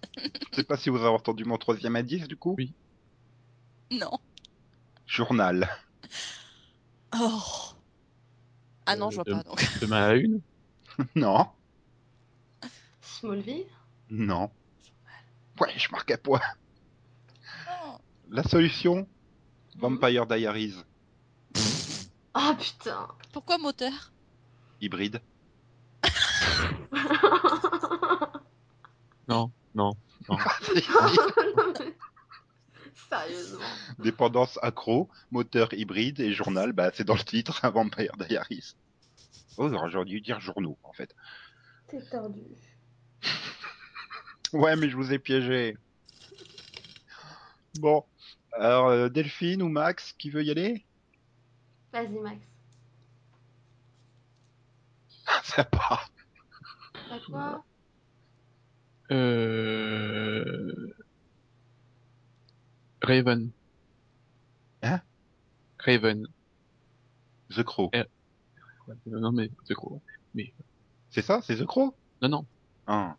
Je 0.50 0.56
sais 0.56 0.64
pas 0.64 0.76
si 0.76 0.88
vous 0.90 0.98
avez 0.98 1.08
entendu 1.08 1.44
mon 1.44 1.56
troisième 1.58 1.96
indice 1.96 2.28
du 2.28 2.36
coup. 2.36 2.54
Oui. 2.58 2.72
Non. 3.90 4.18
Journal. 5.06 5.68
Oh. 7.18 7.40
Ah 8.86 8.96
non, 8.96 9.08
Euh, 9.08 9.10
je 9.10 9.14
vois 9.16 9.24
de- 9.24 9.32
pas 9.34 9.42
donc. 9.42 9.80
Demain 9.80 10.02
à 10.02 10.08
la 10.08 10.16
une. 10.16 10.40
Non. 11.14 11.46
Smallville. 13.00 13.66
Non. 14.10 14.50
Ouais, 15.60 15.72
je 15.76 15.88
marque 15.90 16.10
un 16.10 16.16
point. 16.16 16.40
Non. 17.66 17.98
La 18.30 18.42
solution 18.42 19.06
Vampire 19.76 20.26
Diaries. 20.26 20.74
Ah 22.34 22.56
putain. 22.58 23.08
Pourquoi 23.32 23.58
moteur? 23.58 24.12
Hybride. 24.80 25.20
Non, 29.28 29.50
non. 29.74 29.92
Sérieusement. 33.08 33.60
Dépendance 33.98 34.58
accro, 34.62 35.08
moteur 35.30 35.72
hybride 35.74 36.20
et 36.20 36.32
journal, 36.32 36.72
bah 36.72 36.90
c'est 36.94 37.04
dans 37.04 37.14
le 37.14 37.22
titre, 37.22 37.64
un 37.64 37.70
Vampire 37.70 38.16
Diaries. 38.16 38.74
Oh, 39.58 39.68
j'aurais 39.88 40.06
dû 40.06 40.20
dire 40.20 40.40
journaux 40.40 40.78
en 40.82 40.92
fait. 40.92 41.14
T'es 41.88 42.00
tordu. 42.10 42.40
Ouais, 44.52 44.76
mais 44.76 44.88
je 44.88 44.96
vous 44.96 45.12
ai 45.12 45.18
piégé. 45.18 45.76
Bon. 47.78 48.04
Alors, 48.52 48.88
euh, 48.88 49.08
Delphine 49.08 49.62
ou 49.62 49.68
Max, 49.68 50.12
qui 50.12 50.28
veut 50.30 50.44
y 50.44 50.50
aller? 50.50 50.84
Vas-y 51.92 52.18
Max. 52.18 52.38
Sympa. 55.42 56.00
T'as 57.08 57.20
quoi 57.26 57.64
Euh... 59.12 60.94
Raven. 63.02 63.50
Hein? 64.82 65.00
Raven. 65.78 66.26
The 67.50 67.62
Crow. 67.62 67.90
Ouais, 67.92 68.08
Non 69.06 69.32
mais 69.32 69.50
c'est 69.64 69.74
gros. 69.74 70.00
C'est 71.10 71.22
ça? 71.22 71.40
C'est 71.42 71.56
The 71.56 71.64
Crow? 71.66 71.94
Non 72.22 72.28
non. 72.28 72.46
Ah. 72.86 73.16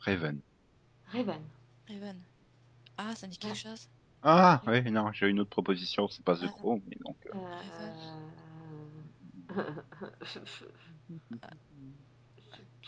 Raven. 0.00 0.40
Raven. 1.06 1.40
Raven. 1.88 2.20
Ah, 2.98 3.14
ça 3.14 3.26
me 3.26 3.32
dit 3.32 3.38
quelque 3.38 3.56
chose. 3.56 3.88
Ah, 4.22 4.60
oui, 4.66 4.90
non, 4.90 5.12
j'ai 5.12 5.28
une 5.28 5.40
autre 5.40 5.50
proposition, 5.50 6.08
c'est 6.08 6.24
pas 6.24 6.36
The 6.36 6.44
Ah. 6.44 6.48
Crow, 6.48 6.82
mais 6.88 6.98
donc... 7.04 7.16
euh, 7.34 7.38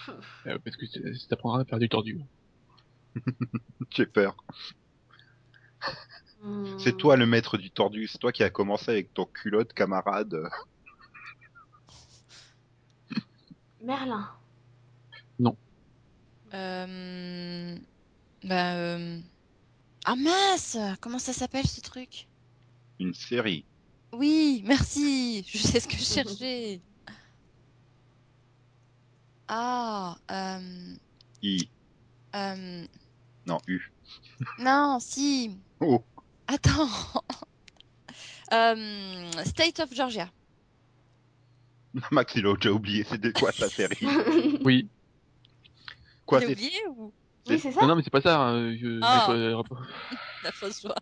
Euh... 0.09 0.13
Euh, 0.47 0.59
parce 0.65 0.77
que 0.77 0.87
c'est- 0.87 1.15
ça 1.15 1.27
t'apprendra 1.29 1.61
à 1.61 1.65
faire 1.65 1.79
du 1.79 1.89
tordu. 1.89 2.21
J'ai 3.91 4.07
peur. 4.07 4.37
Hmm. 6.43 6.79
C'est 6.79 6.97
toi 6.97 7.17
le 7.17 7.27
maître 7.27 7.59
du 7.59 7.71
tordu, 7.71 8.07
c'est 8.07 8.19
toi 8.19 8.33
qui 8.33 8.43
as 8.43 8.51
commencé 8.51 8.91
avec 8.91 9.13
ton 9.13 9.27
culotte 9.27 9.73
camarade. 9.73 10.49
Merlin. 13.83 14.29
Euh... 16.53 17.77
Bah, 18.45 18.75
euh... 18.75 19.21
Ah 20.05 20.17
mince 20.17 20.77
Comment 21.01 21.19
ça 21.19 21.33
s'appelle 21.33 21.67
ce 21.67 21.81
truc? 21.81 22.27
Une 22.99 23.15
série. 23.15 23.65
Oui, 24.13 24.63
merci 24.67 25.45
Je 25.47 25.59
sais 25.59 25.79
ce 25.79 25.87
que 25.87 25.97
je 25.97 26.03
cherchais. 26.03 26.81
Ah, 29.53 30.17
euh... 30.31 30.95
I. 31.43 31.69
euh... 32.37 32.87
Non, 33.47 33.59
U. 33.67 33.81
Non, 34.61 34.99
si. 35.01 35.59
Oh. 35.81 36.03
Attends. 36.47 36.89
Euh, 38.53 39.31
State 39.45 39.79
of 39.79 39.95
Georgia. 39.95 40.29
Max, 42.11 42.35
il 42.35 42.45
a 42.49 42.55
déjà 42.55 42.73
oublié, 42.73 43.07
c'est 43.09 43.21
de 43.21 43.31
quoi 43.31 43.53
ta 43.53 43.69
série? 43.69 43.97
Oui. 44.65 44.89
Quoi, 46.27 46.41
J'ai 46.41 46.47
c'est... 46.47 46.53
oublié 46.55 46.81
ou? 46.89 47.13
oui, 47.49 47.61
c'est 47.61 47.71
ça 47.71 47.81
Non 47.83 47.87
non 47.87 47.95
mais 47.95 48.03
c'est 48.03 48.11
pas 48.11 48.21
ça. 48.21 48.41
hein, 48.41 48.75
Je... 48.77 48.99
Ah. 49.03 49.27
je- 49.29 50.45
la 50.45 50.51
fausse 50.51 50.83
joie 50.83 50.97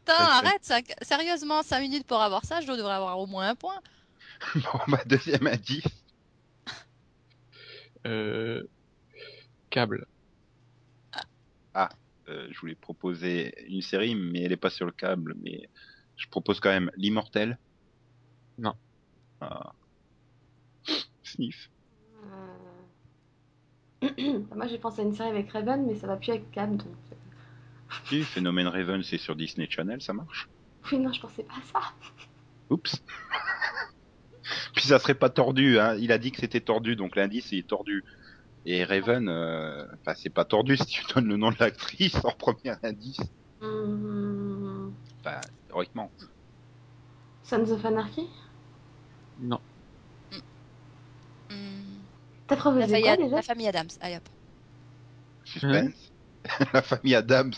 Putain, 0.00 0.14
arrête, 0.14 0.64
ça... 0.64 0.80
sérieusement, 1.02 1.62
5 1.62 1.80
minutes 1.82 2.06
pour 2.08 2.20
avoir 2.20 2.44
ça, 2.44 2.60
je 2.62 2.66
devrais 2.66 2.94
avoir 2.94 3.16
au 3.20 3.26
moins 3.28 3.50
un 3.50 3.54
point. 3.54 3.78
Bon, 4.56 4.80
bah, 4.88 5.02
deuxième 5.06 5.46
indice. 5.46 5.84
Euh... 8.08 8.62
Câble. 9.70 10.06
Euh, 12.28 12.46
je 12.50 12.60
voulais 12.60 12.74
proposer 12.74 13.54
une 13.68 13.80
série, 13.80 14.14
mais 14.14 14.42
elle 14.42 14.52
est 14.52 14.56
pas 14.56 14.68
sur 14.68 14.84
le 14.84 14.92
câble, 14.92 15.34
mais 15.42 15.68
je 16.16 16.28
propose 16.28 16.60
quand 16.60 16.68
même 16.68 16.90
L'Immortel. 16.96 17.58
Non. 18.58 18.74
Ah. 19.40 19.72
Sniff. 21.22 21.70
Euh, 24.02 24.40
Moi 24.54 24.66
j'ai 24.66 24.78
pensé 24.78 25.00
à 25.00 25.04
une 25.04 25.14
série 25.14 25.30
avec 25.30 25.50
Raven, 25.50 25.86
mais 25.86 25.94
ça 25.94 26.06
va 26.06 26.16
plus 26.16 26.30
avec 26.32 26.50
Cab 26.50 26.76
donc. 26.76 26.88
euh, 27.12 27.94
Si, 28.04 28.22
Phénomène 28.24 28.66
Raven, 28.66 29.02
c'est 29.02 29.16
sur 29.18 29.34
Disney 29.34 29.66
Channel, 29.70 30.02
ça 30.02 30.12
marche. 30.12 30.50
Oui, 30.92 30.98
non, 30.98 31.12
je 31.12 31.20
pensais 31.20 31.44
pas 31.44 31.54
à 31.54 31.62
ça. 31.62 31.80
Oups. 32.68 33.02
Puis 34.74 34.86
ça 34.86 34.98
serait 34.98 35.14
pas 35.14 35.30
tordu, 35.30 35.78
hein. 35.78 35.96
Il 35.98 36.12
a 36.12 36.18
dit 36.18 36.32
que 36.32 36.40
c'était 36.40 36.60
tordu, 36.60 36.96
donc 36.96 37.16
l'indice 37.16 37.52
est 37.52 37.68
tordu. 37.68 38.04
Et 38.66 38.84
Raven, 38.84 39.28
euh, 39.28 39.86
enfin 39.94 40.14
c'est 40.16 40.30
pas 40.30 40.44
tordu 40.46 40.76
si 40.78 40.86
tu 40.86 41.02
donnes 41.14 41.28
le 41.28 41.36
nom 41.38 41.50
de 41.52 41.56
l'actrice 41.60 42.16
en 42.24 42.32
premier 42.32 42.74
indice. 42.82 43.20
Hmm, 43.60 44.90
Enfin, 45.24 45.40
théoriquement. 45.68 46.12
Sons 47.42 47.72
of 47.72 47.84
Anarchy? 47.84 48.30
Non. 49.50 49.62
T'as 52.48 52.56
La, 52.80 52.86
proposé 52.86 52.88
famille 52.88 53.04
quoi 53.04 53.10
Ad- 53.10 53.18
déjà? 53.18 53.36
la 53.36 53.42
famille 53.42 53.68
Adams, 53.68 53.90
allez 54.00 54.16
hop. 54.16 54.28
Suspense. 55.44 56.12
La 56.72 56.82
famille 56.82 57.14
Adams. 57.16 57.52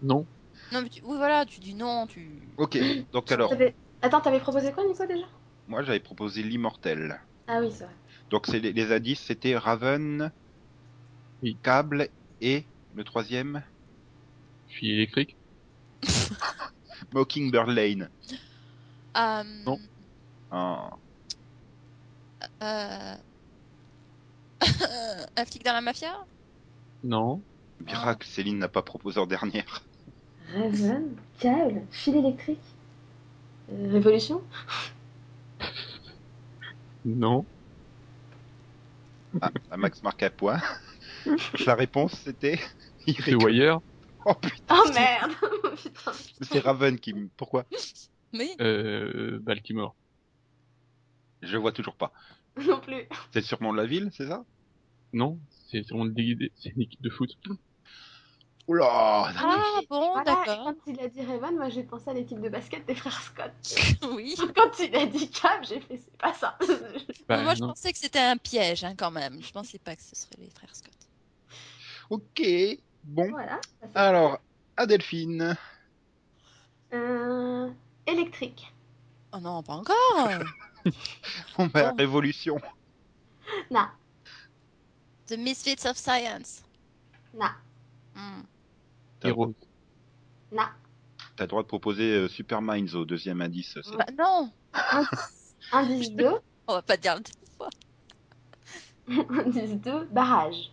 Non. 0.00 0.28
Non, 0.70 0.82
mais 0.82 0.88
tu... 0.90 1.00
Oui, 1.04 1.16
voilà, 1.18 1.44
tu 1.46 1.60
dis 1.60 1.74
non, 1.74 2.06
tu... 2.06 2.56
Ok, 2.56 2.76
donc 3.12 3.32
alors, 3.32 3.54
Attends, 4.02 4.20
t'avais 4.20 4.40
proposé 4.40 4.72
quoi 4.72 4.84
Nico 4.84 5.06
déjà? 5.06 5.26
Moi 5.68 5.84
j'avais 5.84 6.00
proposé 6.00 6.42
l'immortel. 6.42 7.20
Ah 7.46 7.60
oui, 7.60 7.70
c'est 7.72 7.84
vrai. 7.84 7.94
Donc 8.30 8.46
c'est 8.46 8.58
les, 8.60 8.72
les 8.72 8.92
indices, 8.92 9.20
c'était 9.22 9.56
Raven, 9.56 10.32
Oui. 11.42 11.58
Câble 11.62 12.10
et 12.40 12.70
le 12.92 13.04
troisième, 13.04 13.64
Fille 14.68 14.92
électrique. 14.92 15.36
Mockingbird 17.12 17.68
Lane. 17.70 18.10
Euh, 19.16 19.44
Non. 19.66 19.78
Ah. 20.50 20.90
euh, 22.62 23.16
Euh, 24.62 25.26
un 25.36 25.44
flic 25.44 25.64
dans 25.64 25.72
la 25.72 25.80
mafia? 25.80 26.12
Non. 27.02 27.44
Miracle, 27.80 28.24
Céline 28.28 28.58
n'a 28.58 28.68
pas 28.68 28.82
proposé 28.82 29.18
en 29.18 29.26
dernière. 29.26 29.88
Raven, 30.52 31.16
câble, 31.38 31.86
fil 31.90 32.16
électrique. 32.16 32.76
Euh, 33.70 33.92
révolution? 33.92 34.42
Non. 37.04 37.46
Ah, 39.40 39.50
Max 39.76 40.02
marque 40.02 40.22
un 40.22 40.30
point. 40.30 40.60
La 41.66 41.74
réponse 41.74 42.12
c'était. 42.24 42.58
C'est 43.06 43.34
Wire. 43.34 43.80
Oh 44.26 44.34
putain, 44.34 44.74
Oh 44.84 44.90
merde 44.92 45.32
Putain. 45.82 46.12
c'est 46.42 46.58
Raven 46.58 46.98
qui. 46.98 47.14
Pourquoi? 47.36 47.64
Oui. 48.32 48.50
Euh, 48.60 49.38
Baltimore. 49.40 49.96
Je 51.42 51.56
vois 51.56 51.72
toujours 51.72 51.96
pas. 51.96 52.12
Non 52.60 52.80
plus. 52.80 53.08
C'est 53.32 53.42
sûrement 53.42 53.72
de 53.72 53.78
la 53.78 53.86
ville, 53.86 54.10
c'est 54.12 54.26
ça? 54.26 54.44
Non. 55.12 55.38
C'est 55.70 55.82
équipe- 56.16 56.50
c'est 56.56 56.70
une 56.70 56.82
équipe 56.82 57.00
de 57.02 57.10
foot. 57.10 57.30
Oula 58.68 59.32
Ah 59.36 59.80
bon, 59.88 60.12
Voilà, 60.12 60.24
d'accord. 60.24 60.64
quand 60.64 60.76
il 60.92 61.00
a 61.00 61.08
dit 61.08 61.22
Raven, 61.24 61.56
moi 61.56 61.70
j'ai 61.70 61.82
pensé 61.82 62.10
à 62.10 62.12
l'équipe 62.12 62.40
de 62.40 62.48
basket 62.50 62.84
des 62.86 62.94
frères 62.94 63.20
Scott. 63.22 63.50
Oui. 64.12 64.34
Quand 64.54 64.78
il 64.78 64.94
a 64.94 65.06
dit 65.06 65.30
Cap, 65.30 65.64
j'ai 65.66 65.80
fait 65.80 65.96
c'est 65.96 66.16
pas 66.18 66.34
ça. 66.34 66.56
Bah, 67.28 67.42
Moi, 67.42 67.54
je 67.54 67.60
pensais 67.60 67.92
que 67.92 67.98
c'était 67.98 68.18
un 68.20 68.36
piège, 68.36 68.84
hein, 68.84 68.94
quand 68.96 69.10
même. 69.10 69.42
Je 69.42 69.50
pensais 69.52 69.78
pas 69.78 69.96
que 69.96 70.02
ce 70.02 70.14
serait 70.14 70.36
les 70.38 70.50
frères 70.50 70.74
Scott. 70.74 70.92
Ok, 72.10 72.42
bon. 73.04 73.30
voilà. 73.30 73.60
Alors, 73.94 74.38
à 74.76 74.86
Delphine. 74.86 75.56
Euh, 76.94 77.68
électrique. 78.06 78.72
Oh 79.32 79.38
non, 79.40 79.62
pas 79.62 79.74
encore. 79.74 80.28
Bon, 81.58 81.66
bah, 81.66 81.90
Bon. 81.90 81.96
Révolution. 81.96 82.58
Non, 83.70 83.86
The 85.26 85.36
Misfits 85.36 85.86
of 85.86 85.96
Science. 85.98 86.62
non. 87.34 87.48
Heroes. 89.24 89.54
non. 90.52 90.62
T'as 91.36 91.44
le 91.44 91.48
droit 91.48 91.62
de 91.62 91.68
proposer 91.68 92.14
euh, 92.14 92.28
Super 92.28 92.60
Minds 92.62 92.94
au 92.96 93.04
deuxième 93.04 93.40
indice. 93.40 93.78
Bah, 93.96 94.06
non, 94.18 94.50
Indice 95.72 96.10
2. 96.12 96.30
on 96.66 96.72
va 96.74 96.82
pas 96.82 96.96
dire 96.96 97.14
le 97.16 97.20
deuxième 97.22 97.56
fois. 97.56 97.70
Indice 99.44 99.80
2, 99.80 100.04
barrage. 100.06 100.72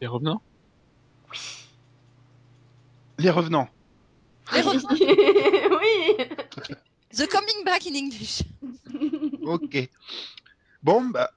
Les 0.00 0.06
revenants? 0.06 0.42
Les 3.18 3.30
Revenants. 3.30 3.68
Les 4.52 4.60
revenants. 4.62 4.88
oui. 5.80 6.26
The 7.10 7.26
Coming 7.28 7.64
Back 7.64 7.86
in 7.86 7.94
English. 7.96 8.42
Ok. 9.42 9.88
Bon, 10.82 11.04
bah, 11.06 11.30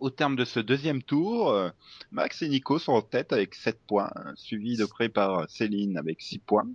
au 0.00 0.10
terme 0.10 0.36
de 0.36 0.44
ce 0.44 0.60
deuxième 0.60 1.02
tour, 1.02 1.50
euh, 1.50 1.70
Max 2.10 2.42
et 2.42 2.48
Nico 2.48 2.78
sont 2.78 2.92
en 2.92 3.02
tête 3.02 3.32
avec 3.32 3.54
7 3.54 3.80
points, 3.86 4.10
euh, 4.16 4.32
suivis 4.36 4.76
de 4.76 4.84
près 4.86 5.08
par 5.08 5.48
Céline 5.48 5.96
avec 5.98 6.20
6 6.20 6.38
points. 6.38 6.68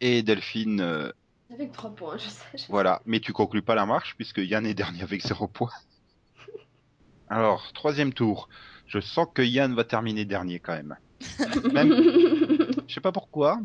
Et 0.00 0.22
Delphine, 0.22 0.80
euh, 0.80 1.10
Avec 1.52 1.72
3 1.72 1.94
points, 1.94 2.18
je 2.18 2.28
sais. 2.28 2.44
je- 2.54 2.66
voilà. 2.68 3.00
Mais 3.06 3.20
tu 3.20 3.32
conclus 3.32 3.62
pas 3.62 3.74
la 3.74 3.86
marche 3.86 4.14
puisque 4.16 4.38
Yann 4.38 4.66
est 4.66 4.74
dernier 4.74 5.02
avec 5.02 5.22
0 5.26 5.48
points. 5.48 5.70
Alors, 7.28 7.72
troisième 7.72 8.12
tour. 8.12 8.48
Je 8.86 9.00
sens 9.00 9.26
que 9.34 9.42
Yann 9.42 9.74
va 9.74 9.84
terminer 9.84 10.24
dernier 10.24 10.60
quand 10.60 10.74
même. 10.74 10.96
Même, 11.72 11.90
je 12.86 12.94
sais 12.94 13.00
pas 13.00 13.10
pourquoi. 13.10 13.58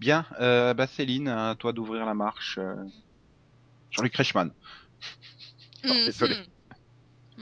Bien, 0.00 0.26
euh, 0.40 0.74
bah 0.74 0.86
Céline, 0.88 1.28
à 1.28 1.54
toi 1.56 1.72
d'ouvrir 1.72 2.04
la 2.04 2.14
marche. 2.14 2.58
euh. 2.58 2.74
Jean-Luc 3.90 4.16
Reichmann. 4.16 4.52
Oh, 5.84 5.88
désolé. 6.06 6.36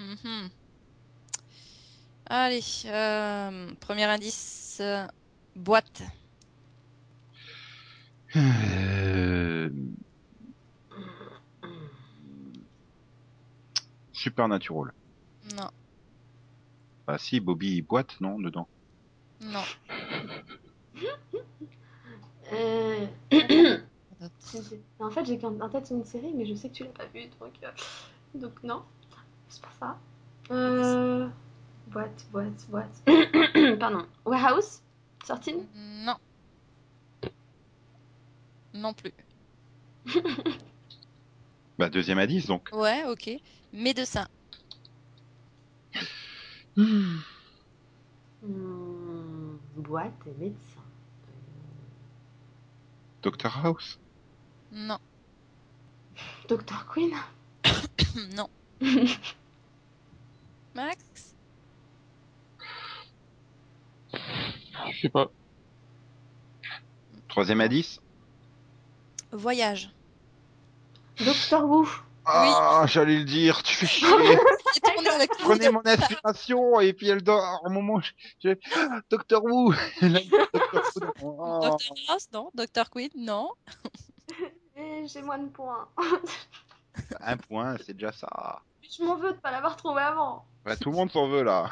Mhm. 0.01 0.51
Allez, 2.27 2.63
euh, 2.87 3.75
premier 3.81 4.05
indice, 4.05 4.79
euh, 4.81 5.07
boîte. 5.57 6.03
Euh... 8.37 9.69
Supernatural. 14.13 14.93
Non, 15.57 15.71
Bah 17.07 17.19
si, 17.19 17.41
Bobby 17.41 17.83
boîte, 17.83 18.21
non, 18.21 18.39
dedans? 18.39 18.69
non. 19.41 19.65
Euh, 22.53 23.07
En 24.99 25.11
fait, 25.11 25.25
j'ai 25.25 25.39
qu'en- 25.39 25.61
en 25.61 25.69
tête 25.69 25.91
une 25.91 26.05
série, 26.05 26.33
mais 26.35 26.45
je 26.45 26.55
sais 26.55 26.69
que 26.69 26.75
tu 26.75 26.85
l'as 26.85 26.91
pas 26.91 27.07
vue, 27.07 27.27
donc, 27.41 27.53
euh, 27.63 27.71
donc 28.35 28.63
non, 28.63 28.83
c'est 29.51 29.63
pas 29.63 29.69
ça. 29.79 29.99
Euh... 30.51 31.29
Boîte, 31.89 32.27
boîte, 32.33 32.67
boîte. 32.71 33.03
Pardon. 33.79 34.07
Warehouse? 34.25 34.81
Sortine? 35.27 35.67
Non. 35.75 36.17
Non 38.73 38.95
plus. 38.95 39.13
Bah 41.79 41.89
deuxième 41.89 42.19
indice, 42.19 42.45
donc. 42.45 42.69
Ouais, 42.75 43.05
ok. 43.09 43.31
Médecin. 43.73 44.29
Hmm, 46.77 47.17
Boîte 49.77 50.13
et 50.27 50.43
médecin. 50.43 50.83
Doctor 53.23 53.65
House? 53.65 53.99
Non. 54.73 54.99
Docteur 56.49 56.87
Queen 56.87 57.13
non. 58.37 58.51
Max? 60.75 61.35
Je 64.13 65.01
sais 65.03 65.09
pas. 65.09 65.31
Troisième 67.29 67.61
indice. 67.61 68.01
Voyage. 69.33 69.91
Docteur 71.25 71.65
Who 71.65 71.89
Ah, 72.25 72.85
j'allais 72.87 73.19
le 73.19 73.25
dire, 73.25 73.63
tu 73.63 73.75
fais 73.75 73.87
chier. 73.87 74.09
Prenez 75.41 75.71
mon 75.71 75.83
inspiration 75.85 76.81
et 76.81 76.93
puis 76.93 77.09
elle 77.09 77.23
dort. 77.23 77.61
Au 77.65 77.71
moment 77.71 77.95
où 77.95 78.01
je... 78.01 78.49
Who. 79.33 79.75
Who. 81.23 81.37
Oh. 81.39 81.61
Dr 81.63 81.95
House, 82.09 82.29
non. 82.33 82.51
Queen, 82.91 83.11
non. 83.17 83.51
J'ai 85.07 85.23
moins 85.23 85.39
de 85.39 85.49
points. 85.49 85.89
Un 87.21 87.37
point, 87.37 87.77
c'est 87.85 87.93
déjà 87.93 88.13
ça. 88.13 88.63
Je 88.91 89.05
m'en 89.05 89.17
veux 89.17 89.33
de 89.33 89.39
pas 89.39 89.51
l'avoir 89.51 89.77
trouvé 89.77 90.03
avant. 90.03 90.45
Bah, 90.65 90.77
tout 90.77 90.91
le 90.91 90.97
monde 90.97 91.11
s'en 91.11 91.29
veut 91.29 91.43
là. 91.43 91.71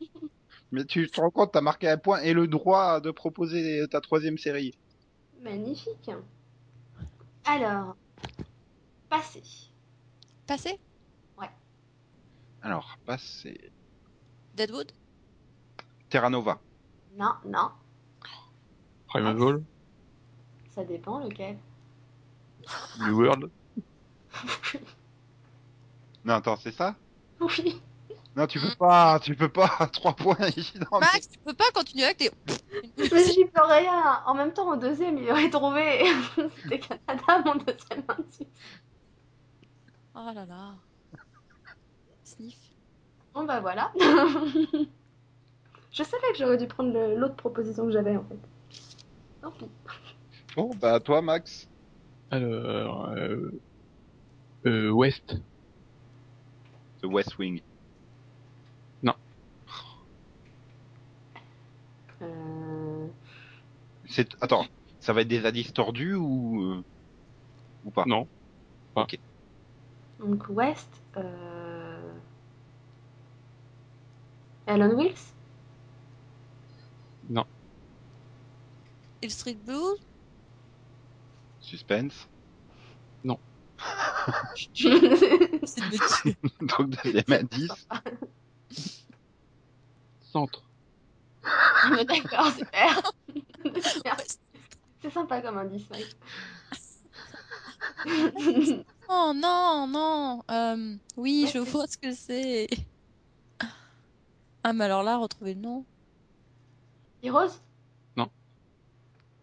Mais 0.72 0.84
tu 0.84 1.08
te 1.08 1.20
rends 1.20 1.30
compte, 1.30 1.52
t'as 1.52 1.60
marqué 1.60 1.88
un 1.88 1.98
point 1.98 2.20
et 2.22 2.32
le 2.32 2.48
droit 2.48 3.00
de 3.00 3.10
proposer 3.10 3.86
ta 3.88 4.00
troisième 4.00 4.38
série. 4.38 4.76
Magnifique. 5.40 6.10
Alors, 7.44 7.96
passé. 9.08 9.42
Passé? 10.46 10.80
Alors, 12.62 12.98
passez. 13.06 13.70
Deadwood? 14.56 14.90
Terra 16.08 16.28
Nova. 16.30 16.58
Non, 17.16 17.34
non, 17.44 17.70
Primeval. 19.06 19.62
ça 20.74 20.84
dépend 20.84 21.20
lequel. 21.20 21.58
New 22.98 23.20
World. 23.20 23.50
Non, 26.26 26.34
attends, 26.34 26.56
c'est 26.56 26.72
ça? 26.72 26.94
Oui. 27.40 27.80
Non, 28.34 28.46
tu 28.46 28.58
peux 28.60 28.74
pas, 28.78 29.18
tu 29.20 29.34
peux 29.36 29.48
pas. 29.48 29.88
Trois 29.92 30.12
points 30.14 30.36
ici 30.56 30.78
dans 30.78 30.98
le- 30.98 31.00
Max, 31.00 31.28
tu 31.30 31.38
peux 31.38 31.54
pas 31.54 31.70
continuer 31.72 32.04
avec 32.04 32.18
tes. 32.18 32.30
Mais 32.98 33.24
j'y 33.32 33.44
peux 33.46 33.62
rien. 33.64 34.22
En 34.26 34.34
même 34.34 34.52
temps, 34.52 34.68
au 34.72 34.76
deuxième, 34.76 35.16
il 35.18 35.30
aurait 35.30 35.48
trouvé. 35.48 36.04
C'était 36.62 36.80
Canada, 36.80 37.42
mon 37.46 37.54
deuxième 37.54 38.02
indice. 38.08 38.40
Oh 40.16 40.30
là 40.34 40.44
là. 40.44 40.74
Sniff. 42.24 42.58
Bon, 43.32 43.44
bah 43.44 43.60
voilà. 43.60 43.92
Je 45.92 46.02
savais 46.02 46.32
que 46.32 46.38
j'aurais 46.38 46.56
dû 46.58 46.66
prendre 46.66 46.92
le- 46.92 47.16
l'autre 47.16 47.36
proposition 47.36 47.84
que 47.86 47.92
j'avais 47.92 48.16
en 48.16 48.24
fait. 48.24 48.38
Tant 49.42 49.50
pis. 49.52 49.66
Bon, 50.56 50.70
bah, 50.80 50.98
toi, 51.00 51.22
Max. 51.22 51.68
Alors, 52.30 53.10
euh, 53.10 53.50
euh, 54.66 54.90
West. 54.90 55.36
The 57.02 57.06
West 57.06 57.38
Wing. 57.38 57.60
Euh... 62.22 63.06
C'est, 64.08 64.28
attends, 64.40 64.66
ça 65.00 65.12
va 65.12 65.22
être 65.22 65.28
des 65.28 65.44
indices 65.44 65.72
tordus 65.72 66.14
ou, 66.14 66.62
euh, 66.62 66.84
ou 67.84 67.90
pas? 67.90 68.04
Non. 68.06 68.26
Donc, 70.18 70.46
West. 70.48 71.02
Euh... 71.16 72.14
Alan 74.66 74.94
Wills? 74.94 75.34
Hill 79.22 79.30
Street 79.30 79.58
Blues 79.64 79.98
Suspense. 81.60 82.28
C'est 85.66 85.80
de 85.80 85.86
me 85.86 86.22
tuer. 86.22 86.36
Donc 86.60 86.90
deuxième 87.02 87.24
indice. 87.28 87.86
Centre. 90.20 90.62
Mais 91.90 92.04
D'accord, 92.04 92.52
super. 92.52 93.12
C'est 95.02 95.10
sympa 95.10 95.40
comme 95.40 95.58
indice, 95.58 95.88
Mike. 95.90 96.16
Oh 99.08 99.32
non, 99.34 99.86
non. 99.86 100.42
Euh, 100.50 100.96
oui, 101.16 101.44
Ouais, 101.44 101.50
je 101.52 101.58
vois 101.58 101.86
ce 101.86 101.96
que 101.96 102.12
c'est. 102.12 102.66
Ah, 104.64 104.72
mais 104.72 104.84
alors 104.86 105.04
là, 105.04 105.16
retrouver 105.16 105.54
le 105.54 105.60
nom. 105.60 105.84
Heroes 107.22 107.60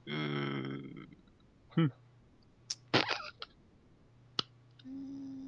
Euh, 0.10 0.43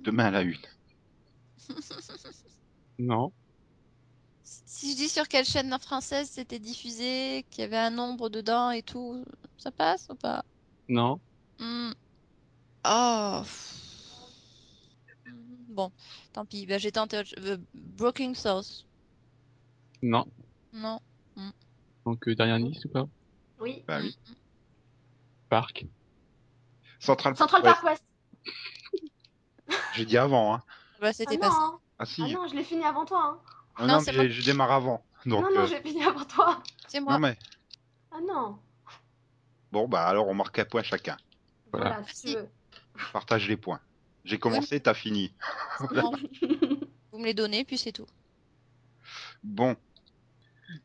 demain 0.05 0.25
à 0.25 0.31
la 0.31 0.41
une. 0.41 0.57
Non. 2.97 3.33
Si 4.43 4.91
je 4.91 4.95
dis 4.95 5.09
sur 5.09 5.27
quelle 5.27 5.43
chaîne 5.45 5.77
française 5.79 6.29
c'était 6.31 6.59
diffusé, 6.59 7.45
qu'il 7.49 7.61
y 7.61 7.65
avait 7.65 7.77
un 7.77 7.89
nombre 7.89 8.29
dedans 8.29 8.71
et 8.71 8.83
tout, 8.83 9.25
ça 9.57 9.71
passe 9.71 10.07
ou 10.09 10.15
pas? 10.15 10.45
Non. 10.87 11.19
Hmm. 11.59 11.91
Oh. 12.85 13.43
Hmm, 15.25 15.31
Bon, 15.69 15.91
tant 16.31 16.45
pis. 16.45 16.65
Bah, 16.65 16.77
j'ai 16.77 16.91
tenté 16.91 17.21
euh, 17.39 17.57
Broken 17.73 18.33
South. 18.35 18.85
Non. 20.01 20.25
Non. 20.71 20.99
Donc, 22.05 22.27
euh, 22.27 22.35
dernier 22.35 22.53
indice 22.53 22.85
ou 22.85 22.89
pas? 22.89 23.07
Oui. 23.59 23.83
Bah 23.87 23.99
oui. 23.99 24.15
Parc. 25.49 25.85
Central, 26.99 27.35
Central 27.35 27.63
Park 27.63 27.81
Park 27.81 27.83
West. 27.83 28.03
West. 28.45 28.55
J'ai 29.93 30.05
dit 30.05 30.17
avant, 30.17 30.53
hein. 30.55 30.63
Bah, 31.01 31.07
Ah 31.09 31.13
c'était 31.13 31.35
non, 31.35 31.41
pas 31.41 31.51
ça. 31.51 31.57
hein. 31.61 31.79
Ah 31.99 32.05
si. 32.05 32.21
ah 32.23 32.27
non, 32.33 32.47
je 32.47 32.55
l'ai 32.55 32.63
fini 32.63 32.83
avant 32.83 33.05
toi. 33.05 33.23
Hein. 33.23 33.39
Ah 33.77 33.85
Non, 33.87 33.93
non, 33.95 33.99
je 34.01 34.45
démarre 34.45 34.71
avant. 34.71 35.03
Donc, 35.25 35.43
non, 35.43 35.49
non, 35.55 35.61
euh, 35.61 35.65
j'ai 35.67 35.81
fini 35.81 36.03
avant 36.03 36.23
toi. 36.25 36.61
C'est 36.87 36.99
moi. 36.99 37.13
non 37.13 37.19
mais 37.19 37.37
Ah 38.11 38.17
non. 38.25 38.57
bon 39.71 39.87
bah 39.87 40.05
alors 40.05 40.27
on 40.27 40.33
marque 40.35 40.59
un 40.59 40.65
point 40.65 40.83
chacun. 40.83 41.17
Voilà. 41.71 41.89
Voilà, 41.89 42.03
si 42.07 42.27
tu 42.27 42.33
veux. 42.37 42.47
Partage 43.11 43.47
les 43.47 43.57
points. 43.57 43.79
J'ai 44.23 44.37
commencé, 44.39 44.79
t'as 44.79 44.93
fini. 44.93 45.33
Non. 45.93 46.11
Vous 47.11 47.19
me 47.19 47.25
les 47.25 47.33
donnez, 47.33 47.63
puis 47.65 47.77
c'est 47.77 47.91
tout. 47.91 48.07
Bon. 49.43 49.75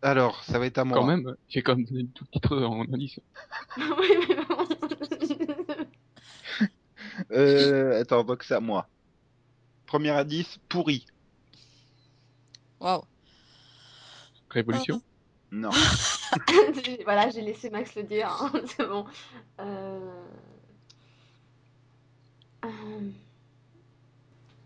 Alors, 0.02 0.42
ça 0.44 0.58
va 0.58 0.66
être 0.66 0.78
à 0.78 0.84
moi. 0.84 0.98
Quand 0.98 1.06
même, 1.06 1.34
j'ai 1.48 1.62
quand 1.62 1.74
même 1.76 1.86
donné 1.86 2.06
tout 2.14 2.24
titre 2.32 2.56
en 2.62 2.82
indice. 2.82 3.18
oui, 3.76 4.08
mais 4.28 4.36
bon. 4.44 4.66
Euh, 7.32 8.00
attends, 8.00 8.24
donc 8.24 8.42
c'est 8.44 8.54
à 8.54 8.60
moi. 8.60 8.88
Premier 9.86 10.10
indice, 10.10 10.58
pourri. 10.68 11.06
Waouh. 12.80 13.04
Révolution. 14.50 15.00
Non. 15.52 15.70
voilà, 17.04 17.30
j'ai 17.30 17.40
laissé 17.42 17.70
Max 17.70 17.94
le 17.94 18.04
dire. 18.04 18.28
hein, 18.30 18.52
C'est 18.66 18.86
bon. 18.86 19.04
Euh... 19.60 20.22
euh, 22.64 22.68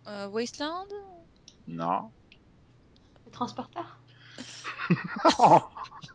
Euh, 0.06 0.28
Wasteland? 0.28 0.86
Non. 1.66 2.10
Le 3.24 3.30
transporteur? 3.32 3.98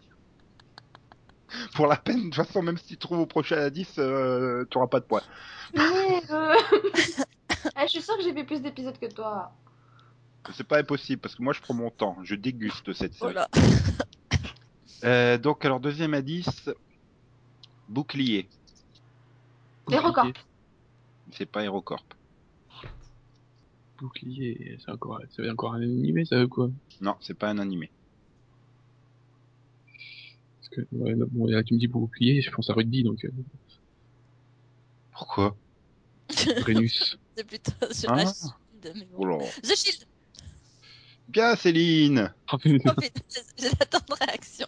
Pour 1.76 1.88
la 1.88 1.98
peine, 1.98 2.18
de 2.18 2.24
toute 2.24 2.36
façon, 2.36 2.62
même 2.62 2.78
si 2.78 2.88
tu 2.88 2.98
trouves 2.98 3.20
au 3.20 3.26
prochain 3.26 3.58
indice, 3.58 3.96
euh, 3.98 4.66
tu 4.70 4.78
auras 4.78 4.88
pas 4.88 5.00
de 5.00 5.06
points. 5.06 5.24
Mais, 5.74 6.22
euh, 6.32 6.54
eh, 7.76 7.82
Je 7.84 7.88
suis 7.88 8.02
sûre 8.02 8.18
que 8.18 8.24
j'ai 8.24 8.34
fait 8.34 8.44
plus 8.44 8.62
d'épisodes 8.62 8.98
que 8.98 9.08
toi. 9.08 9.52
C'est 10.54 10.68
pas 10.68 10.80
impossible, 10.80 11.22
parce 11.22 11.36
que 11.36 11.44
moi 11.44 11.54
je 11.54 11.62
prends 11.62 11.74
mon 11.74 11.92
temps. 11.92 12.18
Je 12.24 12.36
déguste 12.36 12.94
cette 12.94 13.14
série. 13.14 13.34
Voilà. 13.34 13.48
Euh, 15.06 15.38
donc, 15.38 15.64
alors, 15.64 15.80
deuxième 15.80 16.14
indice, 16.14 16.70
bouclier. 17.88 18.50
Hérocorp. 19.90 20.34
C'est 21.32 21.46
pas 21.46 21.64
Hérocorp. 21.64 22.04
Bouclier. 23.98 24.78
C'est 24.84 24.92
encore, 24.92 25.22
ça 25.30 25.42
veut 25.42 25.52
encore 25.52 25.74
un 25.74 25.82
animé, 25.82 26.26
ça 26.26 26.36
veut 26.36 26.48
quoi? 26.48 26.70
Non, 27.00 27.16
c'est 27.22 27.34
pas 27.34 27.48
un 27.48 27.60
animé. 27.60 27.90
Parce 30.76 30.88
que, 30.88 30.96
ouais, 30.96 31.14
bon, 31.16 31.48
là, 31.48 31.64
tu 31.64 31.74
me 31.74 31.80
dis 31.80 31.88
bouclier, 31.88 32.42
je 32.42 32.52
pense 32.52 32.70
à 32.70 32.74
rugby, 32.74 33.04
donc, 33.04 33.24
euh, 33.26 33.30
Pourquoi? 35.12 35.56
Brennus. 36.62 37.18
C'est 37.36 37.44
plutôt 37.44 37.72
sur 37.92 38.12
Ah. 38.12 38.16
la 38.18 38.26
Shield, 38.26 38.94
mais 38.96 39.06
bon. 39.06 39.18
Oh 39.18 39.26
là. 39.26 39.38
The 39.64 39.76
Shield 39.76 40.06
Bien, 41.28 41.56
Céline 41.56 42.34
Ah, 42.48 42.58
mais- 42.66 42.80
Oh 42.86 42.92
putain, 43.02 43.86
temps 43.90 44.00
de 44.16 44.26
réaction. 44.26 44.68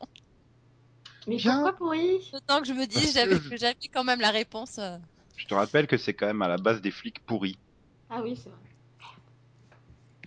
Mais 1.28 1.38
Bien. 1.38 1.54
pourquoi 1.56 1.74
pourri? 1.78 2.30
Autant 2.34 2.62
que 2.62 2.68
je 2.68 2.74
me 2.74 2.86
dis, 2.86 3.12
j'avais 3.58 3.76
quand 3.94 4.04
même 4.04 4.20
la 4.22 4.32
réponse. 4.32 4.78
euh. 4.80 4.98
Je 5.38 5.46
te 5.46 5.54
rappelle 5.54 5.88
que 5.88 5.98
c'est 5.98 6.14
quand 6.14 6.28
même 6.28 6.42
à 6.42 6.48
la 6.48 6.58
base 6.58 6.82
des 6.82 6.92
flics 6.92 7.20
pourris. 7.26 7.58
Ah 8.10 8.22
oui, 8.24 8.36
c'est 8.36 8.50
vrai. 8.50 8.60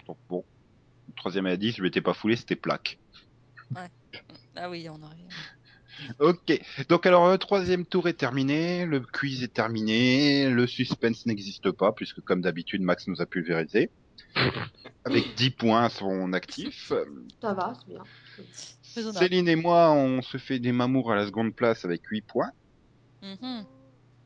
Donc 0.07 0.19
bon. 0.29 0.45
Le 1.09 1.15
troisième 1.15 1.47
indice, 1.47 1.77
je 1.77 1.83
m'étais 1.83 2.01
pas 2.01 2.15
foulé, 2.15 2.37
c'était 2.37 2.57
plaque. 2.57 2.99
Ah 4.57 4.71
oui, 4.71 4.89
on 4.89 5.01
aurait. 5.03 5.17
Ok. 6.19 6.61
Donc 6.89 7.07
alors, 7.07 7.31
le 7.31 7.39
troisième 7.39 7.85
tour 7.87 8.09
est 8.09 8.15
terminé, 8.15 8.87
le 8.87 9.01
quiz 9.01 9.43
est 9.43 9.53
terminé, 9.53 10.49
le 10.51 10.67
suspense 10.67 11.27
n'existe 11.27 11.71
pas, 11.71 11.93
puisque 11.93 12.21
comme 12.21 12.41
d'habitude, 12.41 12.83
Max 12.83 13.07
nous 13.07 13.21
a 13.21 13.27
pulvérisé. 13.27 13.91
Avec 15.05 15.35
10 15.37 15.51
points 15.51 15.85
à 15.85 15.89
son 15.91 16.33
actif. 16.33 16.93
Ça 17.41 17.53
va, 17.53 17.73
c'est 17.79 17.93
bien. 17.93 19.13
Céline 19.13 19.49
et 19.49 19.57
moi, 19.57 19.93
on 19.93 20.23
se 20.23 20.39
fait 20.39 20.59
des 20.59 20.73
mamours 20.73 21.13
à 21.13 21.17
la 21.17 21.27
seconde 21.27 21.55
place 21.55 21.85
avec 21.85 22.05
8 22.07 22.23
points. 22.23 22.51
Mhm. 23.23 23.65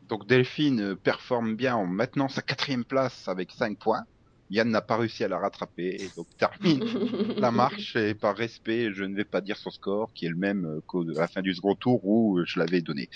Donc 0.08 0.26
Delphine 0.26 0.96
performe 0.96 1.56
bien 1.56 1.76
en 1.76 1.86
maintenant 1.86 2.28
sa 2.28 2.42
quatrième 2.42 2.84
place 2.84 3.28
avec 3.28 3.52
5 3.52 3.78
points. 3.78 4.04
Yann 4.50 4.68
n'a 4.70 4.80
pas 4.80 4.96
réussi 4.96 5.24
à 5.24 5.28
la 5.28 5.38
rattraper, 5.38 5.96
et 6.00 6.10
donc 6.16 6.26
termine 6.38 6.82
la 7.38 7.50
marche 7.50 7.96
et 7.96 8.14
par 8.14 8.36
respect, 8.36 8.92
je 8.94 9.04
ne 9.04 9.14
vais 9.14 9.24
pas 9.24 9.40
dire 9.40 9.56
son 9.56 9.70
score 9.70 10.10
qui 10.14 10.26
est 10.26 10.30
le 10.30 10.36
même 10.36 10.64
euh, 10.64 10.80
qu'au 10.86 11.02
à 11.10 11.20
la 11.20 11.28
fin 11.28 11.42
du 11.42 11.54
second 11.54 11.74
tour 11.74 12.00
où 12.04 12.38
euh, 12.38 12.44
je 12.46 12.58
l'avais 12.58 12.80
donné. 12.80 13.08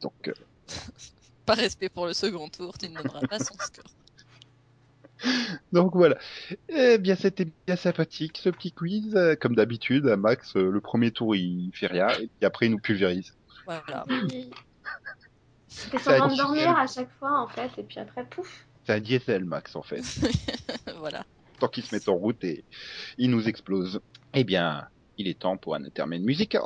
Donc 0.00 0.28
euh, 0.28 0.32
Par 1.46 1.56
respect 1.56 1.88
pour 1.88 2.06
le 2.06 2.12
second 2.12 2.48
tour, 2.48 2.78
tu 2.78 2.88
ne 2.88 2.96
donneras 2.96 3.26
pas 3.26 3.38
son 3.38 3.54
score. 3.54 3.84
donc 5.72 5.94
voilà. 5.94 6.18
Eh 6.68 6.98
bien 6.98 7.14
c'était 7.16 7.46
bien 7.66 7.76
sympathique 7.76 8.38
ce 8.42 8.48
petit 8.48 8.72
quiz 8.72 9.16
comme 9.40 9.54
d'habitude. 9.54 10.08
à 10.08 10.16
Max 10.16 10.56
euh, 10.56 10.70
le 10.70 10.80
premier 10.80 11.10
tour 11.12 11.36
il 11.36 11.70
fait 11.74 11.86
rien 11.86 12.08
et 12.10 12.26
puis 12.28 12.44
après 12.46 12.66
il 12.66 12.70
nous 12.72 12.78
pulvérise. 12.80 13.34
Voilà. 13.66 14.04
C'était 15.68 15.98
Ça 15.98 16.18
son 16.18 16.24
a 16.24 16.26
de 16.26 16.32
dit- 16.32 16.38
dormir 16.38 16.76
à 16.76 16.86
chaque 16.86 17.10
fois, 17.18 17.40
en 17.40 17.48
fait, 17.48 17.70
et 17.78 17.82
puis 17.82 17.98
après, 17.98 18.24
pouf. 18.26 18.66
C'est 18.84 18.92
un 18.94 19.00
diesel 19.00 19.44
Max 19.44 19.76
en 19.76 19.82
fait. 19.82 20.02
voilà. 20.98 21.24
Tant 21.60 21.68
qu'il 21.68 21.84
se 21.84 21.94
met 21.94 22.08
en 22.08 22.14
route 22.14 22.42
et 22.44 22.64
il 23.18 23.30
nous 23.30 23.48
explose. 23.48 24.00
Eh 24.34 24.44
bien 24.44 24.86
il 25.18 25.28
est 25.28 25.38
temps 25.38 25.56
pour 25.56 25.74
un 25.74 25.84
intermède 25.84 26.22
musical. 26.22 26.62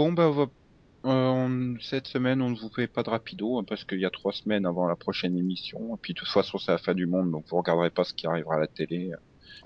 Bon, 0.00 0.12
bah, 0.12 0.28
on 0.28 0.30
va- 0.30 0.46
euh, 1.06 1.74
cette 1.82 2.06
semaine, 2.08 2.40
on 2.40 2.48
ne 2.50 2.56
vous 2.58 2.70
fait 2.74 2.88
pas 2.88 3.02
de 3.02 3.10
rapido, 3.10 3.58
hein, 3.58 3.64
parce 3.68 3.84
qu'il 3.84 4.00
y 4.00 4.06
a 4.06 4.10
trois 4.10 4.32
semaines 4.32 4.64
avant 4.64 4.86
la 4.86 4.96
prochaine 4.96 5.36
émission. 5.36 5.94
Et 5.94 5.98
puis, 6.00 6.14
de 6.14 6.18
toute 6.18 6.28
façon, 6.28 6.56
c'est 6.56 6.72
la 6.72 6.78
fin 6.78 6.94
du 6.94 7.06
monde, 7.06 7.30
donc 7.30 7.44
vous 7.50 7.56
regarderez 7.58 7.90
pas 7.90 8.04
ce 8.04 8.14
qui 8.14 8.26
arrivera 8.26 8.54
à 8.56 8.60
la 8.60 8.66
télé. 8.66 9.10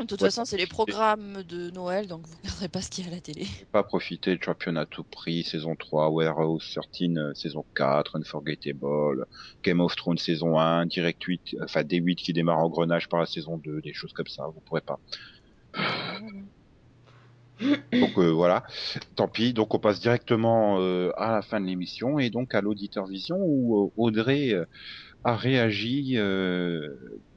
De 0.00 0.04
toute 0.06 0.20
Ouais. 0.20 0.26
façon, 0.28 0.44
c'est 0.44 0.56
les 0.56 0.66
programmes 0.66 1.44
de 1.44 1.70
Noël, 1.70 2.08
donc 2.08 2.26
vous 2.26 2.32
ne 2.34 2.38
regarderez 2.38 2.68
pas 2.68 2.82
ce 2.82 2.90
qu'il 2.90 3.04
y 3.04 3.08
a 3.08 3.12
à 3.12 3.14
la 3.14 3.20
télé. 3.20 3.46
Pas 3.70 3.84
profité 3.84 4.36
de 4.36 4.42
championnat 4.42 4.80
à 4.80 4.86
tout 4.86 5.04
prix, 5.04 5.44
saison 5.44 5.76
3, 5.76 6.08
Warehouse 6.10 6.78
13, 6.92 7.16
euh, 7.16 7.32
saison 7.34 7.64
4, 7.76 8.16
Unforgettable, 8.16 9.26
Game 9.62 9.80
of 9.80 9.94
Thrones 9.94 10.18
saison 10.18 10.58
1, 10.58 10.86
Direct 10.86 11.22
8, 11.22 11.56
enfin 11.62 11.82
D8 11.82 12.16
qui 12.16 12.32
démarre 12.32 12.58
en 12.58 12.70
grenage 12.70 13.08
par 13.08 13.20
la 13.20 13.26
saison 13.26 13.56
2, 13.58 13.80
des 13.82 13.92
choses 13.92 14.12
comme 14.12 14.26
ça, 14.26 14.48
vous 14.52 14.60
pourrez 14.62 14.80
pas. 14.80 14.98
Donc 17.92 18.18
euh, 18.18 18.30
voilà, 18.30 18.64
tant 19.16 19.28
pis. 19.28 19.52
Donc 19.52 19.74
on 19.74 19.78
passe 19.78 20.00
directement 20.00 20.80
euh, 20.80 21.10
à 21.16 21.32
la 21.32 21.42
fin 21.42 21.60
de 21.60 21.66
l'émission 21.66 22.18
et 22.18 22.30
donc 22.30 22.54
à 22.54 22.60
l'auditeur 22.60 23.06
vision 23.06 23.36
où 23.40 23.86
euh, 23.86 23.90
Audrey 23.96 24.52
euh, 24.52 24.64
a 25.22 25.36
réagi 25.36 26.14
euh, 26.16 26.88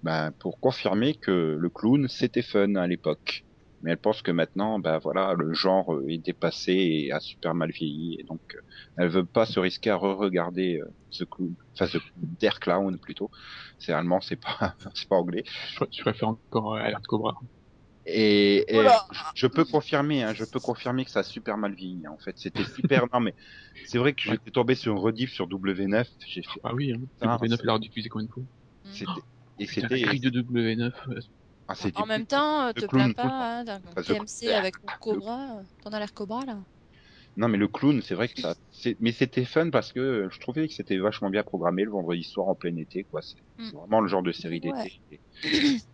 ben, 0.03 0.31
pour 0.39 0.59
confirmer 0.59 1.13
que 1.13 1.57
le 1.59 1.69
clown 1.69 2.07
c'était 2.07 2.41
fun 2.41 2.75
à 2.75 2.87
l'époque. 2.87 3.43
Mais 3.83 3.91
elle 3.91 3.99
pense 3.99 4.23
que 4.23 4.31
maintenant, 4.31 4.79
ben 4.79 4.97
voilà, 4.97 5.35
le 5.37 5.53
genre 5.53 5.99
est 6.07 6.17
dépassé 6.17 6.73
et 6.73 7.11
a 7.11 7.19
super 7.19 7.53
mal 7.53 7.69
vieilli 7.69 8.19
et 8.19 8.23
donc 8.23 8.57
elle 8.97 9.09
veut 9.09 9.23
pas 9.23 9.45
se 9.45 9.59
risquer 9.59 9.91
à 9.91 9.97
re-regarder 9.97 10.81
ce 11.11 11.23
clown, 11.25 11.53
enfin 11.73 11.85
ce 11.85 11.99
Der 12.15 12.59
Clown 12.59 12.97
plutôt. 12.97 13.29
C'est 13.77 13.93
allemand, 13.93 14.19
c'est 14.19 14.35
pas 14.35 14.73
c'est 14.95 15.07
pas 15.07 15.17
anglais. 15.17 15.43
Je, 15.73 15.83
je 15.91 16.01
préfère 16.01 16.29
encore 16.29 16.75
Alert 16.75 17.05
Cobra. 17.05 17.39
Et, 18.09 18.63
et 18.73 18.87
je, 19.35 19.47
peux 19.47 19.65
confirmer, 19.65 20.23
hein, 20.23 20.33
je 20.33 20.45
peux 20.45 20.59
confirmer 20.61 21.03
que 21.03 21.11
ça 21.11 21.19
a 21.19 21.23
super 21.23 21.57
mal 21.57 21.75
vieilli. 21.75 22.05
hein, 22.05 22.11
En 22.11 22.17
fait, 22.17 22.37
c'était 22.37 22.63
super. 22.63 23.03
non, 23.13 23.19
mais 23.19 23.35
c'est 23.85 23.97
vrai 23.97 24.13
que 24.13 24.21
j'étais 24.21 24.51
tombé 24.51 24.75
sur 24.75 24.93
une 24.93 24.99
rediff 24.99 25.31
sur 25.33 25.47
W9. 25.47 26.07
J'ai 26.27 26.41
fait. 26.41 26.59
Ah 26.63 26.73
oui, 26.73 26.93
hein. 26.93 26.99
Ah, 27.21 27.37
W9 27.37 27.57
c'est- 27.57 27.65
l'a 27.65 27.73
rediffusé 27.73 28.09
combien 28.09 28.27
de 28.27 28.31
fois 28.31 28.43
C'était. 28.93 29.11
Et 29.59 29.81
la 29.81 29.87
grille 29.89 30.19
de 30.21 30.29
W9. 30.29 30.93
euh, 31.09 31.19
ah, 31.67 31.73
En 31.95 32.05
même 32.05 32.25
temps, 32.25 32.71
te 32.73 32.85
plains 32.85 33.11
pas, 33.11 33.59
hein, 33.59 33.63
d'un 33.65 33.79
TMC 33.79 34.47
avec 34.53 34.75
Cobra, 35.01 35.57
euh, 35.59 35.63
ton 35.83 35.91
alerte 35.91 36.13
Cobra 36.13 36.45
là. 36.45 36.59
Non, 37.37 37.47
mais 37.47 37.57
le 37.59 37.67
clown, 37.67 38.01
c'est 38.01 38.15
vrai 38.15 38.27
que 38.27 38.41
ça. 38.41 38.55
c'est- 38.71 38.97
Mais 38.99 39.11
c'était 39.11 39.45
fun 39.45 39.69
parce 39.69 39.93
que 39.93 40.27
je 40.31 40.39
trouvais 40.39 40.67
que 40.67 40.73
c'était 40.73 40.97
vachement 40.97 41.29
bien 41.29 41.43
programmé 41.43 41.83
le 41.83 41.91
vendredi 41.91 42.23
soir 42.23 42.47
en 42.47 42.55
plein 42.55 42.75
été, 42.75 43.03
quoi. 43.05 43.21
C'est 43.21 43.37
Mm. 43.59 43.69
vraiment 43.77 44.01
le 44.01 44.07
genre 44.07 44.23
de 44.23 44.31
série 44.31 44.59
d'été. 44.59 44.73
Ouais. 44.75 45.21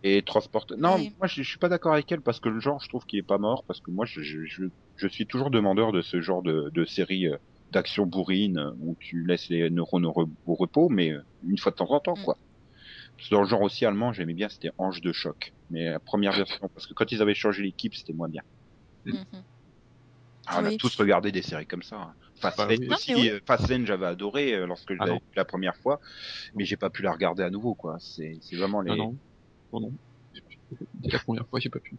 Et, 0.02 0.16
et 0.16 0.22
transporte. 0.22 0.72
Non, 0.72 0.96
Oui. 0.96 1.14
moi 1.18 1.26
je, 1.28 1.42
je 1.42 1.48
suis 1.48 1.58
pas 1.58 1.68
d'accord 1.68 1.92
avec 1.92 2.10
elle 2.10 2.22
parce 2.22 2.40
que 2.40 2.48
le 2.48 2.60
genre, 2.60 2.80
je 2.82 2.88
trouve 2.88 3.04
qu'il 3.04 3.18
est 3.18 3.22
pas 3.22 3.38
mort 3.38 3.64
parce 3.66 3.80
que 3.80 3.90
moi 3.90 4.06
je, 4.06 4.22
je, 4.22 4.44
je, 4.46 4.64
je 4.96 5.06
suis 5.08 5.26
toujours 5.26 5.50
demandeur 5.50 5.92
de 5.92 6.00
ce 6.02 6.20
genre 6.22 6.42
de, 6.42 6.70
de 6.72 6.84
série 6.86 7.26
euh, 7.26 7.36
d'action 7.70 8.06
bourrine 8.06 8.58
euh, 8.58 8.70
où 8.78 8.96
tu 8.98 9.24
laisses 9.26 9.48
les 9.50 9.68
neurones 9.70 10.06
au, 10.06 10.12
re- 10.12 10.32
au 10.46 10.54
repos, 10.54 10.88
mais 10.88 11.10
euh, 11.12 11.20
une 11.42 11.58
fois 11.58 11.72
de 11.72 11.76
temps 11.76 11.90
en 11.90 12.00
temps, 12.00 12.14
Mm. 12.16 12.24
quoi. 12.24 12.38
Dans 13.30 13.42
le 13.42 13.46
genre 13.48 13.62
aussi 13.62 13.84
allemand, 13.84 14.12
j'aimais 14.12 14.34
bien, 14.34 14.48
c'était 14.48 14.70
Ange 14.78 15.00
de 15.00 15.12
choc. 15.12 15.54
Mais 15.70 15.90
la 15.90 16.00
première 16.00 16.32
version, 16.32 16.68
parce 16.74 16.86
que 16.86 16.94
quand 16.94 17.12
ils 17.12 17.22
avaient 17.22 17.34
changé 17.34 17.62
l'équipe, 17.62 17.94
c'était 17.94 18.12
moins 18.12 18.28
bien. 18.28 18.42
Mhm. 19.04 19.24
Ah, 20.46 20.60
on 20.60 20.64
a 20.66 20.72
tous 20.72 20.94
regardé 20.96 21.32
des 21.32 21.42
séries 21.42 21.66
comme 21.66 21.82
ça. 21.82 21.96
hein. 21.96 22.14
Fastlane 22.40 22.84
oui. 22.88 22.88
aussi, 22.90 23.12
Ah, 23.12 23.16
mais 23.16 23.30
oui. 23.30 23.30
euh, 23.30 23.40
Fastlane, 23.46 23.86
j'avais 23.86 24.06
adoré 24.06 24.52
euh, 24.54 24.66
lorsque 24.66 24.92
je 24.94 24.98
Ah 24.98 25.06
l'avais 25.06 25.16
vu 25.16 25.20
la 25.36 25.44
première 25.46 25.76
fois, 25.76 26.00
mais 26.54 26.64
j'ai 26.66 26.76
pas 26.76 26.90
pu 26.90 27.02
la 27.02 27.12
regarder 27.12 27.42
à 27.44 27.50
nouveau, 27.50 27.74
quoi. 27.76 27.96
C'est 28.00 28.38
c'est 28.42 28.56
vraiment 28.56 28.80
les. 28.82 28.96
Non, 28.96 28.96
non. 28.96 29.18
Non, 29.72 29.80
non. 29.80 29.92
Dès 30.94 31.10
la 31.10 31.18
première 31.20 31.48
fois, 31.48 31.60
j'ai 31.60 31.70
pas 31.70 31.80
pu. 31.80 31.98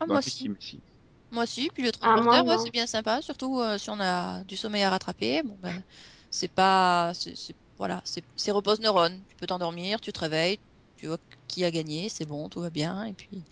Ah, 0.00 0.06
Non, 0.06 0.16
moi 0.16 0.22
si, 0.22 0.32
aussi. 0.32 0.52
si. 0.60 0.82
Moi 1.30 1.44
aussi, 1.44 1.70
puis 1.70 1.82
le 1.84 1.92
Ah, 2.00 2.18
moi, 2.18 2.42
transporteur, 2.42 2.44
ouais, 2.44 2.58
c'est 2.58 2.70
bien 2.72 2.86
sympa, 2.86 3.22
surtout 3.22 3.60
euh, 3.60 3.78
si 3.78 3.90
on 3.90 4.00
a 4.00 4.44
du 4.44 4.56
sommeil 4.56 4.82
à 4.84 4.90
rattraper. 4.90 5.42
Bon, 5.44 5.56
ben, 5.58 5.84
c'est 6.30 6.48
pas. 6.48 7.12
c'est- 7.14 7.36
c'est- 7.36 7.56
Voilà, 7.78 8.02
c'est 8.04 8.24
c'est 8.36 8.52
repose 8.52 8.80
neurones. 8.80 9.24
Tu 9.28 9.36
peux 9.36 9.46
t'endormir, 9.46 10.00
tu 10.00 10.12
te 10.12 10.20
réveilles, 10.20 10.58
tu 11.04 11.08
vois 11.08 11.18
qui 11.48 11.64
a 11.66 11.70
gagné, 11.70 12.08
c'est 12.08 12.24
bon, 12.24 12.48
tout 12.48 12.62
va 12.62 12.70
bien, 12.70 13.04
et 13.04 13.12
puis. 13.12 13.44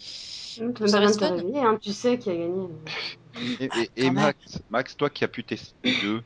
Tu 0.54 0.66
besoin 0.70 1.00
de 1.00 1.06
reste 1.06 1.20
te 1.20 1.24
réveiller, 1.26 1.60
hein, 1.60 1.78
tu 1.80 1.92
sais 1.92 2.18
qui 2.18 2.30
a 2.30 2.34
gagné. 2.34 2.66
Et, 3.60 3.64
et- 3.64 3.90
et 3.96 4.06
Quand 4.06 4.12
même. 4.14 4.14
Max, 4.14 4.58
Max, 4.70 4.96
toi 4.96 5.10
qui 5.10 5.22
as 5.24 5.28
pu 5.28 5.44
tester 5.44 5.74
les 5.84 6.00
deux, 6.00 6.22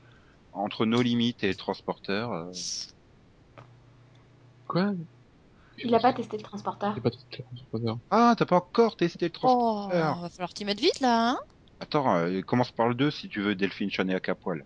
entre 0.53 0.87
nos 0.87 1.03
limites 1.03 1.43
et 1.43 1.49
le 1.49 1.57
transporteur, 1.57 2.33
euh, 2.33 2.53
Quoi? 4.69 4.93
Il 5.79 5.93
a 5.95 5.99
pas 5.99 6.13
testé 6.13 6.37
le 6.37 6.45
transporteur. 6.45 6.95
Pas 7.03 7.11
testé 7.11 7.39
le 7.39 7.57
transporteur. 7.57 7.99
ah, 8.11 8.35
t'as 8.39 8.47
pas 8.47 8.57
encore 8.57 8.97
testé 8.97 9.27
le 9.27 9.33
Oh, 9.35 9.35
transporteur. 9.35 10.21
va 10.21 10.31
falloir 10.31 10.55
t'y 10.55 10.65
mettre 10.65 10.81
vite 10.81 11.01
là, 11.01 11.31
hein 11.31 11.39
Attends, 11.81 12.15
euh, 12.19 12.41
commence 12.43 12.71
par 12.71 12.89
le 12.89 12.95
2 12.95 13.11
si 13.11 13.29
tu 13.29 13.43
veux 13.43 13.57
Delphine 13.57 13.91
Chanet 13.91 14.15
à 14.15 14.21
Capoil. 14.21 14.63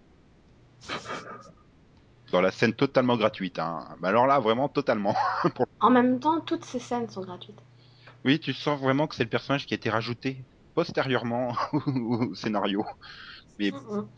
Dans 2.33 2.41
la 2.41 2.51
scène 2.51 2.75
totalement 2.75 3.17
gratuite, 3.17 3.59
hein. 3.59 3.89
Mais 4.01 4.09
alors 4.09 4.27
là, 4.27 4.39
vraiment 4.39 4.69
totalement. 4.69 5.17
En 5.81 5.91
même 5.91 6.21
temps, 6.21 6.41
toutes 6.41 6.65
ces 6.65 6.79
scènes 6.79 7.09
sont 7.09 7.23
gratuites. 7.23 7.61
Oui, 8.25 8.39
tu 8.39 8.53
sens 8.53 8.81
vraiment 8.81 9.07
que 9.07 9.15
c'est 9.15 9.25
le 9.25 9.31
personnage 9.31 9.67
qui 9.67 9.75
a 9.75 9.77
été 9.77 9.91
rajouté 9.91 10.45
postérieurement 10.75 11.57
au 11.73 12.35
scénario. 12.35 12.85
Mais 13.59 13.71
Mhm. 13.71 14.09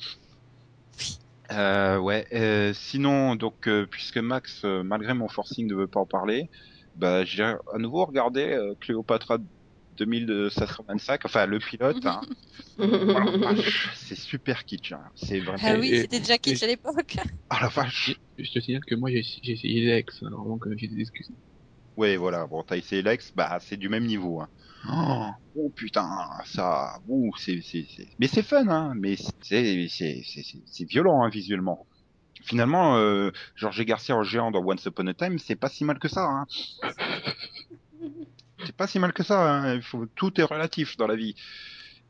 Euh, 1.51 1.99
ouais. 1.99 2.27
euh, 2.33 2.73
sinon, 2.73 3.35
donc, 3.37 3.69
euh, 3.69 3.87
puisque 3.87 4.17
Max, 4.19 4.65
malgré 4.65 5.15
mon 5.15 5.29
forcing, 5.29 5.69
ne 5.69 5.75
veut 5.75 5.87
pas 5.89 6.01
en 6.01 6.07
parler, 6.07 6.51
bah, 6.95 7.25
j'ai 7.25 7.43
à 7.45 7.79
nouveau 7.79 8.05
regardé 8.05 8.59
Cléopatra 8.81 9.39
2525, 9.99 11.25
enfin 11.25 11.47
le 11.47 11.59
pilote. 11.59 12.05
Hein. 12.07 12.21
Voilà, 12.79 13.31
vache, 13.37 13.91
c'est 13.95 14.17
super 14.17 14.65
kitsch. 14.65 14.93
Hein. 14.93 15.03
C'est 15.15 15.41
vraiment. 15.41 15.59
Ah 15.63 15.77
oui, 15.79 15.91
c'était 16.01 16.21
déjà 16.21 16.39
kitsch 16.39 16.63
à 16.63 16.67
l'époque. 16.67 17.19
Ah 17.51 17.59
la 17.63 17.69
vache. 17.69 18.17
Je 18.39 18.51
te 18.51 18.61
signale 18.61 18.85
que 18.85 18.95
moi, 18.95 19.11
j'ai 19.11 19.53
essayé 19.53 19.87
l'ex, 19.87 20.23
alors 20.23 20.45
donc 20.47 20.67
j'ai 20.77 20.89
des 20.89 21.01
excuses. 21.01 21.31
Ouais, 21.97 22.17
voilà. 22.17 22.47
Bon, 22.47 22.63
t'as 22.63 22.77
essayé 22.77 23.03
Lex, 23.03 23.33
bah 23.35 23.59
c'est 23.61 23.77
du 23.77 23.89
même 23.89 24.07
niveau. 24.07 24.41
Hein. 24.41 24.49
Oh, 24.91 25.27
oh, 25.57 25.71
putain, 25.71 26.09
ça, 26.45 26.99
ouh, 27.07 27.31
c'est, 27.37 27.61
mais 28.19 28.27
c'est 28.27 28.43
fun, 28.43 28.67
hein. 28.69 28.95
Mais 28.97 29.17
c'est, 29.43 29.89
c'est, 29.89 30.23
c'est, 30.25 30.43
c'est, 30.43 30.63
c'est 30.67 30.85
violent, 30.85 31.23
hein, 31.23 31.29
visuellement. 31.29 31.87
Finalement, 32.43 32.97
euh, 32.97 33.31
Georges 33.55 33.85
Garcia 33.85 34.17
en 34.17 34.25
géant 34.25 34.51
dans 34.51 34.65
Once 34.65 34.85
Upon 34.87 35.07
a 35.07 35.15
Time, 35.15 35.39
c'est 35.39 35.55
pas 35.55 35.69
si 35.69 35.85
mal 35.85 35.99
que 36.01 36.09
ça. 36.09 36.25
Hein. 36.25 36.47
C'est 38.65 38.77
pas 38.77 38.87
si 38.87 38.99
mal 38.99 39.13
que 39.13 39.23
ça. 39.23 39.41
Hein. 39.51 39.75
Il 39.77 39.83
faut, 39.83 40.07
tout 40.07 40.41
est 40.41 40.45
relatif 40.45 40.97
dans 40.97 41.07
la 41.07 41.17
vie. 41.17 41.35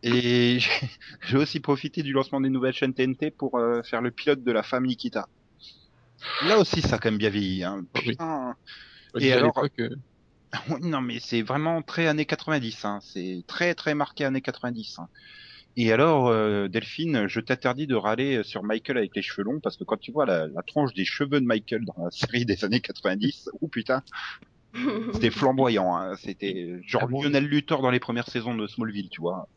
Et 0.02 0.58
j'ai- 1.28 1.36
aussi 1.36 1.60
profité 1.60 2.02
du 2.02 2.12
lancement 2.12 2.40
des 2.40 2.50
nouvelles 2.50 2.74
chaînes 2.74 2.94
TNT 2.94 3.30
pour 3.30 3.58
euh, 3.58 3.82
faire 3.82 4.02
le 4.02 4.10
pilote 4.10 4.42
de 4.42 4.52
la 4.52 4.62
femme 4.62 4.86
Nikita. 4.86 5.28
Là 6.46 6.58
aussi, 6.58 6.82
ça 6.82 6.96
a 6.96 6.98
quand 6.98 7.10
même 7.10 7.18
bien 7.18 7.30
vieilli. 7.30 7.64
Hein. 7.64 7.84
Oui. 7.96 8.10
Putain. 8.10 8.54
Ouais, 9.14 9.24
Et 9.24 9.32
alors- 9.32 9.64
euh, 9.80 9.88
Oui, 10.68 10.80
non, 10.82 11.00
mais 11.00 11.18
c'est 11.20 11.42
vraiment 11.42 11.80
très 11.82 12.06
années 12.06 12.26
90. 12.26 12.84
Hein. 12.84 12.98
C'est 13.02 13.42
très 13.46 13.74
très 13.74 13.94
marqué 13.94 14.24
années 14.24 14.42
90. 14.42 14.98
Hein. 14.98 15.08
Et 15.78 15.90
alors, 15.90 16.28
euh, 16.28 16.68
Delphine, 16.68 17.26
je 17.28 17.40
t'interdis 17.40 17.86
de 17.86 17.94
râler 17.94 18.42
sur 18.44 18.62
Michael 18.62 18.98
avec 18.98 19.16
les 19.16 19.22
cheveux 19.22 19.44
longs 19.44 19.60
parce 19.60 19.78
que 19.78 19.84
quand 19.84 19.96
tu 19.98 20.12
vois 20.12 20.26
la, 20.26 20.46
la 20.48 20.62
tronche 20.62 20.92
des 20.92 21.06
cheveux 21.06 21.40
de 21.40 21.46
Michael 21.46 21.86
dans 21.86 22.04
la 22.04 22.10
série 22.10 22.44
des 22.44 22.62
années 22.66 22.80
90, 22.82 23.48
oh 23.62 23.68
putain, 23.68 24.02
c'était 25.12 25.30
flamboyant. 25.30 25.94
Hein. 25.96 26.14
C'était 26.16 26.80
genre 26.86 27.02
Ah 27.04 27.06
bon 27.06 27.22
Lionel 27.22 27.44
Luthor 27.46 27.82
dans 27.82 27.90
les 27.90 28.00
premières 28.00 28.28
saisons 28.28 28.54
de 28.54 28.66
Smallville, 28.66 29.08
tu 29.10 29.20
vois. 29.20 29.48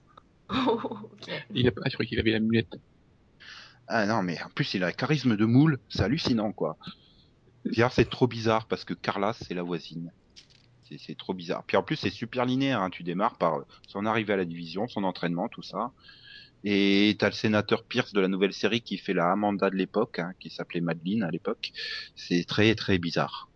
Ok. 0.49 1.30
il 1.53 1.68
a 1.68 1.72
pas, 1.72 1.82
je 1.88 1.93
croyais 1.93 2.07
qu'il 2.09 2.20
avait 2.20 2.32
la 2.32 2.39
mulette. 2.39 2.76
Ah 3.88 4.05
non, 4.05 4.22
mais 4.24 4.41
en 4.43 4.49
plus 4.49 4.74
il 4.74 4.84
a 4.84 4.88
un 4.88 4.91
charisme 4.91 5.36
de 5.38 5.45
moule, 5.45 5.80
c'est 5.89 6.01
hallucinant 6.03 6.51
quoi. 6.51 6.78
D'ailleurs, 7.66 7.91
c'est 7.91 8.09
trop 8.09 8.28
bizarre 8.28 8.68
parce 8.68 8.84
que 8.86 8.93
Carla, 8.93 9.34
c'est 9.34 9.53
la 9.55 9.63
voisine. 9.63 10.11
C'est- 10.88 10.99
C'est 10.99 11.18
trop 11.18 11.34
bizarre. 11.34 11.63
Puis 11.66 11.78
en 11.78 11.82
plus, 11.84 11.95
c'est 11.95 12.11
super 12.11 12.45
linéaire. 12.45 12.80
Hein. 12.84 12.91
Tu 12.91 13.01
démarres 13.01 13.38
par 13.39 13.61
son 13.88 14.05
arrivée 14.05 14.34
à 14.34 14.38
la 14.38 14.45
division, 14.45 14.88
son 14.88 15.03
entraînement, 15.03 15.47
tout 15.49 15.63
ça. 15.63 15.91
Et 16.63 17.16
t'as 17.18 17.26
le 17.28 17.34
sénateur 17.34 17.84
Pierce 17.84 18.13
de 18.13 18.22
la 18.22 18.28
nouvelle 18.28 18.53
série 18.53 18.82
qui 18.82 18.97
fait 18.99 19.13
la 19.13 19.32
Amanda 19.32 19.72
de 19.72 19.76
l'époque, 19.76 20.20
hein, 20.20 20.34
qui 20.39 20.51
s'appelait 20.51 20.82
Madeline 20.82 21.24
à 21.24 21.32
l'époque. 21.32 21.72
C'est 22.16 22.43
très 22.47 22.76
très 22.76 22.99
bizarre. 22.99 23.49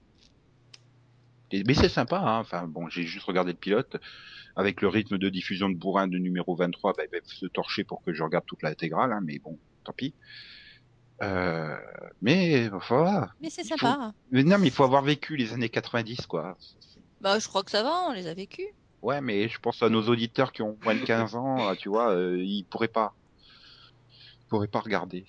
Mais 1.51 1.73
c'est 1.73 1.89
sympa. 1.89 2.17
Hein. 2.19 2.39
Enfin 2.39 2.67
bon, 2.67 2.89
j'ai 2.89 3.03
juste 3.03 3.25
regardé 3.25 3.51
le 3.51 3.57
pilote. 3.57 3.97
Avec 4.55 4.81
le 4.81 4.87
rythme 4.89 5.17
de 5.17 5.29
diffusion 5.29 5.69
de 5.69 5.75
bourrin 5.75 6.07
de 6.07 6.17
numéro 6.17 6.55
23, 6.55 6.93
bah, 6.93 7.03
il 7.05 7.11
va 7.11 7.23
se 7.23 7.45
torcher 7.45 7.83
pour 7.83 8.01
que 8.03 8.13
je 8.13 8.23
regarde 8.23 8.45
toute 8.45 8.61
l'intégrale. 8.63 9.11
Hein, 9.13 9.21
mais 9.23 9.39
bon, 9.39 9.57
tant 9.83 9.93
pis. 9.93 10.13
Euh, 11.21 11.77
mais 12.21 12.69
voilà. 12.89 13.31
Mais 13.41 13.49
c'est 13.49 13.63
faut- 13.63 13.77
sympa. 13.77 14.13
Mais 14.31 14.43
non, 14.43 14.57
mais 14.57 14.67
il 14.67 14.71
faut 14.73 14.83
avoir 14.83 15.01
vécu 15.01 15.35
les 15.37 15.53
années 15.53 15.69
90, 15.69 16.25
quoi. 16.27 16.57
Bah, 17.21 17.39
je 17.39 17.47
crois 17.47 17.63
que 17.63 17.71
ça 17.71 17.83
va, 17.83 18.05
on 18.09 18.13
les 18.13 18.27
a 18.27 18.33
vécus. 18.33 18.67
Ouais, 19.01 19.21
mais 19.21 19.47
je 19.47 19.59
pense 19.59 19.81
à 19.81 19.89
nos 19.89 20.03
auditeurs 20.09 20.51
qui 20.51 20.61
ont 20.61 20.77
moins 20.83 20.95
de 20.95 21.01
15 21.05 21.35
ans, 21.35 21.69
euh, 21.69 21.75
tu 21.75 21.87
vois, 21.89 22.11
euh, 22.13 22.37
ils 22.37 22.63
pourraient 22.65 22.87
pas, 22.89 23.13
ils 24.41 24.47
pourraient 24.49 24.67
pas 24.67 24.79
regarder. 24.79 25.25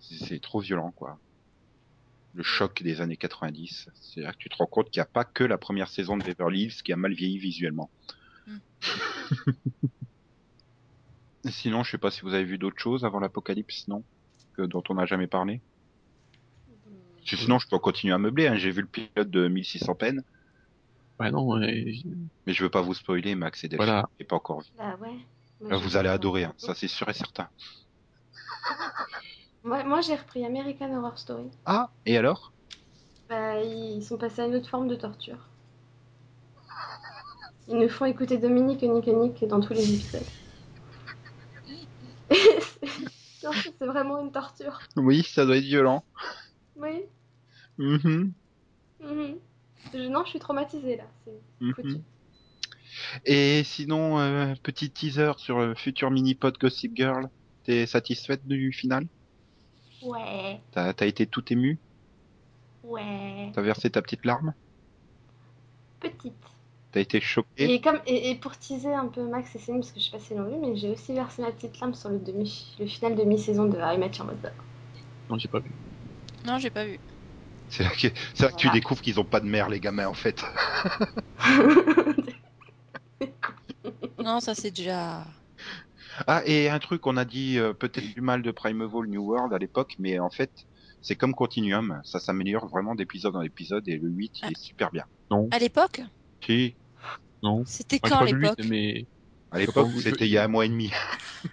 C'est 0.00 0.40
trop 0.40 0.60
violent, 0.60 0.90
quoi. 0.92 1.18
Le 2.34 2.42
choc 2.42 2.82
des 2.82 3.00
années 3.00 3.16
90. 3.16 3.88
C'est-à-dire 3.94 4.32
que 4.32 4.38
tu 4.38 4.48
te 4.48 4.56
rends 4.56 4.66
compte 4.66 4.90
qu'il 4.90 5.00
n'y 5.00 5.04
a 5.04 5.10
pas 5.10 5.24
que 5.24 5.44
la 5.44 5.58
première 5.58 5.88
saison 5.88 6.16
de 6.16 6.22
Beverly 6.22 6.62
Hills 6.64 6.82
qui 6.84 6.92
a 6.92 6.96
mal 6.96 7.12
vieilli 7.12 7.38
visuellement. 7.38 7.90
Mm. 8.46 8.56
Sinon, 11.48 11.82
je 11.82 11.92
sais 11.92 11.98
pas 11.98 12.10
si 12.10 12.20
vous 12.20 12.34
avez 12.34 12.44
vu 12.44 12.58
d'autres 12.58 12.78
choses 12.80 13.04
avant 13.04 13.18
l'apocalypse, 13.18 13.88
non? 13.88 14.04
Que, 14.56 14.62
dont 14.62 14.82
on 14.90 14.94
n'a 14.94 15.06
jamais 15.06 15.26
parlé? 15.26 15.60
Sinon, 17.24 17.58
je 17.58 17.68
peux 17.68 17.78
continuer 17.78 18.12
à 18.14 18.18
meubler. 18.18 18.48
Hein. 18.48 18.56
J'ai 18.56 18.70
vu 18.70 18.82
le 18.82 18.88
pilote 18.88 19.30
de 19.30 19.48
1600 19.48 19.94
peines. 19.94 20.22
Non, 21.20 21.46
ouais, 21.46 21.92
j- 21.92 22.06
Mais 22.46 22.54
je 22.54 22.62
veux 22.62 22.70
pas 22.70 22.80
vous 22.80 22.94
spoiler, 22.94 23.34
Max 23.34 23.62
et 23.62 23.68
Delphine. 23.68 23.84
Voilà. 23.86 24.08
J'ai 24.18 24.24
pas 24.24 24.36
encore 24.36 24.62
vu. 24.62 24.70
Bah 24.76 24.96
ouais. 25.00 25.18
Moi, 25.60 25.76
vous 25.76 25.98
allez 25.98 26.08
adorer, 26.08 26.44
hein. 26.44 26.54
ça 26.56 26.74
c'est 26.74 26.88
sûr 26.88 27.06
et 27.10 27.12
certain. 27.12 27.48
Moi, 29.64 29.84
moi, 29.84 30.02
j'ai 30.02 30.16
repris 30.16 30.44
American 30.44 30.94
Horror 30.94 31.18
Story. 31.18 31.50
Ah, 31.64 31.90
et 32.04 32.18
alors? 32.18 32.52
Bah, 33.30 33.58
ils 33.62 34.04
sont 34.04 34.18
passés 34.18 34.42
à 34.42 34.46
une 34.46 34.56
autre 34.56 34.68
forme 34.68 34.86
de 34.88 34.94
torture. 34.94 35.38
Ils 37.68 37.78
nous 37.78 37.88
font 37.88 38.04
écouter 38.04 38.36
Dominique 38.36 38.82
Nick 38.82 39.06
Nick 39.06 39.44
dans 39.46 39.60
tous 39.60 39.72
les 39.72 39.90
épisodes. 39.94 40.26
C'est 43.78 43.86
vraiment 43.86 44.18
une 44.18 44.32
torture. 44.32 44.80
Oui, 44.96 45.22
ça 45.22 45.44
doit 45.46 45.56
être 45.56 45.64
violent. 45.64 46.04
Oui. 46.76 47.06
Mhm, 47.78 48.34
mhm. 49.00 49.38
Je- 49.92 50.08
non, 50.08 50.24
je 50.24 50.30
suis 50.30 50.38
traumatisée 50.38 50.96
là. 50.96 51.04
Mhm. 51.60 51.74
foutu. 51.74 51.98
Et 53.24 53.62
sinon, 53.64 54.18
euh, 54.20 54.54
petit 54.62 54.90
teaser 54.92 55.32
sur 55.38 55.58
le 55.60 55.74
futur 55.74 56.10
mini-pod 56.10 56.56
Gossip 56.58 56.92
Girl. 56.96 57.28
T'es 57.64 57.86
satisfaite 57.86 58.46
du 58.46 58.72
final? 58.72 59.06
Ouais, 60.02 60.60
T'as 60.72 60.92
t'as 60.92 61.06
été 61.06 61.26
tout 61.26 61.44
ému? 61.52 61.78
Ouais. 62.84 63.50
T'as 63.54 63.62
versé 63.62 63.90
ta 63.90 64.00
petite 64.02 64.24
larme? 64.24 64.54
Petite. 66.00 66.32
T'as 66.92 67.00
été 67.00 67.20
choqué? 67.20 67.74
Et, 67.74 67.80
comme, 67.80 68.00
et, 68.06 68.30
et 68.30 68.34
pour 68.34 68.56
teaser 68.56 68.94
un 68.94 69.06
peu 69.06 69.22
Max 69.28 69.54
et 69.54 69.58
Céline, 69.58 69.80
parce 69.80 69.92
que 69.92 70.00
je 70.00 70.06
sais 70.06 70.10
pas 70.10 70.18
si 70.18 70.34
l'ont 70.34 70.48
vu, 70.48 70.56
mais 70.58 70.76
j'ai 70.76 70.88
aussi 70.90 71.12
versé 71.12 71.42
ma 71.42 71.52
petite 71.52 71.78
larme 71.80 71.94
sur 71.94 72.08
le, 72.08 72.18
demi, 72.18 72.74
le 72.80 72.86
final 72.86 73.14
de 73.14 73.22
mi-saison 73.24 73.66
de 73.66 73.76
Harry 73.78 73.98
Met 73.98 74.10
Your 74.16 74.26
Mother. 74.26 74.52
non, 75.28 75.38
j'ai 75.38 75.48
pas 75.48 75.60
vu. 75.60 75.70
Non, 76.44 76.58
j'ai 76.58 76.70
pas 76.70 76.84
vu. 76.86 76.98
C'est 77.68 77.84
là 77.84 77.90
que, 77.90 78.08
c'est 78.34 78.42
là 78.44 78.50
que 78.50 78.56
tu 78.56 78.70
découvres 78.70 79.00
qu'ils 79.02 79.20
ont 79.20 79.24
pas 79.24 79.40
de 79.40 79.46
mère, 79.46 79.68
les 79.68 79.80
gamins, 79.80 80.08
en 80.08 80.14
fait. 80.14 80.42
Non, 84.18 84.40
ça 84.40 84.54
c'est 84.54 84.70
déjà. 84.70 85.26
Ah, 86.26 86.42
et 86.46 86.68
un 86.68 86.78
truc, 86.78 87.06
on 87.06 87.16
a 87.16 87.24
dit 87.24 87.58
euh, 87.58 87.72
peut-être 87.72 88.12
du 88.14 88.20
mal 88.20 88.42
de 88.42 88.50
Primeval 88.50 89.06
New 89.08 89.22
World 89.22 89.52
à 89.52 89.58
l'époque, 89.58 89.94
mais 89.98 90.18
en 90.18 90.30
fait, 90.30 90.52
c'est 91.00 91.16
comme 91.16 91.34
Continuum, 91.34 92.00
ça 92.04 92.20
s'améliore 92.20 92.68
vraiment 92.68 92.94
d'épisode 92.94 93.36
en 93.36 93.42
épisode, 93.42 93.88
et 93.88 93.96
le 93.98 94.08
8, 94.08 94.34
il 94.42 94.52
est 94.52 94.60
super 94.60 94.90
bien. 94.90 95.04
À 95.50 95.58
l'époque 95.58 96.00
Si, 96.44 96.76
Non. 97.42 97.64
C'était 97.64 97.98
quand 98.00 98.20
à 98.20 98.26
l'époque 98.26 98.58
8, 98.58 98.68
mais 98.68 99.08
à 99.50 99.58
l'époque, 99.58 99.88
Je- 99.96 100.02
c'était 100.02 100.26
il 100.26 100.32
y 100.32 100.38
a 100.38 100.44
un 100.44 100.48
mois 100.48 100.66
et 100.66 100.68
demi. 100.68 100.90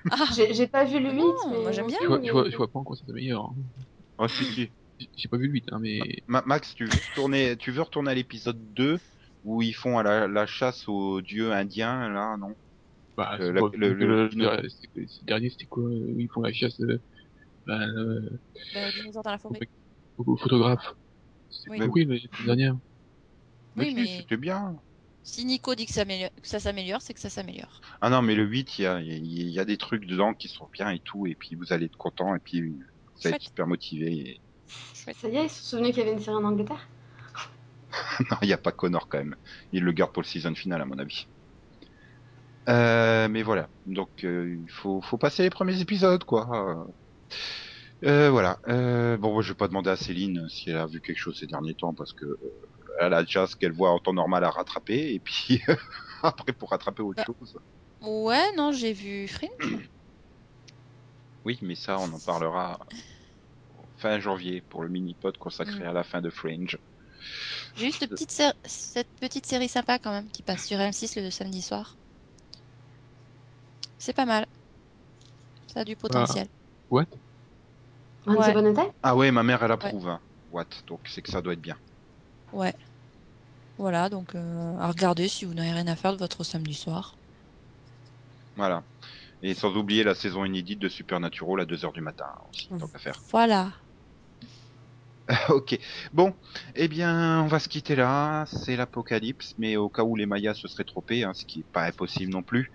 Ah, 0.09 0.25
J'ai 0.35 0.53
j'ai 0.53 0.67
pas 0.67 0.85
vu 0.85 0.99
le 0.99 1.09
Ah 1.09 1.13
8, 1.13 1.23
non, 1.23 1.49
mais. 1.51 1.57
moi, 1.63 1.71
j'aime 1.71 1.87
bien. 1.87 1.97
je 2.01 2.07
vois, 2.07 2.19
je 2.23 2.31
vois, 2.31 2.49
je 2.49 2.57
vois 2.57 2.71
pas 2.71 2.79
en 2.79 2.83
quoi 2.83 2.95
ça 2.95 3.05
s'améliore. 3.05 3.53
hein. 3.57 3.83
Oh, 4.19 4.27
si, 4.27 4.45
si. 4.45 4.71
J'ai- 4.99 5.09
J'ai 5.15 5.29
pas 5.29 5.37
vu 5.37 5.47
le 5.47 5.53
8, 5.53 5.65
hein, 5.71 5.79
mais 5.81 6.23
Ma- 6.27 6.43
Max, 6.45 6.73
tu 6.75 6.85
veux 6.85 6.99
retourner, 6.99 7.57
tu 7.57 7.71
veux 7.71 7.81
retourner 7.81 8.11
à 8.11 8.15
l'épisode 8.15 8.73
2, 8.73 8.99
où 9.43 9.61
ils 9.61 9.73
font 9.75 9.97
à 9.99 10.03
la, 10.03 10.27
la 10.27 10.45
chasse 10.47 10.87
aux 10.87 11.21
dieux 11.21 11.51
indiens, 11.53 12.09
là, 12.09 12.35
non? 12.37 12.55
Bah, 13.17 13.37
Euh, 13.39 13.51
la- 13.51 13.61
le- 13.73 13.93
le- 13.93 14.29
le- 14.29 14.69
c'est- 14.69 15.07
ce 15.07 15.25
dernier 15.25 15.49
c'était 15.49 15.65
quoi 15.65 15.83
euh, 15.83 16.13
où 16.13 16.19
Ils 16.19 16.29
font 16.31 16.41
la 16.41 16.53
chasse 16.53 16.79
euh, 16.81 17.01
bah, 17.65 17.81
euh, 17.81 18.39
bah, 18.73 18.91
dinosaure 18.91 19.23
dans 19.23 19.31
la 19.31 19.37
forêt. 19.39 19.59
au, 20.17 20.33
au 20.33 20.37
photographe. 20.37 20.93
C'était 21.49 21.71
Oui. 21.71 21.85
pourri 21.87 22.05
la 22.05 22.45
dernière. 22.45 22.75
Oui, 23.75 23.93
mais- 23.95 24.19
c'était 24.21 24.37
bien. 24.37 24.79
Si 25.23 25.43
Nico 25.43 25.75
dit 25.75 25.85
que 25.85 25.91
ça, 25.91 26.59
s'améliore, 26.59 27.01
c'est 27.01 27.13
que 27.13 27.19
ça 27.19 27.29
s'améliore. 27.29 27.81
Ah 27.99 28.09
non, 28.09 28.21
mais 28.21 28.33
le 28.33 28.45
8, 28.45 28.79
il 28.79 28.83
y 28.83 28.85
a, 28.85 29.01
il 29.01 29.49
y 29.49 29.59
a 29.59 29.65
des 29.65 29.77
trucs 29.77 30.05
dedans 30.05 30.33
qui 30.33 30.47
sont 30.47 30.69
bien 30.71 30.89
et 30.89 31.01
tout, 31.01 31.27
et 31.27 31.35
puis 31.35 31.55
vous 31.55 31.73
allez 31.73 31.87
être 31.87 31.97
content, 31.97 32.33
et 32.33 32.39
puis 32.39 32.61
vous 32.61 33.27
allez 33.27 33.35
être 33.35 33.41
super 33.41 33.67
motivé. 33.67 34.05
et- 34.15 34.41
Ça 34.93 35.11
y 35.27 35.35
est, 35.35 35.45
ils 35.45 35.49
se 35.49 35.63
sont 35.63 35.77
souvenus 35.77 35.89
qu'il 35.89 35.99
y 35.99 36.01
avait 36.03 36.13
une 36.13 36.21
série 36.21 36.37
en 36.37 36.45
Angleterre? 36.45 36.87
Non, 38.31 38.37
il 38.41 38.47
n'y 38.47 38.53
a 38.53 38.57
pas 38.57 38.71
Connor 38.71 39.09
quand 39.09 39.17
même. 39.17 39.35
Il 39.71 39.83
le 39.83 39.91
garde 39.91 40.13
pour 40.13 40.21
le 40.23 40.27
season 40.27 40.55
final, 40.55 40.81
à 40.81 40.85
mon 40.85 40.97
avis. 40.97 41.27
Euh, 42.69 43.27
mais 43.29 43.43
voilà. 43.43 43.69
Donc, 43.85 44.09
euh, 44.23 44.57
il 44.63 44.69
faut, 44.69 45.01
faut 45.01 45.17
passer 45.17 45.43
les 45.43 45.49
premiers 45.49 45.79
épisodes, 45.81 46.23
quoi. 46.23 46.87
Euh, 48.03 48.29
voilà. 48.29 48.59
Euh, 48.67 49.17
bon, 49.17 49.33
moi, 49.33 49.41
je 49.41 49.49
vais 49.49 49.55
pas 49.55 49.67
demander 49.67 49.89
à 49.89 49.95
Céline 49.95 50.47
si 50.49 50.69
elle 50.69 50.77
a 50.77 50.85
vu 50.85 51.01
quelque 51.01 51.17
chose 51.17 51.37
ces 51.39 51.47
derniers 51.47 51.73
temps, 51.75 51.93
parce 51.93 52.13
que 52.13 52.37
elle 52.99 53.13
a 53.13 53.23
déjà 53.23 53.47
ce 53.47 53.55
qu'elle 53.55 53.71
voit 53.73 53.91
en 53.91 53.99
temps 53.99 54.13
normal 54.13 54.43
à 54.43 54.49
rattraper, 54.49 55.13
et 55.13 55.19
puis 55.19 55.61
après, 56.23 56.51
pour 56.53 56.71
rattraper 56.71 57.03
autre 57.03 57.23
Bah. 57.25 57.33
chose. 57.39 57.57
Ouais, 58.01 58.51
non, 58.55 58.71
j'ai 58.71 58.93
vu 58.93 59.27
Fringe. 59.27 59.49
Oui, 61.45 61.57
mais 61.61 61.75
ça, 61.75 61.97
on 61.99 62.11
en 62.13 62.19
parlera 62.19 62.77
fin 63.97 64.19
janvier 64.19 64.61
pour 64.61 64.83
le 64.83 64.89
mini-pod 64.89 65.37
consacré 65.37 65.85
Mm. 65.85 65.87
à 65.87 65.93
la 65.93 66.03
fin 66.03 66.21
de 66.21 66.29
Fringe. 66.29 66.77
Petite, 67.75 68.31
sé- 68.31 68.51
cette 68.65 69.07
petite 69.21 69.45
série 69.45 69.69
sympa 69.69 69.97
quand 69.97 70.11
même 70.11 70.29
qui 70.29 70.43
passe 70.43 70.65
sur 70.65 70.77
M6 70.77 71.21
le 71.21 71.29
samedi 71.31 71.61
soir. 71.61 71.96
C'est 73.97 74.13
pas 74.13 74.25
mal. 74.25 74.45
Ça 75.67 75.81
a 75.81 75.83
du 75.83 75.95
potentiel. 75.95 76.47
What? 76.89 77.05
Once 78.25 78.47
Ouais. 78.47 78.91
Ah 79.03 79.15
ouais, 79.15 79.31
ma 79.31 79.43
mère, 79.43 79.63
elle 79.63 79.71
approuve. 79.71 80.09
Hein. 80.09 80.19
What? 80.51 80.65
Donc, 80.87 80.99
c'est 81.05 81.21
que 81.21 81.29
ça 81.29 81.41
doit 81.41 81.53
être 81.53 81.61
bien. 81.61 81.77
Ouais. 82.53 82.75
Voilà, 83.77 84.09
donc 84.09 84.33
euh, 84.35 84.77
à 84.79 84.87
regarder 84.87 85.27
si 85.27 85.45
vous 85.45 85.53
n'avez 85.53 85.71
rien 85.71 85.87
à 85.87 85.95
faire 85.95 86.11
de 86.13 86.17
votre 86.17 86.43
samedi 86.43 86.73
soir. 86.73 87.15
Voilà. 88.55 88.83
Et 89.43 89.53
sans 89.53 89.75
oublier 89.75 90.03
la 90.03 90.15
saison 90.15 90.45
inédite 90.45 90.79
de 90.79 90.89
Supernatural 90.89 91.61
à 91.61 91.65
2h 91.65 91.93
du 91.93 92.01
matin 92.01 92.25
aussi, 92.49 92.69
tant 92.79 92.87
qu'à 92.87 92.97
faire. 92.97 93.19
Voilà. 93.29 93.69
ok. 95.49 95.77
Bon, 96.13 96.33
eh 96.75 96.87
bien, 96.87 97.41
on 97.43 97.47
va 97.47 97.59
se 97.59 97.67
quitter 97.67 97.95
là. 97.95 98.45
C'est 98.47 98.75
l'apocalypse, 98.77 99.53
mais 99.57 99.75
au 99.75 99.89
cas 99.89 100.03
où 100.03 100.15
les 100.15 100.25
Mayas 100.25 100.53
se 100.55 100.67
seraient 100.67 100.85
trompés, 100.85 101.23
hein, 101.23 101.33
ce 101.33 101.45
qui 101.45 101.59
n'est 101.59 101.65
pas 101.71 101.83
impossible 101.85 102.31
non 102.31 102.43
plus, 102.43 102.71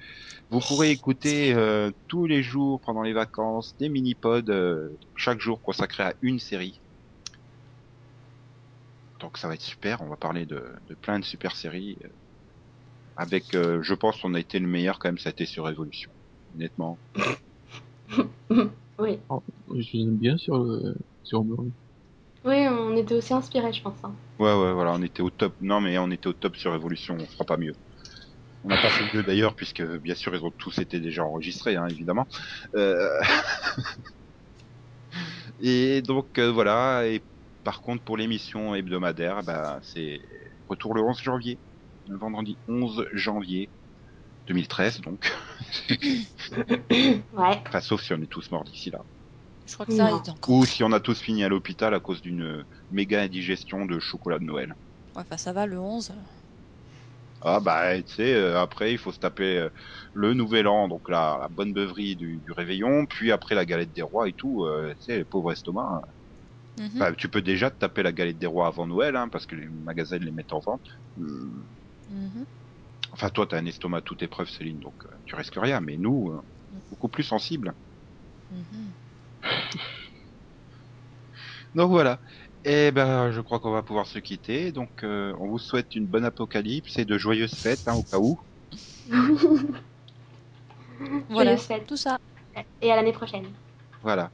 vous 0.51 0.61
pourrez 0.63 0.91
écouter 0.91 1.55
euh, 1.55 1.93
tous 2.09 2.27
les 2.27 2.43
jours 2.43 2.81
pendant 2.83 3.03
les 3.03 3.13
vacances 3.15 3.77
des 3.79 3.89
mini-pods, 3.91 4.51
euh, 4.51 4.99
chaque 5.17 5.41
jour 5.41 5.63
consacrés 5.63 6.05
à 6.05 6.15
une 6.23 6.41
série. 6.41 6.83
Donc 9.21 9.39
ça 9.39 9.49
va 9.49 9.55
être 9.55 9.63
super. 9.63 10.03
On 10.03 10.09
va 10.11 10.17
parler 10.19 10.45
de, 10.47 10.75
de 10.83 10.95
plein 10.95 11.19
de 11.19 11.25
super 11.25 11.57
séries. 11.57 11.99
euh, 12.05 12.09
Avec, 13.17 13.55
euh, 13.55 13.83
je 13.83 13.95
pense, 13.95 14.21
qu'on 14.21 14.35
a 14.35 14.41
été 14.41 14.59
le 14.59 14.67
meilleur 14.69 14.99
quand 14.99 15.09
même. 15.09 15.17
Ça 15.19 15.31
a 15.31 15.33
été 15.33 15.47
sur 15.47 15.65
Révolution, 15.65 16.13
honnêtement. 16.55 17.01
Oui. 18.99 19.19
Je 19.75 19.97
l'aime 19.97 20.17
bien 20.19 20.37
sur 20.37 20.59
le 20.59 20.95
sur 21.23 21.45
Burn. 21.45 21.73
Oui, 22.45 22.67
on 22.69 22.97
était 22.97 23.15
aussi 23.15 23.33
inspirés, 23.35 23.73
je 23.73 23.83
pense. 23.83 24.03
hein. 24.05 24.15
Ouais, 24.39 24.53
ouais, 24.53 24.73
voilà, 24.73 24.93
on 24.93 25.03
était 25.03 25.23
au 25.23 25.31
top. 25.31 25.55
Non, 25.61 25.81
mais 25.81 25.97
on 25.99 26.11
était 26.11 26.27
au 26.27 26.33
top 26.33 26.57
sur 26.57 26.75
Evolution, 26.75 27.17
on 27.21 27.27
fera 27.27 27.45
pas 27.45 27.57
mieux. 27.57 27.73
On 28.65 28.69
n'a 28.69 28.81
pas 28.81 28.91
fait 28.91 29.15
mieux 29.17 29.23
d'ailleurs, 29.23 29.55
puisque 29.55 29.83
bien 29.99 30.15
sûr, 30.15 30.35
ils 30.35 30.45
ont 30.45 30.51
tous 30.53 30.79
été 30.79 31.01
déjà 31.01 31.25
enregistrés, 31.25 31.77
hein, 31.77 31.87
évidemment. 31.89 32.27
Euh... 32.77 33.09
et 35.61 36.03
donc, 36.03 36.39
euh, 36.39 36.51
voilà. 36.51 37.07
Et 37.07 37.25
par 37.65 37.81
contre, 37.81 38.03
pour 38.05 38.17
l'émission 38.17 38.75
hebdomadaire, 38.75 39.43
bah, 39.43 39.81
c'est 39.83 40.21
retour 40.69 40.95
le 40.95 41.03
11 41.03 41.21
janvier. 41.21 41.61
Le 42.09 42.19
vendredi 42.19 42.59
11 42.69 43.07
janvier 43.13 43.71
2013, 44.49 45.01
donc. 45.03 45.33
Ouais. 47.33 47.63
Enfin, 47.67 47.81
sauf 47.81 48.03
si 48.03 48.13
on 48.13 48.21
est 48.23 48.27
tous 48.27 48.51
morts 48.51 48.65
d'ici 48.65 48.91
là. 48.91 49.05
Je 49.67 49.75
crois 49.75 49.87
que 49.87 49.93
ça 49.95 50.13
est 50.13 50.29
encore. 50.29 50.55
Ou 50.55 50.65
si 50.65 50.83
on 50.85 50.93
a 50.93 51.01
tous 51.01 51.21
fini 51.21 51.45
à 51.45 51.49
l'hôpital 51.49 51.95
à 51.95 52.01
cause 52.01 52.21
d'une 52.21 52.65
méga 52.91 53.23
indigestion 53.23 53.87
de 53.87 53.99
chocolat 53.99 54.39
de 54.39 54.45
Noël. 54.45 54.75
Ouais, 55.15 55.23
enfin, 55.23 55.37
ça 55.39 55.53
va 55.53 55.65
le 55.67 55.79
11. 55.81 56.13
Ah 57.45 57.59
bah 57.61 58.01
tu 58.03 58.13
sais 58.15 58.35
euh, 58.35 58.61
après 58.61 58.93
il 58.93 58.99
faut 58.99 59.11
se 59.11 59.19
taper 59.19 59.59
euh, 59.59 59.69
le 60.13 60.33
nouvel 60.33 60.69
an 60.69 60.87
donc 60.87 61.09
la, 61.09 61.39
la 61.41 61.49
bonne 61.49 61.73
beuverie 61.73 62.15
du, 62.15 62.41
du 62.41 62.53
réveillon 62.53 63.05
puis 63.07 63.33
après 63.33 63.57
la 63.57 63.65
galette 63.67 63.93
des 63.93 64.03
rois 64.03 64.29
et 64.29 64.33
tout 64.33 64.65
euh, 64.65 64.91
tu 64.95 65.03
sais 65.07 65.17
les 65.19 65.25
pauvres 65.25 65.51
estomacs 65.53 65.85
hein. 65.91 66.03
Mhm. 66.77 66.99
Bah, 66.99 67.15
tu 67.15 67.29
peux 67.29 67.43
déjà 67.43 67.71
te 67.71 67.79
taper 67.79 68.03
la 68.03 68.13
galette 68.13 68.39
des 68.39 68.47
rois 68.47 68.67
avant 68.69 68.87
Noël 68.87 69.17
hein, 69.17 69.29
parce 69.29 69.47
que 69.47 69.57
les 69.57 69.69
magasins 69.69 70.19
les 70.19 70.33
mettent 70.33 70.53
en 70.53 70.61
vente 70.65 70.85
Mhm. 72.07 72.45
enfin 73.11 73.31
toi 73.31 73.47
t'as 73.47 73.57
un 73.59 73.65
estomac 73.65 73.99
à 73.99 74.03
toute 74.03 74.23
épreuve 74.23 74.51
Céline 74.51 74.79
donc 74.81 74.97
euh, 75.07 75.17
tu 75.25 75.35
risques 75.35 75.57
rien 75.57 75.81
mais 75.81 75.97
nous 75.97 76.31
euh, 76.31 76.43
beaucoup 76.91 77.09
plus 77.09 77.23
sensibles 77.25 77.75
Mhm. 78.51 78.95
donc 81.75 81.91
voilà 81.91 82.21
et 82.65 82.93
ben 82.93 83.31
je 83.33 83.41
crois 83.41 83.61
qu'on 83.61 83.73
va 83.73 83.83
pouvoir 83.83 84.07
se 84.07 84.19
quitter 84.19 84.73
donc 84.73 85.03
euh, 85.05 85.35
on 85.39 85.49
vous 85.49 85.59
souhaite 85.59 85.95
une 85.95 86.07
bonne 86.07 86.25
apocalypse 86.25 86.99
et 86.99 87.05
de 87.05 87.19
joyeuses 87.19 87.59
fêtes 87.61 87.83
hein, 87.87 87.95
au 87.95 88.03
cas 88.05 88.19
où 88.19 88.41
Voilà, 91.29 91.45
Joyeuses 91.45 91.67
fêtes. 91.67 91.87
tout 91.87 91.97
ça. 91.97 92.19
Et 92.81 92.91
à 92.93 92.97
l'année 92.97 93.13
prochaine. 93.13 93.47
Voilà. 94.03 94.33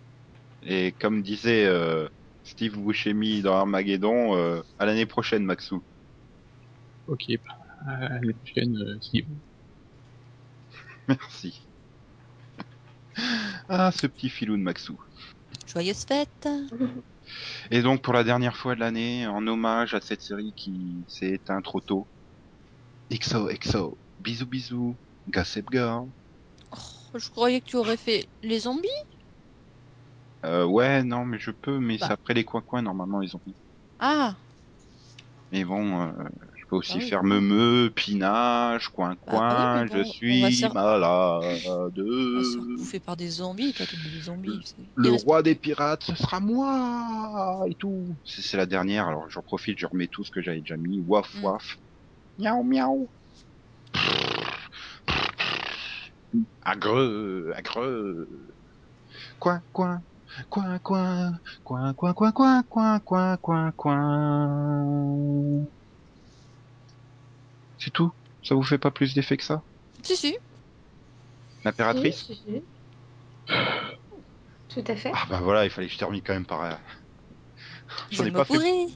Et 0.62 0.94
comme 1.00 1.22
disait 1.22 1.66
euh, 1.66 2.09
Steve 2.44 2.78
Buscemi 2.78 3.42
dans 3.42 3.54
Armageddon, 3.56 4.36
euh, 4.36 4.62
à 4.78 4.86
l'année 4.86 5.06
prochaine, 5.06 5.44
Maxou. 5.44 5.84
Ok, 7.06 7.24
bah, 7.44 7.54
à 7.86 8.09
l'année 8.09 8.34
prochaine, 8.34 8.98
Steve. 9.00 9.26
Merci. 11.09 11.67
Ah, 13.68 13.92
ce 13.92 14.06
petit 14.06 14.30
filou 14.30 14.56
de 14.56 14.62
Maxou. 14.62 14.98
Joyeuse 15.66 16.04
fête. 16.04 16.48
Et 17.70 17.82
donc, 17.82 18.02
pour 18.02 18.14
la 18.14 18.24
dernière 18.24 18.56
fois 18.56 18.74
de 18.74 18.80
l'année, 18.80 19.26
en 19.26 19.46
hommage 19.46 19.94
à 19.94 20.00
cette 20.00 20.22
série 20.22 20.54
qui 20.56 21.04
s'est 21.08 21.32
éteinte 21.32 21.64
trop 21.64 21.80
tôt, 21.80 22.06
XO, 23.12 23.48
XO. 23.48 23.98
Bisous, 24.20 24.46
bisous. 24.46 24.96
Gossip 25.28 25.66
Girl. 25.70 26.08
Oh, 26.72 27.18
je 27.18 27.28
croyais 27.28 27.60
que 27.60 27.66
tu 27.66 27.76
aurais 27.76 27.98
fait 27.98 28.28
les 28.42 28.60
zombies. 28.60 28.88
Euh, 30.44 30.64
ouais, 30.64 31.02
non, 31.02 31.24
mais 31.24 31.38
je 31.38 31.50
peux, 31.50 31.78
mais 31.78 31.98
Bah. 31.98 32.06
c'est 32.06 32.12
après 32.12 32.34
les 32.34 32.44
coins-coins, 32.44 32.82
normalement, 32.82 33.18
ont 33.18 33.40
mis. 33.46 33.56
Ah, 33.98 34.36
Mais 35.50 35.64
bon, 35.64 36.02
euh, 36.02 36.12
peux 36.68 36.76
aussi 36.76 36.92
Ah 36.92 37.02
oui. 37.02 37.10
faire 37.10 37.24
meumeu, 37.24 37.90
pinage, 37.94 38.90
Ah 39.26 39.40
oui, 39.48 39.66
mais 39.74 39.84
bon, 39.84 39.98
je 39.98 40.02
suis 40.02 40.64
malade. 40.72 41.12
on 42.34 42.38
va 42.38 42.44
se 42.44 43.00
par 43.00 43.16
des 43.16 43.28
zombies. 43.28 43.72
Toi, 43.72 43.86
des 43.86 44.20
zombies. 44.20 44.74
Le 44.96 45.10
roi 45.10 45.42
des 45.42 45.54
pirates, 45.54 46.04
ce 46.04 46.14
sera 46.14 46.40
moi 46.40 47.64
et 47.68 47.74
tout. 47.74 48.16
C'est 48.24 48.42
c'est 48.42 48.56
la 48.56 48.66
dernière, 48.66 49.06
alors 49.08 49.28
j'en 49.30 49.42
profite, 49.42 49.78
je 49.78 49.86
remets 49.86 50.08
tout 50.08 50.24
ce 50.24 50.30
que 50.30 50.42
j'avais 50.42 50.60
déjà 50.60 50.76
mis. 50.76 51.00
Waf 51.06 51.34
Mm. 51.34 51.44
waf. 51.44 51.78
Miaou 52.38 52.62
miaou. 52.64 53.10
Agreux, 56.62 57.52
agreux. 57.56 58.28
Coin, 59.40 59.62
coin, 59.72 60.02
coin, 60.50 60.78
coin, 60.80 61.94
coin, 61.94 61.94
coin, 61.94 62.32
coin, 62.32 62.32
coin, 62.32 62.62
coin, 62.68 63.00
coin, 63.00 63.36
coin, 63.38 63.72
coin. 63.72 65.68
C'est 67.78 67.92
tout 67.92 68.12
Ça 68.42 68.54
vous 68.54 68.62
fait 68.62 68.78
pas 68.78 68.90
plus 68.90 69.14
d'effet 69.14 69.36
que 69.36 69.44
ça 69.44 69.62
Si, 70.02 70.16
si. 70.16 70.36
L'impératrice 71.64 72.16
Si, 72.16 72.34
si, 72.34 72.42
si. 72.46 72.62
Tout 74.68 74.84
à 74.86 74.96
fait. 74.96 75.10
Ah 75.14 75.24
bah 75.30 75.40
voilà, 75.42 75.64
il 75.64 75.70
fallait 75.70 75.86
que 75.86 75.92
je 75.94 75.98
termine 75.98 76.22
quand 76.22 76.34
même 76.34 76.44
par... 76.46 76.62
euh, 76.62 76.72
J'en 78.10 78.24
ai 78.24 78.30
pas 78.30 78.44
fait... 78.44 78.86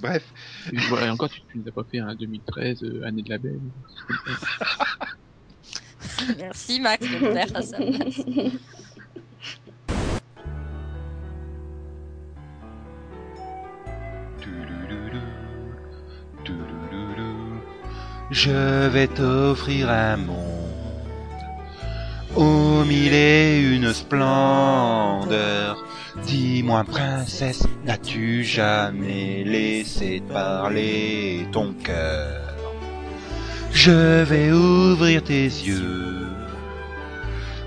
Bref. 0.00 0.24
Et 0.72 0.76
voilà, 0.88 1.06
et 1.06 1.10
encore, 1.10 1.28
tu, 1.28 1.40
tu 1.42 1.58
nous 1.58 1.68
as 1.68 1.72
pas 1.72 1.84
fait 1.84 1.98
un 1.98 2.14
2013, 2.14 2.82
euh, 2.82 3.04
année 3.06 3.22
de 3.22 3.30
la 3.30 3.38
belle. 3.38 3.60
Merci, 6.38 6.80
Max, 6.80 7.06
de 7.08 7.16
le 7.18 7.32
faire 7.32 7.56
à 7.56 7.62
sa 7.62 7.76
place. 7.76 8.22
Je 18.32 18.88
vais 18.88 19.08
t'offrir 19.08 19.90
un 19.90 20.16
monde 20.16 20.38
aux 22.34 22.82
mille 22.82 23.12
et 23.12 23.60
une 23.60 23.92
splendeurs. 23.92 25.84
Dis-moi, 26.24 26.82
princesse, 26.84 27.62
n'as-tu 27.84 28.42
jamais 28.42 29.44
laissé 29.44 30.22
parler 30.32 31.46
ton 31.52 31.74
cœur? 31.74 32.54
Je 33.70 34.22
vais 34.22 34.50
ouvrir 34.50 35.22
tes 35.22 35.44
yeux 35.44 36.21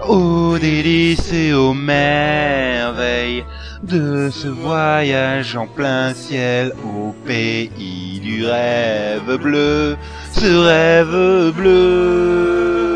aux 0.07 0.57
délices 0.57 1.31
et 1.33 1.53
aux 1.53 1.73
merveilles 1.73 3.45
de 3.83 4.29
ce 4.31 4.47
voyage 4.47 5.55
en 5.55 5.67
plein 5.67 6.13
ciel 6.13 6.73
au 6.83 7.13
pays 7.25 8.19
du 8.19 8.45
rêve 8.45 9.37
bleu, 9.37 9.97
ce 10.31 10.45
rêve 10.45 11.53
bleu. 11.55 12.95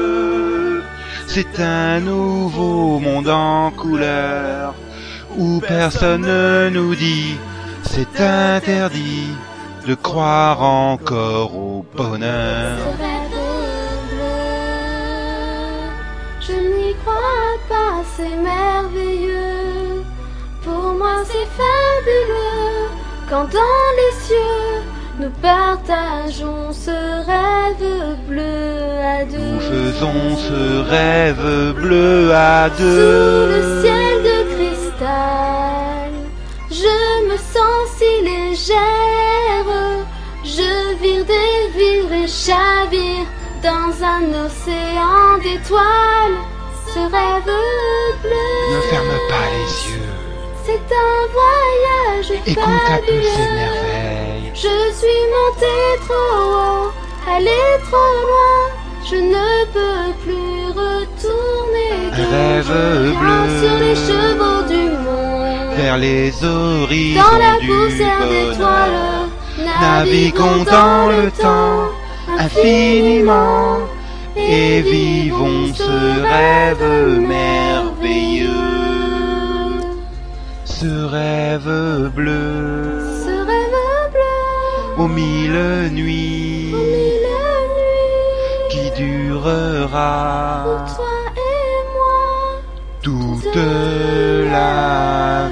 C'est 1.28 1.60
un 1.60 2.00
nouveau 2.00 3.00
monde 3.00 3.30
en 3.30 3.72
couleur 3.72 4.74
où 5.38 5.60
personne 5.60 6.22
ne 6.22 6.70
nous 6.74 6.96
dit 6.96 7.36
c'est 7.84 8.20
interdit 8.20 9.30
de 9.88 9.96
croire 9.96 10.62
encore 10.62 11.56
au 11.56 11.86
bonheur. 11.96 12.78
Pas, 17.70 18.04
c'est 18.16 18.38
merveilleux. 18.52 20.04
Pour 20.64 20.94
moi, 21.00 21.16
c'est 21.26 21.50
fabuleux 21.62 22.90
quand 23.30 23.46
dans 23.60 23.88
les 24.00 24.14
cieux 24.26 24.82
nous 25.20 25.30
partageons 25.42 26.72
ce 26.72 26.98
rêve 27.32 28.18
bleu 28.28 29.00
à 29.18 29.24
deux. 29.26 29.38
Nous 29.38 29.60
faisons 29.60 30.38
ce 30.48 30.90
rêve 30.90 31.74
bleu 31.76 32.32
à 32.34 32.70
Sous 32.70 32.84
deux. 32.84 33.48
le 33.56 33.82
ciel 33.82 34.14
de 34.30 34.38
cristal, 34.54 36.12
je 36.72 37.28
me 37.30 37.38
sens 37.38 37.82
si 37.98 38.12
légère. 38.24 39.70
Je 40.44 40.96
vire 41.02 41.26
des 41.26 41.78
vire 41.78 42.14
et 42.24 42.28
chavire 42.28 43.28
dans 43.62 43.92
un 44.04 44.46
océan 44.46 45.38
d'étoiles. 45.44 46.40
Ce 47.00 47.04
rêve 47.04 47.44
bleu, 48.24 48.76
Ne 48.76 48.82
ferme 48.90 49.18
pas 49.30 49.48
les 49.56 49.72
yeux. 49.90 50.12
c'est 50.66 50.88
un 51.08 51.18
voyage 51.38 52.42
Écoute 52.46 52.64
un 52.68 53.00
ces 53.08 53.54
merveilles. 53.54 54.52
Je 54.54 54.76
suis 55.00 55.24
montée 55.36 55.92
trop 56.06 56.40
haut, 56.56 56.92
allée 57.26 57.76
trop 57.90 58.14
loin. 58.28 58.60
Je 59.10 59.16
ne 59.16 59.66
peux 59.74 60.12
plus 60.26 60.66
retourner. 60.82 61.94
Un 62.12 62.26
rêve 62.36 62.76
bleu. 63.22 63.42
sur 63.62 63.78
les 63.80 63.96
chevaux 63.96 64.62
du 64.68 64.90
monde. 65.04 65.76
Vers 65.78 65.98
les 65.98 66.44
horizons 66.44 67.22
Dans 67.22 67.38
la 67.38 67.56
poussière 67.66 68.28
d'étoiles, 68.28 69.30
Naviguons 69.82 70.64
dans 70.66 71.08
le 71.08 71.32
temps 71.32 71.92
infiniment 72.38 73.80
et 74.48 74.82
vivons 74.82 75.74
ce 75.74 76.22
rêve 76.22 77.20
merveilleux. 77.20 78.50
Ce 80.66 81.06
rêve 81.06 82.12
bleu. 82.16 83.00
Ce 83.26 83.36
rêve 83.50 83.80
bleu, 84.14 85.04
aux 85.04 85.08
mille 85.08 85.90
nuits. 85.92 86.74
Aux 86.74 86.78
mille 86.78 87.30
nuits, 87.78 88.70
qui 88.70 88.86
durera. 89.02 90.64
Pour 90.66 90.96
toi 90.96 91.16
et 91.36 91.80
moi. 91.96 92.62
toute 93.02 93.56
la 94.52 95.50